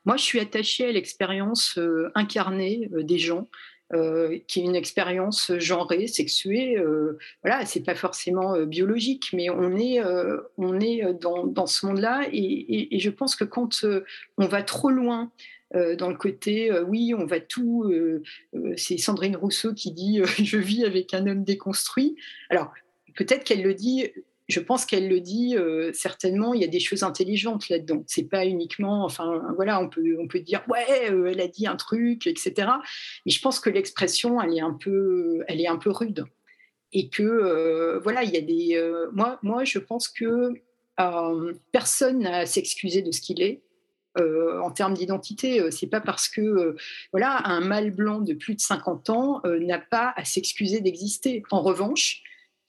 moi, 0.05 0.17
je 0.17 0.23
suis 0.23 0.41
attachée 0.41 0.87
à 0.87 0.93
l'expérience 0.93 1.79
incarnée 2.15 2.89
des 2.93 3.19
gens. 3.19 3.49
Euh, 3.95 4.39
qui 4.47 4.61
est 4.61 4.65
une 4.65 4.77
expérience 4.77 5.51
genrée, 5.57 6.09
sexuée. 6.09 6.77
Euh, 6.77 7.19
voilà, 7.43 7.65
c'est 7.65 7.83
pas 7.83 7.95
forcément 7.95 8.55
euh, 8.55 8.67
biologique, 8.67 9.31
mais 9.33 9.49
on 9.49 9.79
est, 9.79 10.03
on 10.59 10.79
est 10.79 11.15
dans, 11.15 11.47
dans 11.47 11.67
ce 11.67 11.87
monde-là. 11.87 12.29
Et, 12.31 12.99
je 12.99 13.09
pense 13.09 13.35
que 13.35 13.45
quand 13.45 13.87
on 14.37 14.47
va 14.47 14.63
trop 14.63 14.91
loin 14.91 15.33
dans 15.73 16.09
le 16.09 16.17
côté, 16.17 16.71
oui, 16.87 17.15
on 17.17 17.25
va 17.25 17.41
tout. 17.41 17.91
c'est 18.77 18.99
Sandrine 18.99 19.37
Rousseau 19.37 19.73
qui 19.73 19.93
dit 19.93 20.21
Je 20.43 20.59
vis 20.59 20.85
avec 20.85 21.15
un 21.15 21.27
homme 21.27 21.45
déconstruit. 21.45 22.17
Alors, 22.51 22.73
peut-être 23.15 23.45
qu'elle 23.45 23.63
le 23.63 23.75
dit 23.75 24.11
je 24.49 24.61
pense 24.61 24.87
qu'elle 24.87 25.09
le 25.09 25.21
dit 25.21 25.57
euh, 25.57 25.93
certainement. 25.93 26.55
Il 26.55 26.63
y 26.63 26.65
a 26.65 26.69
des 26.69 26.81
choses 26.81 27.03
intelligentes 27.03 27.69
là-dedans. 27.69 28.03
C'est 28.07 28.29
pas 28.29 28.47
uniquement, 28.47 29.05
enfin 29.05 29.43
voilà, 29.57 29.81
on 29.81 29.89
peut 29.89 30.17
on 30.19 30.27
peut 30.27 30.41
dire 30.41 30.63
ouais, 30.69 31.11
euh, 31.11 31.27
elle 31.27 31.41
a 31.41 31.49
dit 31.49 31.67
un 31.67 31.77
truc, 31.77 32.27
etc. 32.27 32.69
Mais 33.27 33.33
je 33.33 33.41
pense 33.41 33.61
que 33.61 33.69
l'expression, 33.69 34.41
elle 34.41 34.57
est 34.57 34.63
un 34.63 34.73
peu, 34.73 35.45
elle 35.49 35.61
est 35.61 35.69
un 35.69 35.77
peu 35.77 35.91
rude 35.91 36.25
et 36.93 37.11
que 37.11 37.23
euh, 37.23 38.01
voilà, 38.03 38.23
il 38.23 38.31
y 38.31 38.39
a 38.39 38.41
des. 38.41 39.09
moi, 39.13 39.39
moi, 39.43 39.65
je 39.65 39.79
pense 39.79 40.09
que 40.09 40.55
personne 41.71 42.21
n'a 42.21 42.39
à 42.39 42.47
s'excuser 42.47 43.03
de 43.03 43.13
ce 43.13 43.21
qu'il 43.21 43.43
est. 43.43 43.63
en 44.17 44.71
termes 44.71 44.95
d'identité, 44.95 45.71
c'est 45.71 45.87
pas 45.87 46.01
parce 46.01 46.27
que 46.29 46.75
voilà 47.13 47.47
un 47.47 47.61
mâle 47.61 47.91
blanc 47.91 48.21
de 48.21 48.33
plus 48.33 48.55
de 48.55 48.61
50 48.61 49.11
ans 49.11 49.43
n'a 49.45 49.79
pas 49.79 50.15
à 50.17 50.25
s'excuser 50.25 50.81
d'exister. 50.81 51.43
En 51.51 51.61
revanche, 51.61 52.23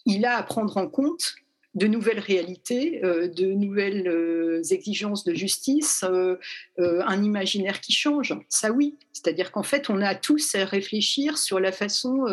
il 0.05 0.25
a 0.25 0.35
à 0.37 0.43
prendre 0.43 0.75
en 0.77 0.87
compte 0.87 1.35
de 1.75 1.87
nouvelles 1.87 2.19
réalités, 2.19 3.03
euh, 3.03 3.27
de 3.27 3.45
nouvelles 3.45 4.07
euh, 4.07 4.61
exigences 4.71 5.23
de 5.23 5.35
justice, 5.35 6.03
euh, 6.03 6.37
un 6.77 7.23
imaginaire 7.23 7.79
qui 7.79 7.93
change. 7.93 8.35
Ça 8.49 8.71
oui, 8.71 8.97
c'est-à-dire 9.13 9.51
qu'en 9.51 9.63
fait, 9.63 9.89
on 9.89 10.01
a 10.01 10.15
tous 10.15 10.55
à 10.55 10.65
réfléchir 10.65 11.37
sur 11.37 11.59
la 11.59 11.71
façon 11.71 12.25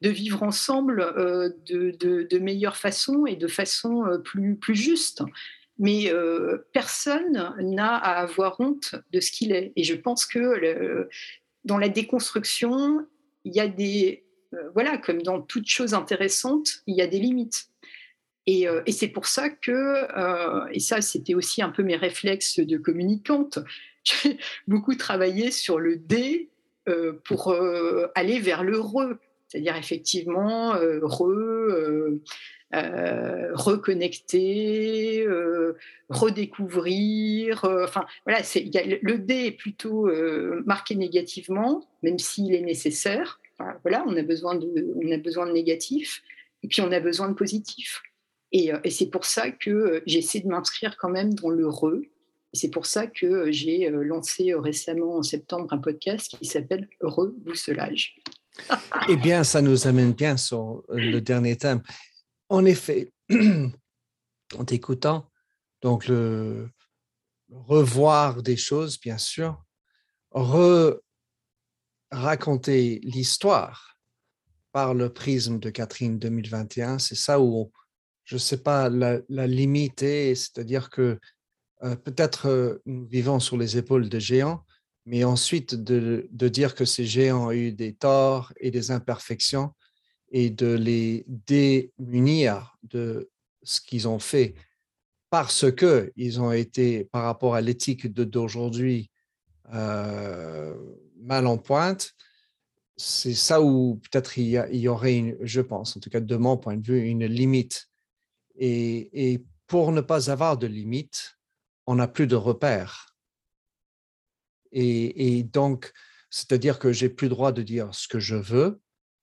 de 0.00 0.08
vivre 0.08 0.42
ensemble 0.42 1.12
de, 1.66 2.38
meilleure 2.38 2.76
façon 2.76 3.26
et 3.26 3.36
de 3.36 3.46
façon 3.46 4.04
plus, 4.24 4.74
juste. 4.74 5.22
Mais 5.78 6.10
personne 6.72 7.54
n'a 7.60 7.96
à 7.96 8.22
avoir 8.22 8.58
honte 8.60 8.94
de 9.12 9.20
ce 9.20 9.30
qu'il 9.30 9.52
est. 9.52 9.72
Et 9.76 9.84
je 9.84 9.94
pense 9.94 10.24
que 10.24 11.08
dans 11.64 11.78
la 11.78 11.90
déconstruction, 11.90 13.06
il 13.44 13.54
y 13.54 13.60
a 13.60 13.68
des... 13.68 14.24
voilà, 14.72 14.96
comme 14.96 15.20
dans 15.22 15.42
toute 15.42 15.68
chose 15.68 15.92
intéressante, 15.92 16.82
il 16.86 16.96
y 16.96 17.02
a 17.02 17.06
des 17.06 17.18
limites. 17.18 17.71
Euh, 18.48 18.82
et, 18.86 18.92
c'est 18.92 19.08
pour 19.08 19.26
ça 19.26 19.50
que, 19.50 19.70
euh, 19.70 20.66
et 20.72 20.80
ça 20.80 21.00
c'était 21.00 21.34
aussi 21.34 21.62
un 21.62 21.70
peu 21.70 21.82
mes 21.82 21.96
réflexes 21.96 22.58
de 22.58 22.76
communicante, 22.76 23.58
j'ai 24.04 24.38
beaucoup 24.66 24.96
travaillé 24.96 25.50
sur 25.50 25.78
le 25.78 25.96
D 25.96 26.48
euh, 26.88 27.12
pour 27.24 27.54
aller 28.14 28.40
vers 28.40 28.64
le 28.64 28.80
re, 28.80 29.14
c'est-à-dire 29.46 29.76
effectivement 29.76 30.72
re, 30.72 32.18
reconnecter, 32.72 35.24
redécouvrir. 36.08 37.64
enfin 37.84 38.06
voilà, 38.26 38.40
le 38.40 39.18
D 39.18 39.34
est 39.34 39.56
plutôt 39.56 40.10
marqué 40.66 40.96
négativement, 40.96 41.86
même 42.02 42.18
s'il 42.18 42.54
est 42.54 42.62
nécessaire. 42.62 43.40
voilà, 43.82 44.04
on 44.08 44.16
a 44.16 44.22
besoin 44.22 44.56
de, 44.56 44.68
on 44.96 45.12
a 45.12 45.18
besoin 45.18 45.46
de 45.46 45.52
négatif, 45.52 46.22
et 46.64 46.68
puis 46.68 46.80
on 46.80 46.90
a 46.90 46.98
besoin 46.98 47.28
de 47.28 47.34
positif. 47.34 48.02
Euh, 48.54 48.80
et, 48.84 48.90
c'est 48.90 49.06
pour 49.06 49.24
ça 49.24 49.50
que 49.50 49.70
euh, 49.70 50.02
j'essaie 50.06 50.40
de 50.40 50.48
m'inscrire 50.48 50.96
quand 50.96 51.10
même 51.10 51.34
dans 51.34 51.50
le 51.50 51.68
re. 51.68 52.02
C'est 52.52 52.68
pour 52.68 52.86
ça 52.86 53.06
que 53.06 53.26
euh, 53.26 53.52
j'ai 53.52 53.88
lancé 53.90 54.54
récemment 54.54 55.16
en 55.16 55.22
septembre 55.22 55.72
un 55.72 55.78
podcast 55.78 56.36
qui 56.38 56.44
s'appelle 56.44 56.88
Rebousselage. 57.00 58.16
eh 59.08 59.16
bien, 59.16 59.44
ça 59.44 59.62
nous 59.62 59.86
amène 59.86 60.12
bien 60.12 60.36
sur 60.36 60.82
le 60.90 61.20
dernier 61.20 61.56
thème. 61.56 61.82
En 62.50 62.64
effet, 62.66 63.10
en 63.30 64.64
t'écoutant, 64.66 65.30
donc 65.80 66.06
le 66.06 66.68
revoir 67.50 68.42
des 68.42 68.58
choses, 68.58 69.00
bien 69.00 69.16
sûr, 69.16 69.62
re 70.32 71.00
raconter 72.10 73.00
l'histoire 73.02 73.96
par 74.70 74.92
le 74.92 75.10
prisme 75.10 75.58
de 75.58 75.70
Catherine 75.70 76.18
2021, 76.18 76.98
c'est 76.98 77.14
ça 77.14 77.40
où 77.40 77.72
je 78.32 78.36
ne 78.36 78.40
sais 78.40 78.62
pas, 78.62 78.88
la, 78.88 79.20
la 79.28 79.46
limiter, 79.46 80.34
c'est-à-dire 80.34 80.88
que 80.88 81.18
euh, 81.82 81.96
peut-être 81.96 82.46
euh, 82.48 82.78
nous 82.86 83.04
vivons 83.04 83.40
sur 83.40 83.58
les 83.58 83.76
épaules 83.76 84.08
de 84.08 84.18
géants, 84.18 84.64
mais 85.04 85.22
ensuite 85.22 85.74
de, 85.74 86.26
de, 86.30 86.48
dire 86.48 86.74
que 86.74 86.86
ces 86.86 87.04
géants 87.04 87.48
ont 87.48 87.52
eu 87.52 87.72
des 87.72 87.92
torts 87.92 88.54
et 88.58 88.70
des 88.70 88.90
imperfections 88.90 89.74
et 90.30 90.48
de 90.48 90.72
les 90.72 91.26
démunir 91.28 92.74
de 92.84 93.28
ce 93.64 93.82
qu'ils 93.82 94.08
ont 94.08 94.18
fait 94.18 94.54
parce 95.28 95.70
qu'ils 95.70 96.40
ont 96.40 96.52
été, 96.52 97.04
par 97.04 97.24
rapport 97.24 97.54
à 97.54 97.60
l'éthique 97.60 98.06
d'aujourd'hui, 98.06 99.10
mal 99.70 101.46
en 101.46 101.58
pointe, 101.58 102.14
c'est 102.96 103.34
ça 103.34 103.60
où 103.60 104.00
peut-être 104.10 104.38
il, 104.38 104.48
y 104.48 104.88
aurait, 104.88 105.36
je 105.42 105.60
pense, 105.60 105.98
en 105.98 106.00
tout 106.00 106.08
cas 106.08 106.20
de 106.20 106.36
mon 106.36 106.56
point 106.56 106.78
de 106.78 106.86
vue, 106.86 107.02
une 107.02 107.26
limite. 107.26 107.91
Et, 108.64 109.44
pour 109.66 109.90
ne 109.90 110.00
pas 110.02 110.30
avoir 110.30 110.56
de 110.58 110.66
limite, 110.66 111.38
on 111.86 111.96
n'a 111.96 112.06
plus 112.06 112.26
de 112.26 112.36
repères. 112.36 113.16
Et, 114.70 115.42
donc, 115.42 115.92
c'est-à-dire 116.30 116.78
que 116.78 116.92
j'ai 116.92 117.08
plus 117.08 117.26
le 117.26 117.34
droit 117.34 117.52
de 117.52 117.62
dire 117.62 117.92
ce 117.94 118.06
que 118.06 118.20
je 118.20 118.36
veux 118.36 118.80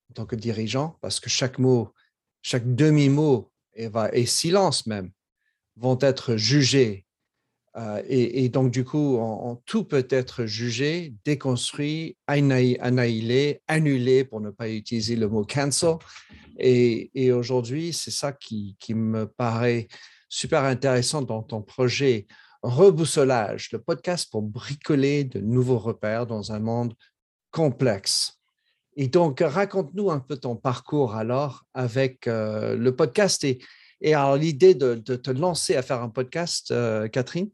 en 0.10 0.14
tant 0.14 0.26
que 0.26 0.36
dirigeant, 0.36 0.98
parce 1.02 1.20
que 1.20 1.30
chaque 1.30 1.58
mot, 1.58 1.94
chaque 2.42 2.76
demi-mot 2.76 3.52
et 3.76 4.26
silence 4.26 4.88
même 4.88 5.12
vont 5.78 5.98
être 6.02 6.36
jugés. 6.36 7.06
Euh, 7.80 8.02
et, 8.08 8.50
donc, 8.50 8.72
du 8.72 8.84
coup, 8.84 9.20
tout 9.66 9.86
peut 9.86 10.08
être 10.10 10.46
jugé, 10.46 11.14
déconstruit, 11.24 12.18
annihilé, 12.28 13.62
annulé, 13.68 14.26
pour 14.26 14.42
ne 14.42 14.50
pas 14.50 14.70
utiliser 14.70 15.16
le 15.16 15.30
mot 15.30 15.46
cancel. 15.46 15.96
Et, 16.58 17.32
aujourd'hui, 17.32 17.94
c'est 17.94 18.12
ça 18.12 18.34
qui, 18.34 18.76
me 18.90 19.26
paraît 19.26 19.88
super 20.28 20.64
intéressant 20.64 21.22
dans 21.22 21.42
ton 21.42 21.62
projet 21.62 22.28
Reboussolage, 22.62 23.72
le 23.72 23.80
podcast 23.80 24.30
pour 24.30 24.42
bricoler 24.42 25.24
de 25.24 25.40
nouveaux 25.40 25.78
repères 25.78 26.28
dans 26.28 26.52
un 26.52 26.60
monde 26.60 26.94
complexe. 27.52 28.38
Et 28.98 29.08
donc, 29.08 29.40
raconte-nous 29.40 30.12
un 30.12 30.20
peu 30.20 30.36
ton 30.36 30.58
parcours 30.58 31.16
alors 31.16 31.64
avec 31.74 32.28
euh, 32.28 32.76
le 32.76 32.94
podcast 32.94 33.46
et, 33.46 33.60
et 34.02 34.14
alors 34.14 34.38
l'idée 34.38 34.76
de, 34.76 34.96
te 34.96 35.32
lancer 35.32 35.76
à 35.76 35.82
faire 35.82 36.02
un 36.02 36.10
podcast, 36.10 36.72
euh, 36.72 37.08
Catherine. 37.08 37.50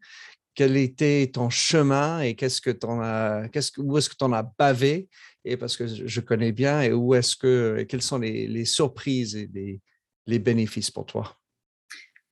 Quel 0.53 0.77
était 0.77 1.29
ton 1.33 1.49
chemin 1.49 2.21
et 2.21 2.35
qu'est-ce 2.35 2.61
que 2.61 2.71
en 2.85 3.01
as, 3.01 3.49
qu'est-ce 3.49 3.73
que, 3.73 3.81
où 3.81 3.97
est-ce 3.97 4.09
que 4.09 4.15
tu 4.15 4.23
en 4.23 4.31
as 4.31 4.43
bavé? 4.57 5.09
Et 5.43 5.57
parce 5.57 5.75
que 5.75 5.85
je 5.85 6.21
connais 6.21 6.53
bien 6.53 6.81
et 6.81 6.93
où 6.93 7.13
est-ce 7.13 7.35
que, 7.35 7.85
quelles 7.89 8.01
sont 8.01 8.19
les, 8.19 8.65
surprises 8.65 9.35
et 9.35 9.81
les 10.27 10.39
bénéfices 10.39 10.91
pour 10.91 11.05
toi? 11.05 11.37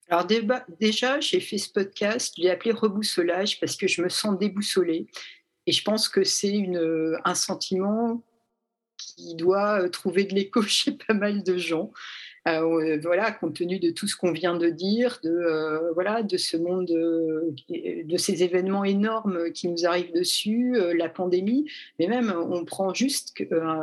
Alors 0.10 0.26
déjà, 0.80 1.20
j'ai 1.20 1.40
fait 1.40 1.58
ce 1.58 1.70
podcast, 1.70 2.34
je 2.38 2.44
l'ai 2.44 2.50
appelé 2.50 2.72
Reboussolage 2.72 3.60
parce 3.60 3.76
que 3.76 3.88
je 3.88 4.02
me 4.02 4.10
sens 4.10 4.38
déboussolée. 4.38 5.08
Et 5.66 5.72
je 5.72 5.84
pense 5.84 6.08
que 6.08 6.24
c'est 6.24 6.66
un 7.26 7.36
sentiment 7.36 8.24
qui 8.98 9.36
doit 9.36 9.82
euh, 9.82 9.90
trouver 9.90 10.26
de 10.26 10.36
l'écho 10.36 10.62
chez 10.68 10.92
pas 10.92 11.14
mal 11.14 11.44
de 11.44 11.58
gens. 11.58 11.92
Euh, 12.48 13.00
voilà, 13.02 13.32
compte 13.32 13.56
tenu 13.56 13.80
de 13.80 13.90
tout 13.90 14.08
ce 14.08 14.18
qu'on 14.18 14.34
vient 14.34 14.58
de 14.58 14.70
dire, 14.70 15.20
de 15.24 15.30
euh, 15.30 15.94
voilà, 15.94 16.24
de 16.24 16.38
ce 16.38 16.58
monde, 16.58 16.88
de 16.88 18.18
ces 18.18 18.44
événements 18.44 18.84
énormes 18.84 19.52
qui 19.52 19.70
nous 19.70 19.86
arrivent 19.86 20.14
dessus, 20.14 20.76
la 20.96 21.08
pandémie, 21.08 21.70
mais 22.00 22.08
même 22.08 22.34
on 22.36 22.66
prend 22.66 22.94
juste, 22.94 23.34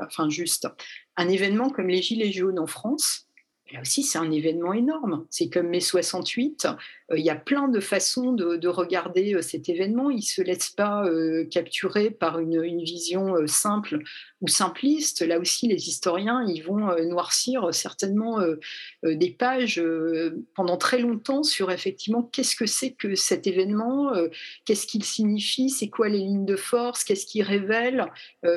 enfin 0.07 0.29
juste, 0.29 0.69
un 1.17 1.29
événement 1.29 1.71
comme 1.71 1.89
les 1.89 2.03
gilets 2.03 2.33
jaunes 2.33 2.59
en 2.59 2.67
France 2.67 3.27
là 3.73 3.81
aussi, 3.81 4.03
c'est 4.03 4.19
un 4.19 4.31
événement 4.31 4.73
énorme. 4.73 5.27
C'est 5.31 5.49
comme 5.49 5.69
mai 5.69 5.81
68. 5.81 6.69
Euh, 7.11 7.19
il 7.19 7.25
y 7.25 7.31
a 7.31 7.37
plein 7.37 7.69
de 7.69 7.81
façons 7.81 8.33
de, 8.33 8.69
regarder 8.69 9.35
euh, 9.35 9.43
cet 9.43 9.69
événement. 9.69 10.11
Il 10.11 10.17
ne 10.17 10.23
se 10.23 10.43
laisse 10.43 10.71
pas 10.71 11.05
euh, 11.05 11.45
capturer 11.51 12.11
par 12.11 12.39
une, 12.39 12.61
vision 12.81 13.47
simple 13.47 13.99
ou 14.41 14.49
simpliste. 14.49 15.23
Là 15.23 15.39
aussi, 15.39 15.69
les 15.69 15.89
historiens, 15.89 16.45
ils 16.47 16.61
vont 16.63 16.95
noircir 17.05 17.75
certainement 17.75 18.39
des 19.03 19.31
pages 19.31 19.83
pendant 20.55 20.77
très 20.77 20.99
longtemps 20.99 21.43
sur 21.43 21.71
effectivement 21.71 22.23
qu'est-ce 22.23 22.57
que 22.57 22.67
c'est 22.67 22.93
que 22.93 23.15
cet 23.15 23.47
événement, 23.47 24.13
qu'est-ce 24.65 24.87
qu'il 24.87 25.05
signifie, 25.05 25.69
c'est 25.69 25.89
quoi 25.89 26.09
les 26.09 26.19
lignes 26.19 26.47
de 26.47 26.57
force, 26.57 27.05
qu'est-ce 27.05 27.27
qu'il 27.27 27.43
révèle. 27.43 28.07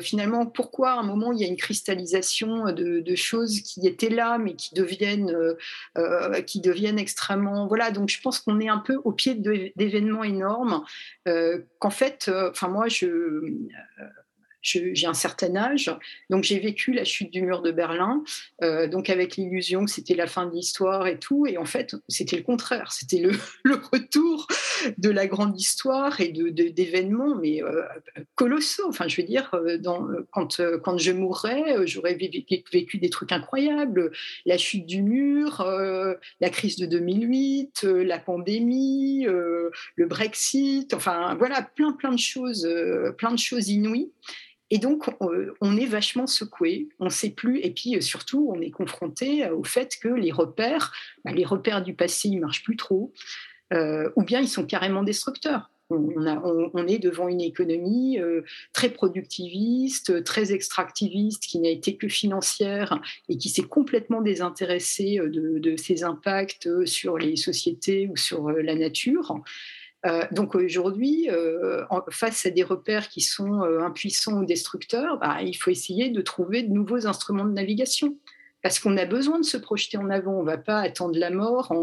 finalement, 0.01 0.45
pourquoi 0.45 0.91
à 0.91 0.99
un 0.99 1.03
moment 1.03 1.33
il 1.33 1.39
y 1.39 1.43
a 1.43 1.47
une 1.47 1.57
cristallisation 1.57 2.71
de, 2.71 2.99
de 2.99 3.15
choses 3.15 3.61
qui 3.61 3.85
étaient 3.85 4.09
là 4.09 4.37
mais 4.37 4.55
qui 4.55 4.73
deviennent, 4.75 5.35
qui 6.47 6.61
deviennent 6.61 6.99
extrêmement. 6.99 7.67
Voilà, 7.67 7.91
donc 7.91 8.09
je 8.09 8.21
pense 8.21 8.42
qu'on 8.43 8.59
est 8.59 8.69
un 8.69 8.79
peu 8.79 8.99
au 9.03 9.11
pied 9.11 9.35
d'événements 9.35 10.23
énormes, 10.23 10.83
euh, 11.27 11.63
qu'en 11.79 11.89
fait, 11.89 12.25
euh, 12.27 12.51
enfin 12.51 12.67
moi, 12.67 12.87
je, 12.87 13.05
euh, 13.07 13.69
j'ai 14.63 15.05
un 15.05 15.13
certain 15.13 15.55
âge, 15.55 15.91
donc 16.29 16.43
j'ai 16.43 16.59
vécu 16.59 16.93
la 16.93 17.03
chute 17.03 17.31
du 17.31 17.41
mur 17.41 17.61
de 17.61 17.71
Berlin, 17.71 18.23
euh, 18.63 18.87
donc 18.87 19.09
avec 19.09 19.35
l'illusion 19.35 19.85
que 19.85 19.91
c'était 19.91 20.15
la 20.15 20.25
fin 20.25 20.45
de 20.45 20.55
l'histoire 20.55 21.05
et 21.05 21.19
tout, 21.19 21.45
et 21.45 21.57
en 21.57 21.65
fait 21.65 21.95
c'était 22.07 22.37
le 22.37 22.43
contraire, 22.43 22.91
c'était 22.91 23.19
le, 23.19 23.31
retour 23.91 24.47
de 24.97 25.09
la 25.09 25.27
grande 25.27 25.59
histoire 25.59 26.21
et 26.21 26.29
d'événements, 26.29 27.35
mais 27.35 27.61
euh, 27.61 27.83
colossaux. 28.35 28.87
Enfin, 28.87 29.07
je 29.07 29.21
veux 29.21 29.27
dire, 29.27 29.53
euh, 29.53 29.77
quand, 30.31 30.61
quand 30.81 30.97
je 30.97 31.11
mourrais, 31.11 31.85
j'aurais 31.85 32.15
vécu 32.15 32.97
des 32.97 33.09
trucs 33.09 33.31
incroyables, 33.31 34.11
la 34.45 34.57
chute 34.57 34.85
du 34.85 35.01
mur, 35.01 35.63
la 36.39 36.49
crise 36.49 36.77
de 36.77 36.85
2008, 36.85 37.83
la 37.83 38.19
pandémie, 38.19 39.25
le 39.25 40.05
Brexit, 40.05 40.93
enfin 40.93 41.35
voilà, 41.35 41.61
plein 41.61 41.91
plein 41.91 42.11
de 42.11 42.19
choses, 42.19 42.67
plein 43.17 43.31
de 43.31 43.39
choses 43.39 43.69
inouïes. 43.69 44.11
Et 44.73 44.79
donc, 44.79 45.07
on 45.19 45.77
est 45.77 45.85
vachement 45.85 46.25
secoué, 46.25 46.89
on 46.99 47.05
ne 47.05 47.09
sait 47.11 47.29
plus, 47.29 47.59
et 47.59 47.69
puis 47.69 48.01
surtout, 48.01 48.51
on 48.51 48.59
est 48.59 48.71
confronté 48.71 49.47
au 49.51 49.63
fait 49.63 49.99
que 50.01 50.07
les 50.07 50.31
repères, 50.31 50.91
bah, 51.23 51.31
les 51.31 51.45
repères 51.45 51.83
du 51.83 51.93
passé, 51.93 52.29
ils 52.29 52.39
marchent 52.39 52.63
plus 52.63 52.75
trop, 52.75 53.13
euh, 53.71 54.09
ou 54.15 54.23
bien 54.23 54.41
ils 54.41 54.47
sont 54.47 54.65
carrément 54.65 55.03
destructeurs. 55.03 55.69
On, 55.91 56.87
est 56.87 56.97
devant 56.97 57.27
une 57.27 57.41
économie 57.41 58.17
euh, 58.19 58.41
très 58.73 58.89
productiviste, 58.89 60.23
très 60.23 60.53
extractiviste, 60.53 61.43
qui 61.43 61.59
n'a 61.59 61.69
été 61.69 61.95
que 61.95 62.07
financière 62.07 62.99
et 63.29 63.37
qui 63.37 63.49
s'est 63.49 63.61
complètement 63.61 64.21
désintéressée 64.21 65.19
de, 65.23 65.75
ses 65.77 66.03
impacts 66.03 66.83
sur 66.85 67.19
les 67.19 67.35
sociétés 67.35 68.07
ou 68.07 68.17
sur 68.17 68.49
la 68.49 68.73
nature. 68.73 69.39
Euh, 70.05 70.25
donc 70.31 70.55
aujourd'hui, 70.55 71.29
euh, 71.29 71.83
face 72.09 72.45
à 72.45 72.49
des 72.49 72.63
repères 72.63 73.07
qui 73.07 73.21
sont 73.21 73.61
euh, 73.63 73.79
impuissants 73.79 74.41
ou 74.41 74.45
destructeurs, 74.45 75.17
bah, 75.17 75.41
il 75.41 75.53
faut 75.53 75.71
essayer 75.71 76.09
de 76.09 76.21
trouver 76.21 76.63
de 76.63 76.73
nouveaux 76.73 77.07
instruments 77.07 77.45
de 77.45 77.53
navigation. 77.53 78.17
Parce 78.61 78.79
qu'on 78.79 78.95
a 78.95 79.05
besoin 79.05 79.39
de 79.39 79.43
se 79.43 79.57
projeter 79.57 79.97
en 79.97 80.09
avant. 80.09 80.35
On 80.35 80.41
ne 80.41 80.45
va 80.45 80.57
pas 80.57 80.79
attendre 80.79 81.19
la 81.19 81.31
mort 81.31 81.73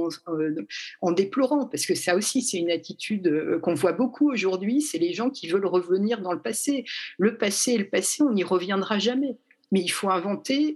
en, 1.02 1.12
déplorant, 1.12 1.66
parce 1.66 1.84
que 1.84 1.94
ça 1.94 2.16
aussi, 2.16 2.40
c'est 2.40 2.56
une 2.56 2.70
attitude 2.70 3.60
qu'on 3.60 3.74
voit 3.74 3.92
beaucoup 3.92 4.32
aujourd'hui. 4.32 4.80
C'est 4.80 4.96
les 4.96 5.12
gens 5.12 5.28
qui 5.28 5.46
veulent 5.46 5.66
revenir 5.66 6.22
dans 6.22 6.32
le 6.32 6.40
passé. 6.40 6.86
Le 7.18 7.36
passé 7.36 7.74
est 7.74 7.78
le 7.78 7.90
passé, 7.90 8.22
on 8.22 8.32
n'y 8.32 8.44
reviendra 8.44 8.98
jamais. 8.98 9.36
Mais 9.72 9.82
il 9.82 9.90
faut 9.90 10.08
inventer 10.08 10.74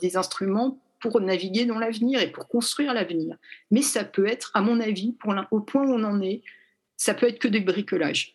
des 0.00 0.16
instruments 0.16 0.80
pour 0.98 1.20
naviguer 1.20 1.66
dans 1.66 1.78
l'avenir 1.78 2.20
et 2.20 2.32
pour 2.32 2.48
construire 2.48 2.92
l'avenir. 2.92 3.36
Mais 3.70 3.82
ça 3.82 4.02
peut 4.02 4.26
être, 4.26 4.50
à 4.54 4.60
mon 4.60 4.80
avis, 4.80 5.16
au 5.52 5.60
point 5.60 5.86
où 5.86 5.92
on 5.92 6.02
en 6.02 6.20
est, 6.20 6.42
ça 6.98 7.14
peut 7.14 7.28
être 7.28 7.38
que 7.38 7.48
du 7.48 7.60
bricolage. 7.60 8.34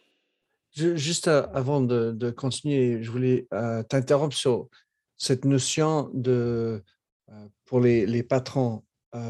juste 0.72 1.28
euh, 1.28 1.46
avant 1.54 1.82
de, 1.82 2.32
continuer, 2.32 3.04
je 3.04 3.12
voulais 3.12 3.48
euh, 3.54 3.84
t'interrompre 3.84 4.36
sur 4.36 4.70
cette 5.18 5.46
notion 5.46 6.10
de, 6.14 6.82
euh, 7.30 7.48
pour 7.66 7.80
les, 7.80 8.24
patrons 8.24 8.84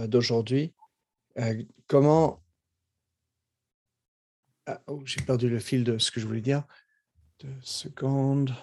d'aujourd'hui, 0.07 0.73
comment... 1.88 2.41
Ah, 4.65 4.79
oh, 4.88 5.01
j'ai 5.03 5.21
perdu 5.21 5.49
le 5.49 5.59
fil 5.59 5.84
de 5.84 5.97
ce 5.97 6.09
que 6.09 6.21
je 6.21 6.25
voulais 6.25 6.39
dire. 6.39 6.63
Deux 7.41 7.59
secondes. 7.63 8.55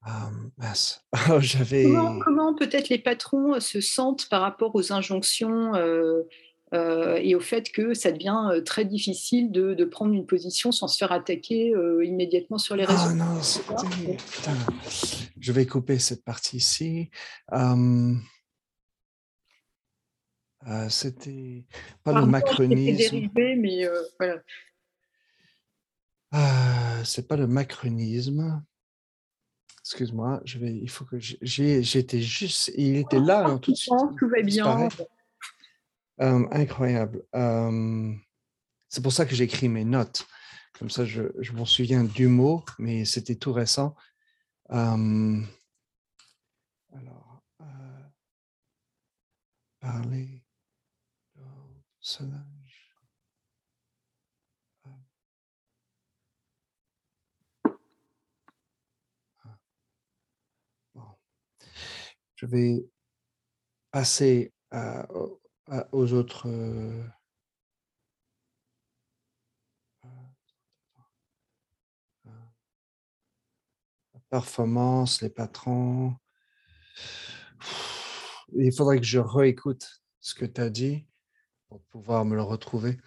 Ah, 0.00 0.30
oh, 1.30 1.40
j'avais... 1.40 1.84
Comment, 2.24 2.54
peut-être 2.54 2.88
les 2.88 2.98
patrons 2.98 3.60
se 3.60 3.82
sentent 3.82 4.28
par 4.30 4.40
rapport 4.40 4.74
aux 4.74 4.92
injonctions 4.92 5.74
euh, 5.74 6.22
et 7.20 7.34
au 7.34 7.40
fait 7.40 7.70
que 7.70 7.94
ça 7.94 8.12
devient 8.12 8.48
euh, 8.52 8.60
très 8.60 8.84
difficile 8.84 9.50
de, 9.52 9.84
prendre 9.84 10.12
une 10.12 10.26
position 10.26 10.72
sans 10.72 10.88
se 10.88 10.98
faire 10.98 11.12
attaquer 11.12 11.74
euh, 11.74 12.04
immédiatement 12.04 12.58
sur 12.58 12.76
les 12.76 12.84
ah 12.88 12.92
réseaux. 12.92 13.14
non, 13.14 13.40
putain. 14.32 14.54
Je 15.38 15.52
vais 15.52 15.66
couper 15.66 15.98
cette 15.98 16.24
partie 16.24 16.56
ici. 16.56 17.10
c'était 20.88 21.64
pas 22.02 22.12
le 22.12 22.26
macronisme. 22.26 22.96
Dérivé, 22.96 23.56
mais 23.56 23.88
voilà. 24.18 24.42
Ah, 26.32 27.00
c'est 27.04 27.28
pas 27.28 27.36
le 27.36 27.46
macronisme. 27.46 28.62
Excuse-moi, 29.80 30.40
je 30.44 30.58
vais. 30.58 30.74
Il 30.74 30.90
faut 30.90 31.04
que 31.04 31.16
j'étais 31.20 32.20
juste. 32.20 32.72
Il 32.76 32.96
était 32.96 33.20
là 33.20 33.46
hein, 33.46 33.58
tout 33.58 33.70
de 33.70 33.76
suite. 33.76 33.94
Tout 34.18 34.28
va 34.28 34.42
bien 34.42 34.88
Incroyable. 36.18 37.24
C'est 38.88 39.02
pour 39.02 39.12
ça 39.12 39.26
que 39.26 39.34
j'écris 39.34 39.68
mes 39.68 39.84
notes. 39.84 40.26
Comme 40.78 40.90
ça, 40.90 41.04
je, 41.04 41.22
m'en 41.52 41.64
souviens 41.64 42.04
du 42.04 42.28
mot, 42.28 42.64
mais 42.78 43.04
c'était 43.04 43.36
tout 43.36 43.52
récent. 43.52 43.94
Alors, 46.96 47.42
euh, 47.60 48.08
parler 49.80 50.42
au 51.36 51.42
personnage. 51.98 52.94
Ah. 59.44 59.58
Bon. 60.94 61.02
Je 62.36 62.46
vais 62.46 62.86
passer 63.90 64.52
euh, 64.72 65.02
aux 65.92 66.12
autres. 66.12 66.48
performance, 74.30 75.22
les 75.22 75.30
patrons. 75.30 76.14
Il 78.54 78.72
faudrait 78.72 78.98
que 78.98 79.06
je 79.06 79.18
réécoute 79.18 80.02
ce 80.20 80.34
que 80.34 80.44
tu 80.44 80.60
as 80.60 80.70
dit 80.70 81.06
pour 81.68 81.80
pouvoir 81.84 82.24
me 82.24 82.34
le 82.34 82.42
retrouver. 82.42 82.98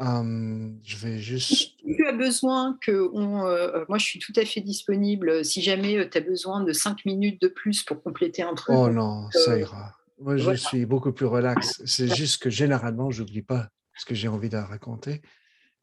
je 0.00 0.96
vais 0.96 1.18
juste. 1.18 1.76
Tu 1.78 2.06
as 2.06 2.12
besoin 2.12 2.78
que. 2.80 3.10
On, 3.12 3.46
euh, 3.46 3.84
moi, 3.88 3.98
je 3.98 4.04
suis 4.04 4.18
tout 4.18 4.32
à 4.36 4.44
fait 4.44 4.60
disponible. 4.60 5.44
Si 5.44 5.62
jamais 5.62 5.96
euh, 5.96 6.08
tu 6.08 6.18
as 6.18 6.20
besoin 6.20 6.62
de 6.62 6.72
cinq 6.72 7.04
minutes 7.04 7.40
de 7.40 7.48
plus 7.48 7.82
pour 7.82 8.02
compléter 8.02 8.42
un 8.42 8.54
truc. 8.54 8.74
Oh 8.76 8.88
non, 8.88 9.30
ça 9.30 9.52
euh, 9.52 9.60
ira. 9.60 9.96
Moi, 10.24 10.38
je 10.38 10.54
suis 10.54 10.86
beaucoup 10.86 11.12
plus 11.12 11.26
relax. 11.26 11.82
C'est 11.84 12.16
juste 12.16 12.42
que 12.42 12.48
généralement, 12.48 13.10
je 13.10 13.22
n'oublie 13.22 13.42
pas 13.42 13.68
ce 13.94 14.06
que 14.06 14.14
j'ai 14.14 14.28
envie 14.28 14.48
de 14.48 14.56
raconter. 14.56 15.20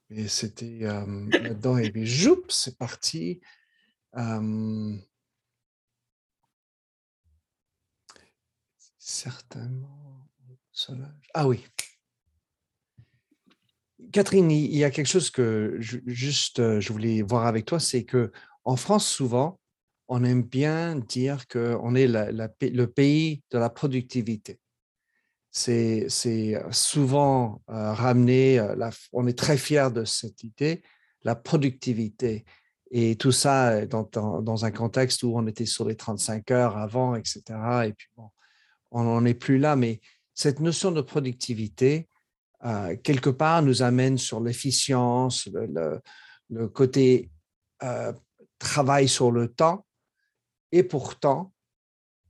Et 0.09 0.27
c'était 0.27 0.79
là-dedans, 0.79 1.77
et 1.77 1.91
puis, 1.91 2.07
joup, 2.07 2.43
c'est 2.49 2.75
parti 2.75 3.39
certainement. 8.97 10.27
Ah 11.35 11.47
oui. 11.47 11.63
Catherine, 14.11 14.49
il 14.49 14.75
y 14.75 14.83
a 14.83 14.89
quelque 14.89 15.05
chose 15.05 15.29
que 15.29 15.77
je, 15.79 15.99
juste 16.07 16.79
je 16.79 16.91
voulais 16.91 17.21
voir 17.21 17.45
avec 17.45 17.65
toi, 17.65 17.79
c'est 17.79 18.05
que 18.05 18.31
en 18.63 18.75
France 18.75 19.07
souvent, 19.07 19.60
on 20.13 20.25
aime 20.25 20.43
bien 20.43 20.97
dire 20.97 21.47
qu'on 21.47 21.95
est 21.95 22.05
le 22.05 22.85
pays 22.85 23.43
de 23.49 23.57
la 23.57 23.69
productivité. 23.69 24.59
C'est 25.49 26.07
souvent 26.71 27.61
ramené, 27.67 28.61
on 29.13 29.25
est 29.25 29.37
très 29.37 29.55
fier 29.55 29.89
de 29.89 30.03
cette 30.03 30.43
idée, 30.43 30.81
la 31.23 31.35
productivité. 31.35 32.43
Et 32.91 33.15
tout 33.15 33.31
ça 33.31 33.85
dans, 33.85 34.65
un 34.65 34.71
contexte 34.71 35.23
où 35.23 35.31
on 35.37 35.47
était 35.47 35.65
sur 35.65 35.87
les 35.87 35.95
35 35.95 36.51
heures 36.51 36.77
avant, 36.77 37.15
etc. 37.15 37.41
Et 37.85 37.93
puis, 37.93 38.09
bon, 38.17 38.31
on 38.91 39.05
n'en 39.05 39.23
est 39.23 39.33
plus 39.33 39.59
là, 39.59 39.77
mais 39.77 40.01
cette 40.33 40.59
notion 40.59 40.91
de 40.91 40.99
productivité, 40.99 42.09
euh, 42.65 42.97
quelque 43.01 43.29
part, 43.29 43.61
nous 43.61 43.81
amène 43.81 44.17
sur 44.17 44.41
l'efficience, 44.41 45.47
le, 46.49 46.67
côté 46.67 47.31
euh, 47.81 48.11
travail 48.59 49.07
sur 49.07 49.31
le 49.31 49.47
temps. 49.47 49.85
Et 50.71 50.83
pourtant, 50.83 51.53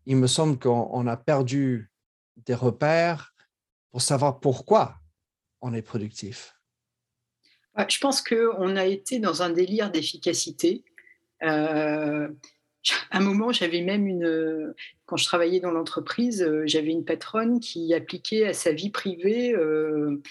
il 0.06 0.18
me 0.18 0.28
semble 0.28 0.58
qu'on 0.58 1.08
a 1.08 1.18
perdu 1.18 1.92
des 2.38 2.56
repères 2.56 3.34
pour 3.92 4.02
savoir 4.02 4.40
pourquoi 4.40 4.96
on 5.62 5.74
est 5.74 5.82
productif. 5.82 6.56
Je 7.88 8.00
pense 8.00 8.22
qu'on 8.22 8.76
a 8.76 8.86
été 8.86 9.20
dans 9.20 9.44
un 9.44 9.50
délire 9.50 9.92
d'efficacité. 9.92 10.84
Euh, 11.44 12.28
à 13.12 13.18
un 13.18 13.22
moment, 13.22 13.52
j'avais 13.52 13.82
même 13.82 14.08
une. 14.08 14.74
Quand 15.06 15.18
je 15.18 15.26
travaillais 15.26 15.60
dans 15.60 15.72
l'entreprise, 15.72 16.42
euh, 16.42 16.64
j'avais 16.66 16.92
une 16.92 17.06
patronne 17.06 17.60
qui 17.60 17.94
appliquait 17.94 18.48
à 18.48 18.54
sa 18.54 18.72
vie 18.72 18.90
privée 18.90 19.54
euh, 19.54 20.22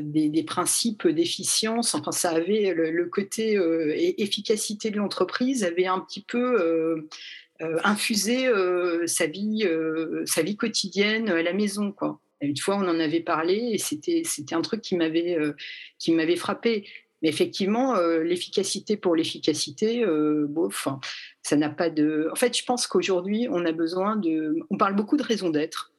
des, 0.00 0.44
principes 0.44 1.06
d'efficience. 1.06 1.94
Enfin, 1.94 2.12
ça 2.12 2.30
avait 2.30 2.74
le, 2.74 3.04
côté 3.06 3.58
efficacité 4.18 4.90
de 4.90 4.96
l'entreprise 4.96 5.64
avait 5.64 5.86
un 5.86 6.00
petit 6.00 6.22
peu 6.22 7.06
infusé 7.84 8.48
sa 9.06 9.26
vie, 9.26 9.66
sa 10.26 10.42
vie 10.42 10.56
quotidienne 10.56 11.28
à 11.28 11.42
la 11.42 11.52
maison, 11.52 11.92
quoi. 11.92 12.20
Une 12.44 12.56
fois, 12.56 12.76
on 12.76 12.88
en 12.88 13.00
avait 13.00 13.20
parlé 13.20 13.70
et 13.72 13.78
c'était 13.78 14.54
un 14.54 14.62
truc 14.62 14.80
qui 14.80 14.96
m'avait 14.96 15.38
euh, 15.38 15.54
qui 15.98 16.12
m'avait 16.12 16.36
frappé. 16.36 16.86
Mais 17.22 17.28
effectivement, 17.28 17.96
euh, 17.96 18.22
l'efficacité 18.22 18.96
pour 18.96 19.16
l'efficacité, 19.16 20.04
euh, 20.04 20.46
ça 21.42 21.56
n'a 21.56 21.70
pas 21.70 21.90
de. 21.90 22.28
En 22.30 22.34
fait, 22.34 22.56
je 22.56 22.64
pense 22.64 22.86
qu'aujourd'hui, 22.86 23.48
on 23.50 23.64
a 23.64 23.72
besoin 23.72 24.16
de. 24.16 24.56
On 24.70 24.76
parle 24.76 24.94
beaucoup 24.94 25.16
de 25.16 25.22
raison 25.22 25.48
d'être. 25.48 25.92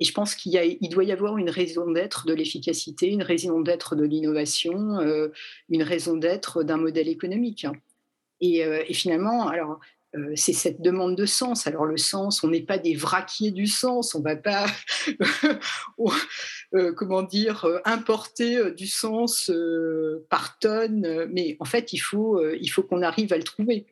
Et 0.00 0.04
je 0.04 0.12
pense 0.12 0.34
qu'il 0.34 0.58
il 0.80 0.88
doit 0.88 1.04
y 1.04 1.12
avoir 1.12 1.36
une 1.38 1.50
raison 1.50 1.90
d'être 1.90 2.26
de 2.26 2.34
l'efficacité, 2.34 3.08
une 3.08 3.22
raison 3.22 3.60
d'être 3.60 3.94
de 3.94 4.04
l'innovation, 4.04 4.98
une 5.68 5.82
raison 5.82 6.16
d'être 6.16 6.62
d'un 6.62 6.78
modèle 6.78 7.08
économique. 7.08 7.66
Et, 8.40 8.60
et, 8.60 8.94
finalement, 8.94 9.48
alors, 9.48 9.78
euh, 10.16 10.32
c'est 10.34 10.52
cette 10.52 10.82
demande 10.82 11.16
de 11.16 11.24
sens. 11.24 11.66
Alors 11.66 11.84
le 11.84 11.96
sens, 11.96 12.42
on 12.42 12.48
n'est 12.48 12.62
pas 12.62 12.78
des 12.78 12.94
vraquiers 12.94 13.52
du 13.52 13.68
sens, 13.68 14.14
on 14.16 14.20
va 14.20 14.34
pas, 14.34 14.66
euh, 16.74 16.92
comment 16.92 17.22
dire, 17.22 17.64
euh, 17.64 17.78
importer 17.84 18.72
du 18.72 18.88
sens 18.88 19.52
par 20.28 20.58
tonne, 20.58 21.28
mais 21.32 21.56
en 21.60 21.64
fait, 21.64 21.92
il 21.92 21.98
faut, 21.98 22.40
qu'on 22.88 23.02
arrive 23.02 23.32
à 23.32 23.36
le 23.36 23.44
trouver. 23.44 23.86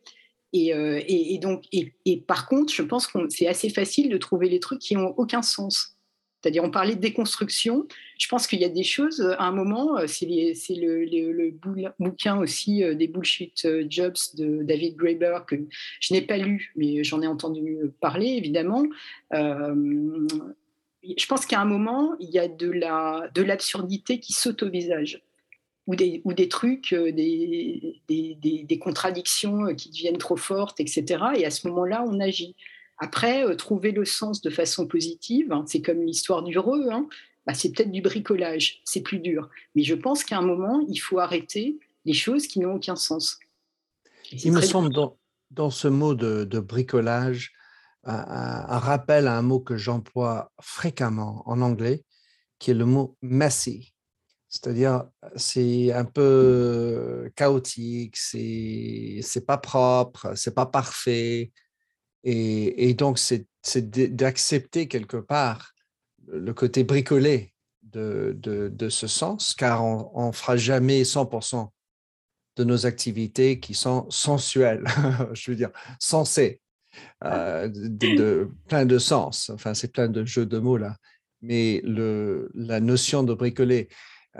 Et, 0.53 1.39
donc, 1.41 1.65
et, 1.73 2.17
par 2.27 2.49
contre, 2.49 2.73
je 2.73 2.83
pense 2.83 3.07
que 3.07 3.29
c'est 3.29 3.47
assez 3.47 3.69
facile 3.69 4.09
de 4.11 4.17
trouver 4.17 4.49
les 4.49 4.61
trucs 4.61 4.81
qui 4.81 4.97
n'ont 4.97 5.15
aucun 5.17 5.43
sens. 5.43 5.98
C'est-à-dire, 6.41 6.63
on 6.63 6.71
parlait 6.71 6.95
de 6.95 7.01
déconstruction. 7.01 7.87
Je 8.19 8.29
pense 8.29 8.47
qu'il 8.47 8.61
y 8.61 8.65
a 8.65 8.69
des 8.69 8.85
choses, 8.85 9.21
à 9.39 9.45
un 9.45 9.53
moment, 9.53 9.99
euh, 9.99 10.07
c'est 10.07 10.27
le, 10.27 11.51
bouquin 11.99 12.39
aussi 12.39 12.85
euh, 12.85 12.95
des 12.95 13.09
Bullshit 13.09 13.65
euh, 13.65 13.85
Jobs 13.89 14.17
de 14.35 14.63
David 14.63 14.97
Graeber 14.97 15.41
que 15.47 15.57
je 16.01 16.15
n'ai 16.15 16.23
pas 16.23 16.37
lu, 16.37 16.73
mais 16.77 17.03
j'en 17.03 17.23
ai 17.23 17.27
entendu 17.27 17.79
parler, 18.01 18.29
évidemment. 18.29 18.85
je 19.33 21.27
pense 21.27 21.47
qu'à 21.47 21.61
un 21.61 21.65
moment, 21.65 22.15
il 22.21 22.31
y 22.31 22.39
a 22.39 22.47
de 22.47 23.43
l'absurdité 23.43 24.17
de 24.17 24.21
qui 24.21 24.33
saute 24.33 24.63
au 24.63 24.71
visage. 24.71 25.23
Ou 25.89 25.97
des, 25.97 26.21
ou 26.25 26.35
des 26.35 26.49
trucs, 26.49 26.95
des, 26.95 28.03
des, 28.09 28.79
contradictions 28.79 29.75
qui 29.75 29.89
deviennent 29.89 30.19
trop 30.19 30.37
fortes, 30.37 30.81
etc. 30.81 31.05
Et 31.39 31.47
à 31.47 31.51
ce 31.51 31.67
moment-là, 31.69 32.05
on 32.07 32.21
agit. 32.21 32.55
Après, 32.99 33.45
euh, 33.45 33.55
trouver 33.55 33.93
le 33.93 34.05
sens 34.05 34.41
de 34.41 34.51
façon 34.51 34.87
positive, 34.87 35.53
hein, 35.53 35.65
c'est 35.67 35.83
comme 35.83 36.03
l'histoire 36.03 36.43
du 36.43 36.57
heureux, 36.57 36.89
hein, 36.91 37.09
bah, 37.47 37.55
c'est 37.55 37.73
peut-être 37.73 37.93
du 37.93 38.03
bricolage, 38.03 38.81
c'est 38.85 39.03
plus 39.03 39.21
dur. 39.21 39.49
Mais 39.75 39.83
je 39.83 39.95
pense 39.95 40.25
qu'à 40.25 40.39
un 40.39 40.43
moment, 40.43 40.85
il 40.89 40.99
faut 40.99 41.19
arrêter 41.19 41.79
les 42.05 42.13
choses 42.13 42.47
qui 42.47 42.61
n'ont 42.61 42.75
aucun 42.75 42.97
sens. 42.97 43.39
Il 44.33 44.53
me 44.53 44.61
semble 44.61 44.93
dans, 44.93 45.17
dans, 45.51 45.71
ce 45.71 45.89
mot 45.89 46.15
de, 46.15 46.61
bricolage, 46.61 47.53
un, 48.05 48.79
rappel 48.79 49.27
à 49.27 49.39
un 49.39 49.43
mot 49.43 49.61
que 49.61 49.77
j'emploie 49.77 50.53
fréquemment 50.61 51.43
en 51.47 51.63
anglais, 51.63 52.05
qui 52.59 52.73
est 52.73 52.75
le 52.75 52.85
mot 52.85 53.17
messy. 53.23 53.95
C'est-à-dire, 54.49 55.05
c'est 55.37 55.93
un 55.93 56.05
peu 56.05 57.31
chaotique, 57.37 58.17
c'est 58.17 59.47
pas 59.47 59.59
propre, 59.59 60.33
c'est 60.35 60.55
pas 60.55 60.67
parfait, 60.67 61.53
et, 62.25 62.95
donc, 62.95 63.19
c'est 63.19 63.47
d'accepter 64.15 64.89
quelque 64.89 65.17
part 65.17 65.73
le 66.27 66.53
côté 66.53 66.85
bricolé 66.85 67.55
de, 67.83 68.89
ce 68.91 69.07
sens, 69.07 69.55
car 69.55 69.85
on 69.85 70.29
ne 70.29 70.33
fera 70.33 70.57
jamais 70.57 71.03
100% 71.03 71.71
de 72.57 72.65
nos 72.65 72.87
activités 72.87 73.61
qui 73.61 73.73
sont 73.73 74.07
sensuelles, 74.11 74.85
je 75.33 75.51
veux 75.51 75.57
dire, 75.57 75.71
sensées, 76.01 76.61
euh, 77.25 77.69
de, 77.73 78.51
plein 78.67 78.85
de 78.85 78.99
sens. 78.99 79.51
Enfin, 79.51 79.75
c'est 79.75 79.93
plein 79.93 80.09
de 80.09 80.25
jeux 80.25 80.47
de 80.47 80.59
mots 80.59 80.77
là. 80.77 80.97
Mais 81.41 81.81
la 81.85 82.81
notion 82.81 83.23
de 83.23 83.33
bricoler 83.33 83.89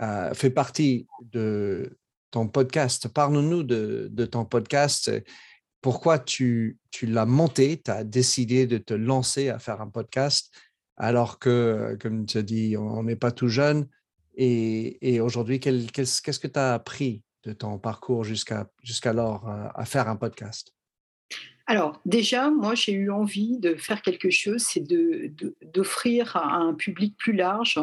euh, 0.01 0.33
fait 0.33 0.49
partie 0.49 1.07
de 1.21 1.97
ton 2.31 2.47
podcast. 2.49 3.07
Parle-nous 3.07 3.63
de, 3.63 4.25
ton 4.25 4.43
podcast 4.43 5.09
pourquoi 5.81 6.19
tu, 6.19 6.77
tu 6.91 7.05
l'as 7.05 7.25
monté, 7.25 7.81
tu 7.81 7.91
as 7.91 8.03
décidé 8.03 8.67
de 8.67 8.77
te 8.77 8.93
lancer 8.93 9.49
à 9.49 9.59
faire 9.59 9.81
un 9.81 9.89
podcast 9.89 10.51
alors 10.97 11.39
que, 11.39 11.97
comme 12.01 12.25
tu 12.25 12.37
as 12.37 12.41
dit, 12.41 12.75
on 12.77 13.03
n'est 13.03 13.15
pas 13.15 13.31
tout 13.31 13.47
jeune. 13.47 13.87
Et, 14.35 14.97
et 15.01 15.21
aujourd'hui, 15.21 15.59
qu'est-ce 15.59 16.39
que 16.39 16.47
tu 16.47 16.59
as 16.59 16.73
appris 16.73 17.23
de 17.43 17.53
ton 17.53 17.79
parcours 17.79 18.23
jusqu'à 18.25 18.69
jusqu'alors 18.83 19.47
à, 19.47 19.79
à, 19.79 19.85
faire 19.85 20.09
un 20.09 20.17
podcast? 20.17 20.73
Alors 21.67 22.01
déjà, 22.05 22.49
moi 22.49 22.75
j'ai 22.75 22.93
eu 22.93 23.11
envie 23.11 23.59
de 23.59 23.75
faire 23.75 24.01
quelque 24.01 24.29
chose, 24.29 24.61
c'est 24.61 24.83
d'offrir 25.61 26.25
de, 26.25 26.37
à 26.37 26.55
un 26.55 26.73
public 26.73 27.15
plus 27.17 27.33
large 27.33 27.79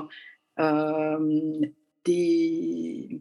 euh, 0.58 1.60
des, 2.04 3.20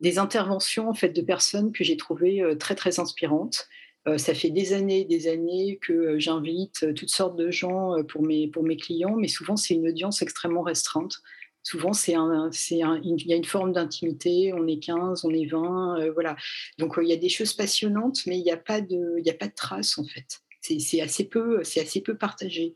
des 0.00 0.18
interventions 0.18 0.88
en 0.88 0.94
de 1.12 1.22
personnes 1.22 1.72
que 1.72 1.84
j'ai 1.84 1.96
trouvées 1.96 2.42
euh, 2.42 2.54
très 2.54 2.74
très 2.74 3.00
inspirantes. 3.00 3.68
Euh, 4.08 4.16
ça 4.16 4.34
fait 4.34 4.50
des 4.50 4.72
années, 4.72 5.04
des 5.04 5.28
années 5.28 5.78
que 5.82 5.92
euh, 5.92 6.18
j'invite 6.18 6.94
toutes 6.94 7.10
sortes 7.10 7.36
de 7.36 7.50
gens 7.50 8.02
pour 8.04 8.22
mes 8.22 8.48
pour 8.48 8.62
mes 8.62 8.76
clients, 8.76 9.16
mais 9.16 9.28
souvent 9.28 9.56
c'est 9.56 9.74
une 9.74 9.88
audience 9.88 10.22
extrêmement 10.22 10.62
restreinte. 10.62 11.16
Souvent, 11.62 11.92
c'est 11.92 12.14
un, 12.14 12.48
un, 12.48 12.50
il 12.70 13.26
y 13.26 13.32
a 13.34 13.36
une 13.36 13.44
forme 13.44 13.74
d'intimité. 13.74 14.50
On 14.54 14.66
est 14.66 14.78
15, 14.78 15.26
on 15.26 15.30
est 15.30 15.44
20, 15.44 16.08
voilà. 16.14 16.34
Donc, 16.78 16.94
il 17.02 17.06
y 17.06 17.12
a 17.12 17.16
des 17.16 17.28
choses 17.28 17.52
passionnantes, 17.52 18.24
mais 18.24 18.38
il 18.38 18.42
n'y 18.42 18.50
a 18.50 18.56
pas 18.56 18.80
de, 18.80 19.20
a 19.28 19.34
pas 19.34 19.46
de 19.46 19.54
traces 19.54 19.98
en 19.98 20.04
fait. 20.04 20.40
C'est 20.62 21.02
assez 21.02 21.24
peu, 21.24 21.62
c'est 21.62 21.80
assez 21.80 22.00
peu 22.00 22.16
partagé. 22.16 22.72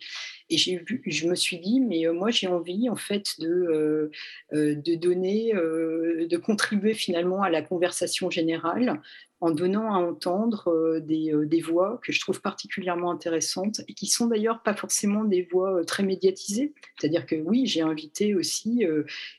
Et 0.50 0.56
vu, 0.56 1.02
je 1.06 1.26
me 1.26 1.34
suis 1.34 1.58
dit, 1.58 1.80
mais 1.80 2.06
moi 2.12 2.30
j'ai 2.30 2.48
envie 2.48 2.90
en 2.90 2.96
fait 2.96 3.40
de, 3.40 4.10
de 4.52 4.94
donner, 4.94 5.52
de 5.54 6.36
contribuer 6.36 6.94
finalement 6.94 7.42
à 7.42 7.50
la 7.50 7.62
conversation 7.62 8.30
générale 8.30 9.00
en 9.40 9.50
donnant 9.50 9.92
à 9.92 9.98
entendre 9.98 11.00
des, 11.00 11.34
des, 11.44 11.60
voix 11.60 11.98
que 12.02 12.12
je 12.12 12.20
trouve 12.20 12.40
particulièrement 12.40 13.10
intéressantes 13.10 13.80
et 13.88 13.94
qui 13.94 14.06
sont 14.06 14.26
d'ailleurs 14.26 14.62
pas 14.62 14.74
forcément 14.74 15.24
des 15.24 15.42
voix 15.50 15.84
très 15.84 16.02
médiatisées. 16.02 16.72
C'est-à-dire 16.98 17.26
que 17.26 17.36
oui, 17.36 17.66
j'ai 17.66 17.82
invité 17.82 18.34
aussi, 18.34 18.84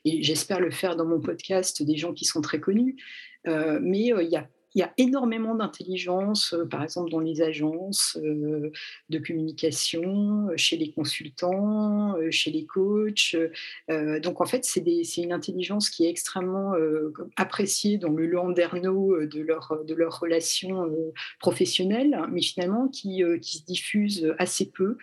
et 0.04 0.22
j'espère 0.22 0.60
le 0.60 0.70
faire 0.70 0.96
dans 0.96 1.06
mon 1.06 1.20
podcast, 1.20 1.82
des 1.82 1.96
gens 1.96 2.12
qui 2.12 2.24
sont 2.24 2.40
très 2.40 2.60
connus, 2.60 2.96
mais 3.44 4.06
il 4.08 4.28
y 4.28 4.36
a 4.36 4.48
il 4.76 4.80
y 4.80 4.82
a 4.82 4.92
énormément 4.98 5.54
d'intelligence, 5.54 6.52
euh, 6.52 6.66
par 6.66 6.82
exemple 6.82 7.10
dans 7.10 7.20
les 7.20 7.40
agences 7.40 8.18
euh, 8.22 8.70
de 9.08 9.18
communication, 9.18 10.48
euh, 10.50 10.56
chez 10.56 10.76
les 10.76 10.92
consultants, 10.92 12.14
chez 12.30 12.50
les 12.50 12.66
coachs. 12.66 13.36
donc 13.88 14.40
en 14.42 14.44
fait, 14.44 14.64
c'est 14.64 14.82
une 15.16 15.32
intelligence 15.32 15.88
qui 15.88 16.04
est 16.04 16.10
extrêmement 16.10 16.74
appréciée 17.36 17.96
dans 17.96 18.10
le 18.10 18.26
landerneau 18.26 19.24
de 19.24 19.40
leur, 19.40 19.82
de 19.86 19.94
leur 19.94 20.20
relation 20.20 20.90
professionnelle, 21.40 22.20
mais 22.30 22.42
finalement 22.42 22.88
qui, 22.88 23.22
se 23.42 23.64
diffuse 23.64 24.34
assez 24.38 24.70
peu. 24.70 24.98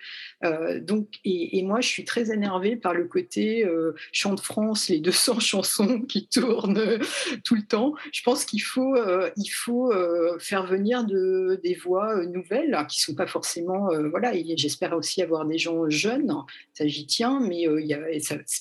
donc, 0.82 1.08
et, 1.26 1.58
et, 1.58 1.64
moi, 1.64 1.82
je 1.82 1.88
suis 1.88 2.06
très 2.06 2.32
énervée 2.32 2.76
par 2.76 2.94
le 2.94 3.06
côté 3.06 3.66
chant 4.12 4.36
de 4.36 4.40
France, 4.40 4.90
les 4.90 5.00
200 5.00 5.40
chansons 5.40 6.02
qui 6.02 6.28
tournent 6.28 7.00
tout 7.44 7.56
le 7.56 7.66
temps. 7.66 7.96
Je 8.12 8.22
pense 8.22 8.46
qu'il 8.46 8.62
faut, 8.62 8.96
il 9.38 9.50
faut 9.50 9.63
euh, 9.72 10.38
faire 10.40 10.66
venir 10.66 11.06
de, 11.06 11.60
des 11.64 11.74
voix 11.74 12.18
euh, 12.18 12.26
nouvelles 12.26 12.78
qui 12.90 13.00
sont 13.00 13.16
pas 13.16 13.28
forcément. 13.28 13.92
Euh, 13.92 14.10
voilà, 14.10 14.34
j'espère 14.56 14.96
aussi 14.96 15.22
avoir 15.22 15.46
des 15.46 15.58
gens 15.58 15.90
jeunes, 15.90 16.34
ça 16.74 16.88
j'y 16.88 17.06
tiens, 17.06 17.40
mais 17.40 17.62
y 17.62 17.94
a, 17.94 18.00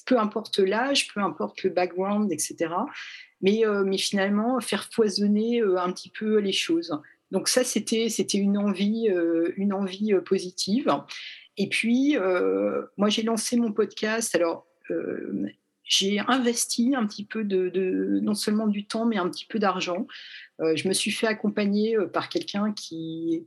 peu 0.07 0.19
importe 0.19 0.59
l'âge, 0.59 1.13
peu 1.13 1.21
importe 1.21 1.63
le 1.63 1.71
background, 1.71 2.33
etc. 2.33 2.75
Mais, 3.41 3.63
mais 3.85 3.99
finalement, 3.99 4.61
faire 4.61 4.89
foisonner 4.93 5.61
un 5.61 5.93
petit 5.93 6.11
peu 6.11 6.39
les 6.39 6.53
choses. 6.53 6.97
Donc 7.33 7.49
ça, 7.49 7.65
c'était 7.65 8.09
c'était 8.09 8.39
une 8.39 8.57
envie, 8.57 9.09
une 9.57 9.73
envie 9.73 10.15
positive. 10.25 10.93
Et 11.57 11.69
puis, 11.69 12.17
moi, 12.97 13.09
j'ai 13.09 13.23
lancé 13.23 13.57
mon 13.57 13.73
podcast. 13.73 14.35
Alors, 14.37 14.67
j'ai 15.85 16.21
investi 16.21 16.95
un 16.95 17.07
petit 17.07 17.25
peu 17.25 17.45
de, 17.45 18.21
non 18.23 18.35
seulement 18.35 18.67
du 18.67 18.87
temps, 18.87 19.07
mais 19.07 19.17
un 19.17 19.29
petit 19.29 19.47
peu 19.47 19.59
d'argent. 19.59 20.07
Euh, 20.61 20.77
je 20.77 20.89
me 20.89 20.93
suis 20.93 21.11
fait 21.11 21.27
accompagner 21.27 21.97
euh, 21.97 22.07
par 22.07 22.29
quelqu'un 22.29 22.73
qui, 22.73 23.47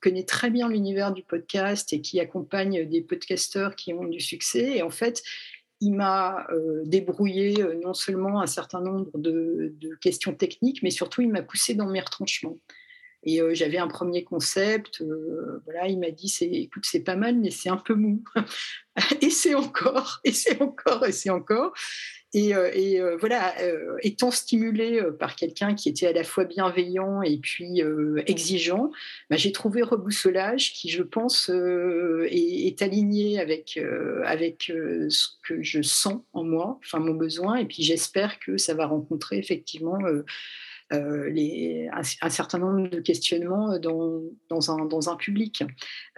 connaît 0.00 0.24
très 0.24 0.50
bien 0.50 0.68
l'univers 0.68 1.12
du 1.12 1.22
podcast 1.22 1.92
et 1.92 2.00
qui 2.00 2.18
accompagne 2.20 2.88
des 2.88 3.00
podcasteurs 3.00 3.76
qui 3.76 3.92
ont 3.94 4.04
du 4.04 4.20
succès. 4.20 4.76
Et 4.76 4.82
en 4.82 4.90
fait, 4.90 5.22
il 5.80 5.92
m'a 5.92 6.46
euh, 6.50 6.82
débrouillé 6.84 7.56
non 7.82 7.94
seulement 7.94 8.40
un 8.40 8.46
certain 8.46 8.80
nombre 8.80 9.10
de, 9.18 9.74
questions 10.00 10.34
techniques, 10.34 10.82
mais 10.82 10.90
surtout 10.90 11.22
il 11.22 11.28
m'a 11.28 11.42
poussé 11.42 11.74
dans 11.74 11.88
mes 11.88 12.00
retranchements. 12.00 12.58
Et 13.24 13.40
j'avais 13.54 13.78
un 13.78 13.88
premier 13.88 14.24
concept. 14.24 15.02
voilà, 15.64 15.88
il 15.88 15.98
m'a 15.98 16.10
dit 16.10 16.28
c'est, 16.28 16.46
écoute, 16.46 16.84
c'est 16.86 17.04
pas 17.04 17.16
mal, 17.16 17.36
mais 17.36 17.50
c'est 17.50 17.68
un 17.68 17.76
peu 17.76 17.94
mou. 17.94 18.22
et 19.20 19.30
c'est 19.30 19.54
encore, 19.54 20.20
et 20.24 20.32
c'est 20.32 20.60
encore, 20.60 21.06
et 21.06 21.12
c'est 21.12 21.30
encore. 21.30 21.72
Et, 22.34 22.54
euh, 22.54 22.70
euh, 22.74 23.16
voilà, 23.18 23.54
euh, 23.60 23.96
étant 24.00 24.30
stimulé 24.30 25.02
par 25.18 25.36
quelqu'un 25.36 25.74
qui 25.74 25.90
était 25.90 26.06
à 26.06 26.12
la 26.12 26.24
fois 26.24 26.44
bienveillant 26.44 27.20
et 27.20 27.36
puis 27.36 27.82
exigeant, 28.26 28.90
bah, 29.28 29.36
j'ai 29.36 29.52
trouvé 29.52 29.82
reboussolage 29.82 30.72
qui, 30.72 30.88
je 30.88 31.02
pense, 31.02 31.50
est, 31.50 32.82
aligné 32.82 33.38
avec, 33.38 33.78
avec 34.24 34.72
ce 35.08 35.28
que 35.46 35.62
je 35.62 35.82
sens 35.82 36.22
en 36.32 36.44
moi, 36.44 36.78
enfin 36.84 36.98
mon 36.98 37.14
besoin. 37.14 37.56
Et 37.56 37.66
puis 37.66 37.82
j'espère 37.82 38.38
que 38.38 38.56
ça 38.56 38.74
va 38.74 38.86
rencontrer 38.86 39.36
effectivement 39.36 39.98
euh, 40.92 41.88
un, 42.22 42.30
certain 42.30 42.58
nombre 42.58 42.88
de 42.88 43.00
questionnements 43.00 43.78
dans, 43.78 44.22
dans, 44.48 44.70
un, 44.70 44.84
dans 44.84 45.08
un, 45.08 45.16
public. 45.16 45.62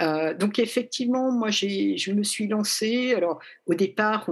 Euh, 0.00 0.34
donc 0.34 0.58
effectivement, 0.58 1.30
moi, 1.30 1.50
je 1.50 2.12
me 2.12 2.22
suis 2.22 2.48
lancée. 2.48 3.14
Alors 3.14 3.40
au 3.66 3.74
départ, 3.74 4.28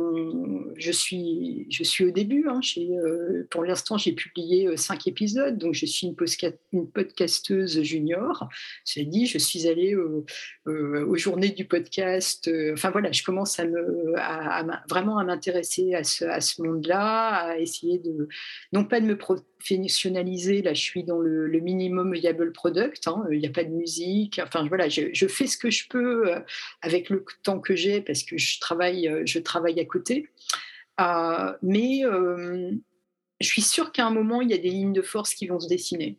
je, 0.77 0.93
suis, 0.93 1.67
je 1.71 1.85
suis 1.85 2.05
au 2.05 2.11
début. 2.11 2.47
Hein, 2.49 2.61
euh, 2.79 3.47
pour 3.51 3.65
l'instant, 3.65 3.99
j'ai 3.99 4.13
publié 4.13 4.77
cinq 4.77 5.07
épisodes, 5.07 5.59
donc 5.59 5.75
je 5.75 5.87
suis 5.87 6.09
une, 6.09 6.17
une 6.73 6.91
podcasteuse 6.91 7.83
junior. 7.83 8.49
Cela 8.85 9.07
dit, 9.07 9.27
je 9.27 9.39
suis 9.39 9.69
allée 9.69 9.95
aux 9.95 11.17
journées 11.17 11.51
du 11.51 11.67
podcast. 11.67 12.51
enfin 12.73 12.91
voilà, 12.91 13.13
je 13.13 13.23
commence 13.23 13.59
à 13.61 13.67
me, 13.67 14.15
à, 14.17 14.65
vraiment 14.89 15.19
à 15.19 15.25
m'intéresser 15.25 15.95
à 15.95 16.05
ce, 16.05 16.25
à 16.25 16.41
ce 16.41 16.63
monde-là, 16.63 17.29
à 17.29 17.59
essayer 17.59 17.99
de, 17.99 18.29
non 18.73 18.85
pas 18.85 19.01
de 19.01 19.07
me 19.07 19.17
professionnaliser. 19.17 20.32
Là, 20.63 20.75
je 20.75 20.81
suis 20.81 21.05
dans 21.05 21.19
le, 21.19 21.49
minimum 21.61 22.15
viable 22.15 22.53
product. 22.53 23.07
Hein. 23.07 23.25
Il 23.31 23.39
n'y 23.39 23.47
a 23.47 23.51
pas 23.51 23.65
de 23.65 23.71
musique. 23.71 24.41
Enfin, 24.43 24.67
voilà, 24.67 24.89
je, 24.89 25.27
fais 25.27 25.47
ce 25.47 25.57
que 25.57 25.71
je 25.71 25.89
peux 25.89 26.31
euh, 26.31 26.41
avec 26.81 27.11
le 27.11 27.25
temps 27.43 27.61
que 27.61 27.75
j'ai 27.75 28.01
parce 28.01 28.23
que 28.23 28.39
je 28.39 28.61
travaille, 28.61 29.09
euh, 29.09 29.23
je 29.25 29.39
travaille 29.39 29.79
à 29.81 29.85
côté. 29.85 30.29
Euh, 31.01 31.53
mais 31.63 32.03
je 33.41 33.47
suis 33.47 33.63
sûre 33.63 33.93
qu'à 33.93 34.07
un 34.07 34.11
moment, 34.11 34.41
il 34.41 34.51
y 34.51 34.55
a 34.55 34.59
des 34.59 34.71
lignes 34.71 34.93
de 34.93 35.03
force 35.03 35.35
qui 35.35 35.47
vont 35.47 35.61
se 35.61 35.69
dessiner. 35.69 36.19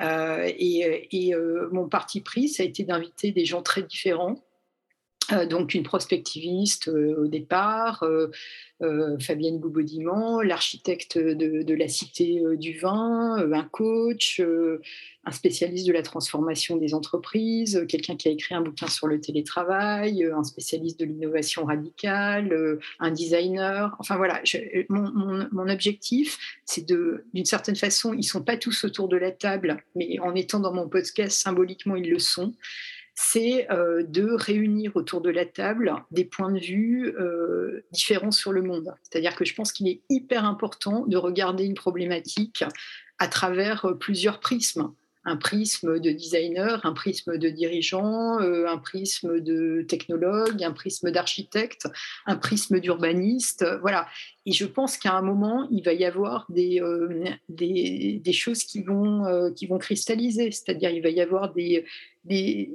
et, 0.00 1.08
et 1.12 1.34
mon 1.70 1.88
parti 1.88 2.20
pris, 2.20 2.48
ça 2.48 2.62
a 2.62 2.66
été 2.66 2.82
d'inviter 2.84 3.30
des 3.32 3.44
gens 3.44 3.62
très 3.62 3.82
différents 3.82 4.45
donc 5.48 5.74
une 5.74 5.82
prospectiviste 5.82 6.88
euh, 6.88 7.24
au 7.24 7.26
départ, 7.26 8.04
euh, 8.04 8.30
Fabienne 9.18 9.58
Goubaudiman, 9.58 10.42
l'architecte 10.42 11.18
de, 11.18 11.74
la 11.74 11.88
Cité 11.88 12.42
du 12.56 12.78
Vin, 12.78 13.36
un 13.52 13.62
coach, 13.64 14.42
un 15.24 15.30
spécialiste 15.30 15.86
de 15.86 15.94
la 15.94 16.02
transformation 16.02 16.76
des 16.76 16.92
entreprises, 16.92 17.86
quelqu'un 17.88 18.16
qui 18.16 18.28
a 18.28 18.32
écrit 18.32 18.54
un 18.54 18.60
bouquin 18.60 18.86
sur 18.88 19.06
le 19.06 19.18
télétravail, 19.18 20.24
un 20.24 20.44
spécialiste 20.44 21.00
de 21.00 21.06
l'innovation 21.06 21.64
radicale, 21.64 22.78
un 23.00 23.10
designer. 23.10 23.96
Enfin 23.98 24.18
voilà, 24.18 24.42
mon, 24.90 25.48
mon, 25.50 25.68
objectif, 25.70 26.38
c'est 26.66 26.86
de, 26.86 27.24
d'une 27.32 27.46
certaine 27.46 27.76
façon, 27.76 28.12
ils 28.12 28.24
sont 28.24 28.42
pas 28.42 28.58
tous 28.58 28.84
autour 28.84 29.08
de 29.08 29.16
la 29.16 29.32
table, 29.32 29.82
mais 29.94 30.18
en 30.18 30.34
étant 30.34 30.60
dans 30.60 30.74
mon 30.74 30.86
podcast, 30.86 31.40
symboliquement, 31.40 31.96
ils 31.96 32.10
le 32.10 32.18
sont 32.18 32.52
c'est 33.16 33.66
euh, 33.70 34.04
de 34.06 34.30
réunir 34.30 34.94
autour 34.94 35.22
de 35.22 35.30
la 35.30 35.46
table 35.46 35.94
des 36.10 36.26
points 36.26 36.52
de 36.52 36.60
vue 36.60 37.14
euh, 37.18 37.82
différents 37.90 38.30
sur 38.30 38.52
le 38.52 38.62
monde. 38.62 38.94
C'est-à-dire 39.02 39.34
que 39.34 39.44
je 39.46 39.54
pense 39.54 39.72
qu'il 39.72 39.88
est 39.88 40.02
hyper 40.10 40.44
important 40.44 41.06
de 41.06 41.16
regarder 41.16 41.64
une 41.64 41.74
problématique 41.74 42.62
à 43.18 43.26
travers 43.26 43.86
euh, 43.86 43.94
plusieurs 43.94 44.38
prismes 44.38 44.92
un 45.28 45.36
prisme 45.36 45.98
de 45.98 46.12
designer, 46.12 46.86
un 46.86 46.92
prisme 46.92 47.36
de 47.36 47.48
dirigeant, 47.48 48.38
un 48.38 48.78
prisme 48.78 49.40
de 49.40 49.82
technologue, 49.82 50.62
un 50.62 50.70
prisme 50.70 51.10
d'architecte, 51.10 51.88
un 52.26 52.36
prisme 52.36 52.78
d'urbaniste. 52.78 53.66
Voilà. 53.80 54.06
Et 54.44 54.52
je 54.52 54.64
pense 54.64 54.96
qu'à 54.96 55.14
un 55.14 55.22
moment, 55.22 55.66
il 55.72 55.82
va 55.82 55.94
y 55.94 56.04
avoir 56.04 56.46
des, 56.48 56.80
euh, 56.80 57.24
des, 57.48 58.32
choses 58.32 58.62
qui 58.62 58.84
vont, 58.84 59.52
qui 59.56 59.66
vont 59.66 59.78
cristalliser. 59.78 60.52
C'est-à-dire, 60.52 60.90
il 60.90 61.02
va 61.02 61.08
y 61.08 61.20
avoir 61.20 61.52
des, 61.52 61.84
des, 62.26 62.72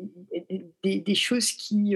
des, 0.84 1.16
choses 1.16 1.52
qui, 1.52 1.96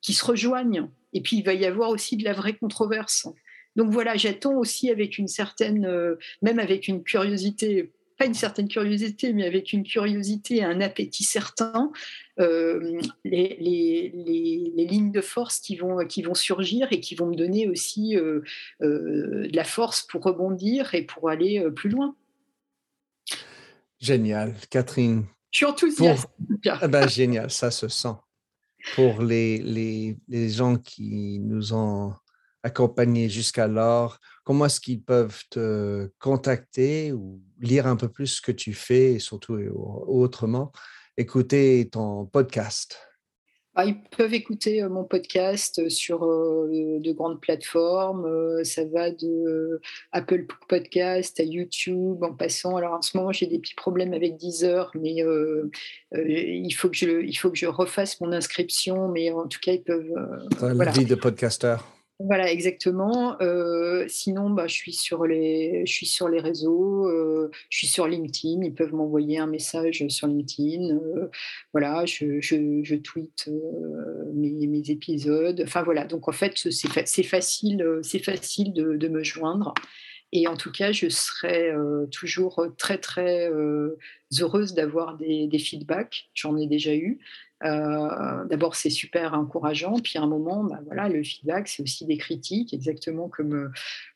qui 0.00 0.12
se 0.12 0.24
rejoignent. 0.24 0.88
Et 1.12 1.20
puis, 1.20 1.38
il 1.38 1.44
va 1.44 1.54
y 1.54 1.66
avoir 1.66 1.90
aussi 1.90 2.16
de 2.16 2.24
la 2.24 2.32
vraie 2.32 2.56
controverse. 2.56 3.28
Donc 3.76 3.90
voilà, 3.90 4.16
j'attends 4.16 4.56
aussi 4.56 4.90
avec 4.90 5.18
une 5.18 5.28
certaine, 5.28 6.16
même 6.42 6.58
avec 6.58 6.88
une 6.88 7.02
curiosité 7.02 7.90
pas 8.20 8.26
une 8.26 8.34
certaine 8.34 8.68
curiosité, 8.68 9.32
mais 9.32 9.46
avec 9.46 9.72
une 9.72 9.82
curiosité 9.82 10.62
un 10.62 10.82
appétit 10.82 11.24
certain, 11.24 11.90
euh, 12.38 13.00
les, 13.24 13.56
les, 13.58 14.84
lignes 14.84 15.10
de 15.10 15.22
force 15.22 15.58
qui 15.58 15.74
vont, 15.76 16.04
qui 16.06 16.20
vont 16.20 16.34
surgir 16.34 16.88
et 16.90 17.00
qui 17.00 17.14
vont 17.14 17.28
me 17.28 17.34
donner 17.34 17.66
aussi 17.66 18.18
euh, 18.18 18.42
euh, 18.82 19.48
de 19.48 19.56
la 19.56 19.64
force 19.64 20.02
pour 20.02 20.22
rebondir 20.22 20.94
et 20.94 21.00
pour 21.00 21.30
aller 21.30 21.64
plus 21.74 21.88
loin. 21.88 22.14
Génial, 24.00 24.54
Catherine. 24.68 25.24
Je 25.50 25.56
suis 25.58 25.66
enthousiaste. 25.66 26.28
Ah 26.66 26.88
ben, 26.88 27.08
génial, 27.08 27.50
ça 27.50 27.70
se 27.70 27.88
sent. 27.88 28.14
Pour 28.94 29.20
les, 29.20 29.58
les, 29.58 30.16
les 30.28 30.48
gens 30.48 30.76
qui 30.76 31.38
nous 31.40 31.74
ont 31.74 32.14
accompagnés 32.62 33.28
jusqu'alors, 33.28 34.18
comment 34.44 34.66
est-ce 34.66 34.80
qu'ils 34.80 35.02
peuvent 35.02 35.42
te 35.50 36.10
contacter 36.18 37.12
ou 37.12 37.42
lire 37.58 37.86
un 37.86 37.96
peu 37.96 38.08
plus 38.08 38.26
ce 38.26 38.42
que 38.42 38.52
tu 38.52 38.72
fais 38.72 39.14
et 39.14 39.18
surtout 39.18 39.54
autrement, 39.54 40.72
écouter 41.16 41.88
ton 41.90 42.26
podcast 42.26 42.98
ils 43.84 44.00
peuvent 44.16 44.34
écouter 44.34 44.82
mon 44.84 45.04
podcast 45.04 45.88
sur 45.88 46.20
de 46.20 47.12
grandes 47.12 47.40
plateformes. 47.40 48.64
ça 48.64 48.84
va 48.84 49.10
de 49.10 49.80
Apple 50.12 50.46
Podcast 50.68 51.38
à 51.40 51.44
YouTube 51.44 52.22
en 52.22 52.34
passant. 52.34 52.76
Alors 52.76 52.94
en 52.94 53.02
ce 53.02 53.16
moment, 53.16 53.32
j'ai 53.32 53.46
des 53.46 53.58
petits 53.58 53.74
problèmes 53.74 54.12
avec 54.12 54.36
Deezer, 54.36 54.90
mais 54.94 55.24
il, 56.14 56.72
faut 56.72 56.88
que 56.88 56.96
je, 56.96 57.22
il 57.22 57.34
faut 57.34 57.50
que 57.50 57.58
je 57.58 57.66
refasse 57.66 58.20
mon 58.20 58.32
inscription. 58.32 59.08
Mais 59.08 59.30
en 59.30 59.46
tout 59.46 59.60
cas, 59.60 59.72
ils 59.72 59.82
peuvent. 59.82 60.12
la 60.60 60.90
vie 60.90 61.04
de 61.04 61.14
podcasteur. 61.14 61.86
Voilà, 62.22 62.52
exactement. 62.52 63.40
Euh, 63.40 64.04
sinon, 64.08 64.50
bah, 64.50 64.66
je, 64.66 64.74
suis 64.74 64.92
sur 64.92 65.24
les, 65.24 65.86
je 65.86 65.92
suis 65.92 66.06
sur 66.06 66.28
les 66.28 66.38
réseaux, 66.38 67.08
euh, 67.08 67.50
je 67.70 67.78
suis 67.78 67.86
sur 67.86 68.06
LinkedIn. 68.06 68.62
Ils 68.62 68.74
peuvent 68.74 68.92
m'envoyer 68.92 69.38
un 69.38 69.46
message 69.46 70.06
sur 70.08 70.26
LinkedIn. 70.26 70.96
Euh, 70.96 71.30
voilà, 71.72 72.04
je, 72.04 72.38
je, 72.40 72.94
tweete 72.96 73.48
mes, 74.34 74.90
épisodes. 74.90 75.62
Enfin 75.64 75.82
voilà, 75.82 76.04
donc 76.04 76.28
en 76.28 76.32
fait, 76.32 76.52
c'est 76.56 77.22
facile, 77.22 78.00
c'est 78.02 78.18
facile 78.18 78.74
de, 78.74 79.08
me 79.08 79.22
joindre. 79.22 79.72
Et 80.32 80.46
en 80.46 80.56
tout 80.56 80.70
cas, 80.70 80.92
je 80.92 81.08
serai 81.08 81.72
toujours 82.12 82.66
très, 82.76 82.98
très 82.98 83.50
heureuse 84.40 84.74
d'avoir 84.74 85.16
des 85.16 85.58
feedbacks. 85.58 86.28
J'en 86.34 86.56
ai 86.58 86.66
déjà 86.66 86.94
eu. 86.94 87.18
Euh, 87.62 88.44
d'abord, 88.46 88.74
c'est 88.74 88.90
super 88.90 89.34
encourageant. 89.34 89.94
Puis 90.02 90.18
à 90.18 90.22
un 90.22 90.26
moment, 90.26 90.64
bah, 90.64 90.80
voilà, 90.86 91.08
le 91.08 91.22
feedback, 91.22 91.68
c'est 91.68 91.82
aussi 91.82 92.06
des 92.06 92.16
critiques, 92.16 92.72
exactement 92.72 93.28
comme 93.28 93.54
euh, 93.54 93.68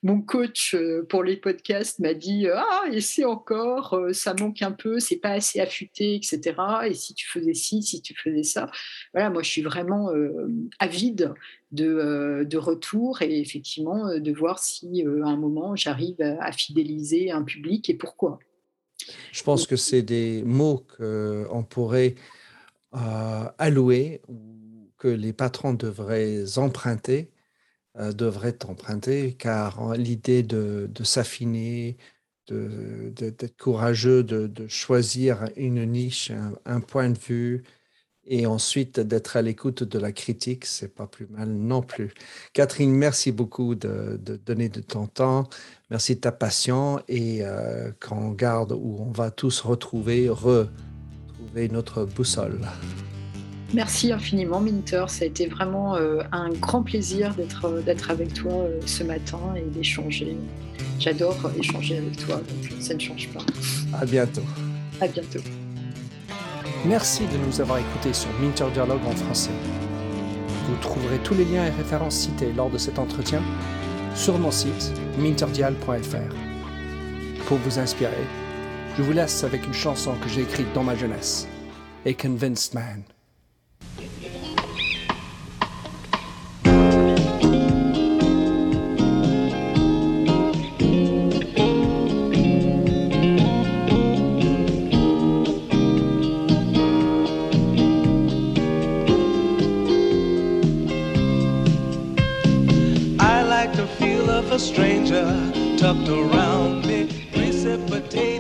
mon 0.03 0.23
coach 0.23 0.75
euh, 0.75 1.05
pour 1.09 1.23
les 1.23 1.37
podcasts 1.37 1.99
m'a 1.99 2.15
dit 2.15 2.47
Ah, 2.53 2.83
et 2.91 3.01
c'est 3.01 3.25
encore, 3.25 3.99
ça 4.13 4.35
manque 4.35 4.63
un 4.63 4.73
peu, 4.73 4.99
c'est 4.99 5.17
pas 5.17 5.33
assez 5.33 5.61
affûté, 5.61 6.15
etc. 6.15 6.55
Et 6.87 6.95
si 6.95 7.15
tu 7.15 7.29
faisais 7.29 7.55
ci, 7.55 7.83
si 7.83 8.01
tu 8.01 8.15
faisais 8.15 8.43
ça. 8.43 8.71
Voilà, 9.13 9.31
moi, 9.31 9.43
je 9.43 9.51
suis 9.51 9.63
vraiment 9.63 10.11
avide 10.79 11.35
de, 11.73 12.47
de 12.49 12.57
retour 12.59 13.23
et 13.23 13.41
effectivement 13.41 14.19
de 14.19 14.33
voir 14.33 14.59
si 14.59 15.03
à 15.03 15.29
un 15.29 15.37
moment, 15.37 15.77
j'arrive 15.77 16.21
à, 16.21 16.53
fidéliser 16.53 17.31
un 17.31 17.43
public 17.43 17.91
et 17.91 17.95
pourquoi. 17.95 18.39
Je 19.33 19.43
pense 19.43 19.67
que 19.67 19.77
c'est 19.77 20.03
des 20.03 20.43
mots 20.45 20.87
qu'on 20.97 21.65
pourrait 21.69 22.15
euh, 22.95 23.45
alloués 23.59 24.23
ou 24.29 24.91
que 24.99 25.09
les 25.09 25.33
patrons 25.33 25.75
devraient 25.75 26.45
emprunter, 26.59 27.31
euh, 27.99 28.13
devraient 28.13 28.59
emprunter, 28.67 29.35
car 29.35 29.95
l'idée 29.95 30.43
de, 30.43 30.89
s'affiner, 31.03 31.97
d'être 32.49 33.57
courageux, 33.57 34.23
de, 34.23 34.69
choisir 34.69 35.49
une 35.57 35.85
niche, 35.85 36.33
un, 36.65 36.81
point 36.81 37.11
de 37.11 37.19
vue, 37.19 37.65
et 38.27 38.47
ensuite 38.47 39.01
d'être 39.01 39.37
à 39.37 39.43
l'écoute 39.43 39.83
de 39.83 39.99
la 39.99 40.13
critique, 40.13 40.65
c'est 40.65 40.95
pas 40.95 41.07
plus 41.07 41.27
mal 41.27 41.49
non 41.49 41.83
plus. 41.83 42.13
Catherine, 42.53 42.93
merci 42.93 43.33
beaucoup 43.33 43.75
de, 43.75 44.19
donner 44.47 44.69
de 44.69 44.81
ton 44.81 45.07
temps, 45.07 45.49
merci 45.91 46.15
de 46.15 46.21
ta 46.21 46.33
passion 46.33 47.01
et 47.09 47.41
euh, 47.43 47.93
qu'on 48.01 48.31
garde 48.31 48.73
où 48.73 48.99
on 49.01 49.11
va 49.11 49.31
tous 49.31 49.61
retrouver, 49.61 50.29
re, 50.29 50.69
notre 51.71 52.05
boussole. 52.05 52.61
Merci 53.73 54.13
infiniment, 54.13 54.61
Minter. 54.61 55.05
Ça 55.09 55.25
a 55.25 55.27
été 55.27 55.47
vraiment 55.47 55.97
euh, 55.97 56.23
un 56.31 56.51
grand 56.51 56.83
plaisir 56.83 57.35
d'être, 57.35 57.65
euh, 57.65 57.81
d'être 57.81 58.11
avec 58.11 58.33
toi 58.33 58.53
euh, 58.53 58.81
ce 58.87 59.03
matin 59.03 59.41
et 59.57 59.63
d'échanger. 59.63 60.37
J'adore 61.01 61.51
échanger 61.59 61.99
avec 61.99 62.17
toi, 62.25 62.37
donc 62.37 62.73
ça 62.81 62.95
ne 62.95 63.01
change 63.01 63.29
pas. 63.31 63.41
À 63.93 64.05
bientôt. 64.07 64.45
À 65.01 65.09
bientôt. 65.09 65.41
Merci 66.87 67.25
de 67.25 67.47
nous 67.47 67.61
avoir 67.61 67.79
écoutés 67.79 68.13
sur 68.13 68.31
Minter 68.41 68.67
Dialogue 68.73 69.05
en 69.07 69.17
français. 69.17 69.51
Vous 70.69 70.77
trouverez 70.81 71.19
tous 71.25 71.35
les 71.35 71.45
liens 71.45 71.67
et 71.67 71.71
références 71.71 72.17
cités 72.17 72.53
lors 72.57 72.71
de 72.71 72.79
cet 72.79 72.99
entretien 72.99 73.43
sur 74.15 74.39
mon 74.39 74.53
site 74.53 74.93
minterdial.fr. 75.19 76.35
Pour 77.47 77.59
vous 77.59 77.79
inspirer, 77.79 78.25
je 78.97 79.03
vous 79.03 79.13
laisse 79.13 79.45
avec 79.45 79.67
une 79.67 79.75
chanson 79.75 80.15
que 80.23 80.29
j'ai 80.29 80.43
écrite 80.43 80.73
dans 80.73 80.85
ma 80.85 80.95
jeunesse, 80.95 81.49
A 82.07 82.13
Convinced 82.13 82.75
Man. 82.75 83.05
Tucked 105.77 106.09
around 106.09 106.87
me, 106.87 107.07
precipitating 107.31 108.34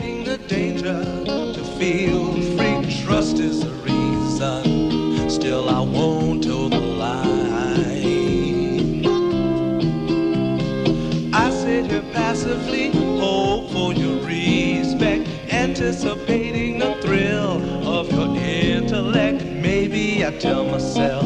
anticipating 15.75 16.79
the 16.79 16.95
thrill 17.03 17.61
of 17.85 18.09
your 18.13 18.37
intellect. 18.37 19.43
Maybe 19.45 20.25
I 20.25 20.31
tell 20.39 20.65
myself 20.65 21.25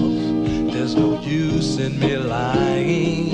there's 0.72 0.94
no 0.94 1.20
use 1.20 1.76
in 1.78 2.00
me 2.00 2.16
lying. 2.16 3.28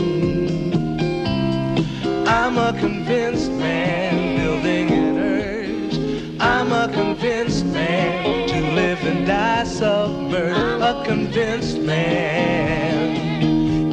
I'm 2.26 2.58
a 2.58 2.76
convinced 2.80 3.52
man 3.52 4.38
building 4.38 4.90
an 4.90 5.18
urge. 5.18 6.40
I'm 6.40 6.72
a 6.72 6.92
convinced 6.92 7.64
man 7.66 8.48
to 8.48 8.60
live 8.74 8.98
and 9.04 9.24
die 9.24 9.62
submerged. 9.62 10.82
A 10.82 11.04
convinced 11.06 11.78
man 11.78 13.16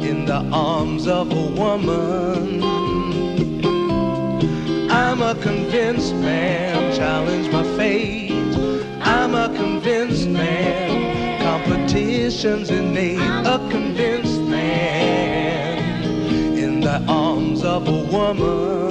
in 0.00 0.24
the 0.24 0.44
arms 0.52 1.06
of 1.06 1.30
a 1.30 1.46
woman. 1.52 2.64
I'm 4.90 5.22
a 5.22 5.34
convinced 5.36 6.14
man, 6.16 6.71
my 7.48 7.62
fate. 7.76 8.30
I'm 9.00 9.34
a 9.34 9.48
convinced 9.56 10.28
man, 10.28 11.40
competition's 11.42 12.70
innate. 12.70 13.18
A 13.20 13.58
convinced 13.70 14.40
man 14.42 16.04
in 16.56 16.80
the 16.80 17.02
arms 17.08 17.64
of 17.64 17.88
a 17.88 18.04
woman 18.12 18.82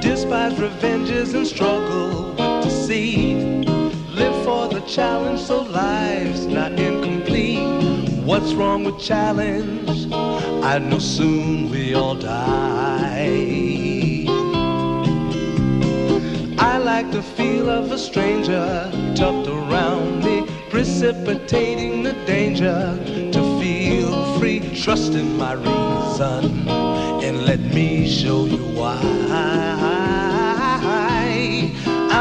despise 0.00 0.58
revenges 0.58 1.34
and 1.34 1.46
struggle 1.46 2.30
with 2.34 2.64
deceit. 2.64 3.68
Live 4.14 4.44
for 4.44 4.68
the 4.68 4.80
challenge 4.80 5.40
so 5.40 5.62
life's 5.62 6.44
not 6.46 6.72
incomplete. 6.72 7.60
What's 8.24 8.54
wrong 8.54 8.84
with 8.84 8.98
challenge? 8.98 10.12
I 10.12 10.78
know 10.78 10.98
soon 10.98 11.70
we 11.70 11.94
all 11.94 12.14
die. 12.16 13.85
Like 16.96 17.12
the 17.12 17.22
feel 17.22 17.68
of 17.68 17.92
a 17.92 17.98
stranger 17.98 18.90
tucked 19.14 19.48
around 19.48 20.24
me, 20.24 20.46
precipitating 20.70 22.02
the 22.02 22.14
danger 22.24 22.78
to 23.34 23.40
feel 23.60 24.38
free. 24.38 24.60
Trust 24.82 25.12
in 25.12 25.36
my 25.36 25.52
reason 25.52 26.66
and 27.26 27.44
let 27.44 27.60
me 27.60 28.08
show 28.08 28.46
you 28.46 28.64
why. 28.78 28.98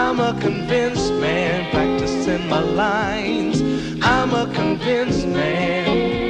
I'm 0.02 0.20
a 0.20 0.38
convinced 0.42 1.14
man, 1.14 1.72
practicing 1.72 2.50
my 2.50 2.60
lines. 2.60 3.62
I'm 4.02 4.34
a 4.34 4.46
convinced 4.54 5.26
man, 5.26 5.86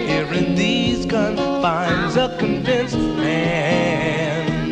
here 0.07 0.31
in 0.39 0.53
these 0.53 1.07
confines. 1.07 2.15
A 2.15 2.37
convinced 2.37 2.99
man, 3.25 4.71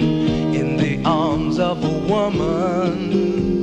in 0.60 0.78
the 0.78 1.02
arms 1.04 1.58
of 1.58 1.84
a 1.84 1.98
woman. 2.08 3.63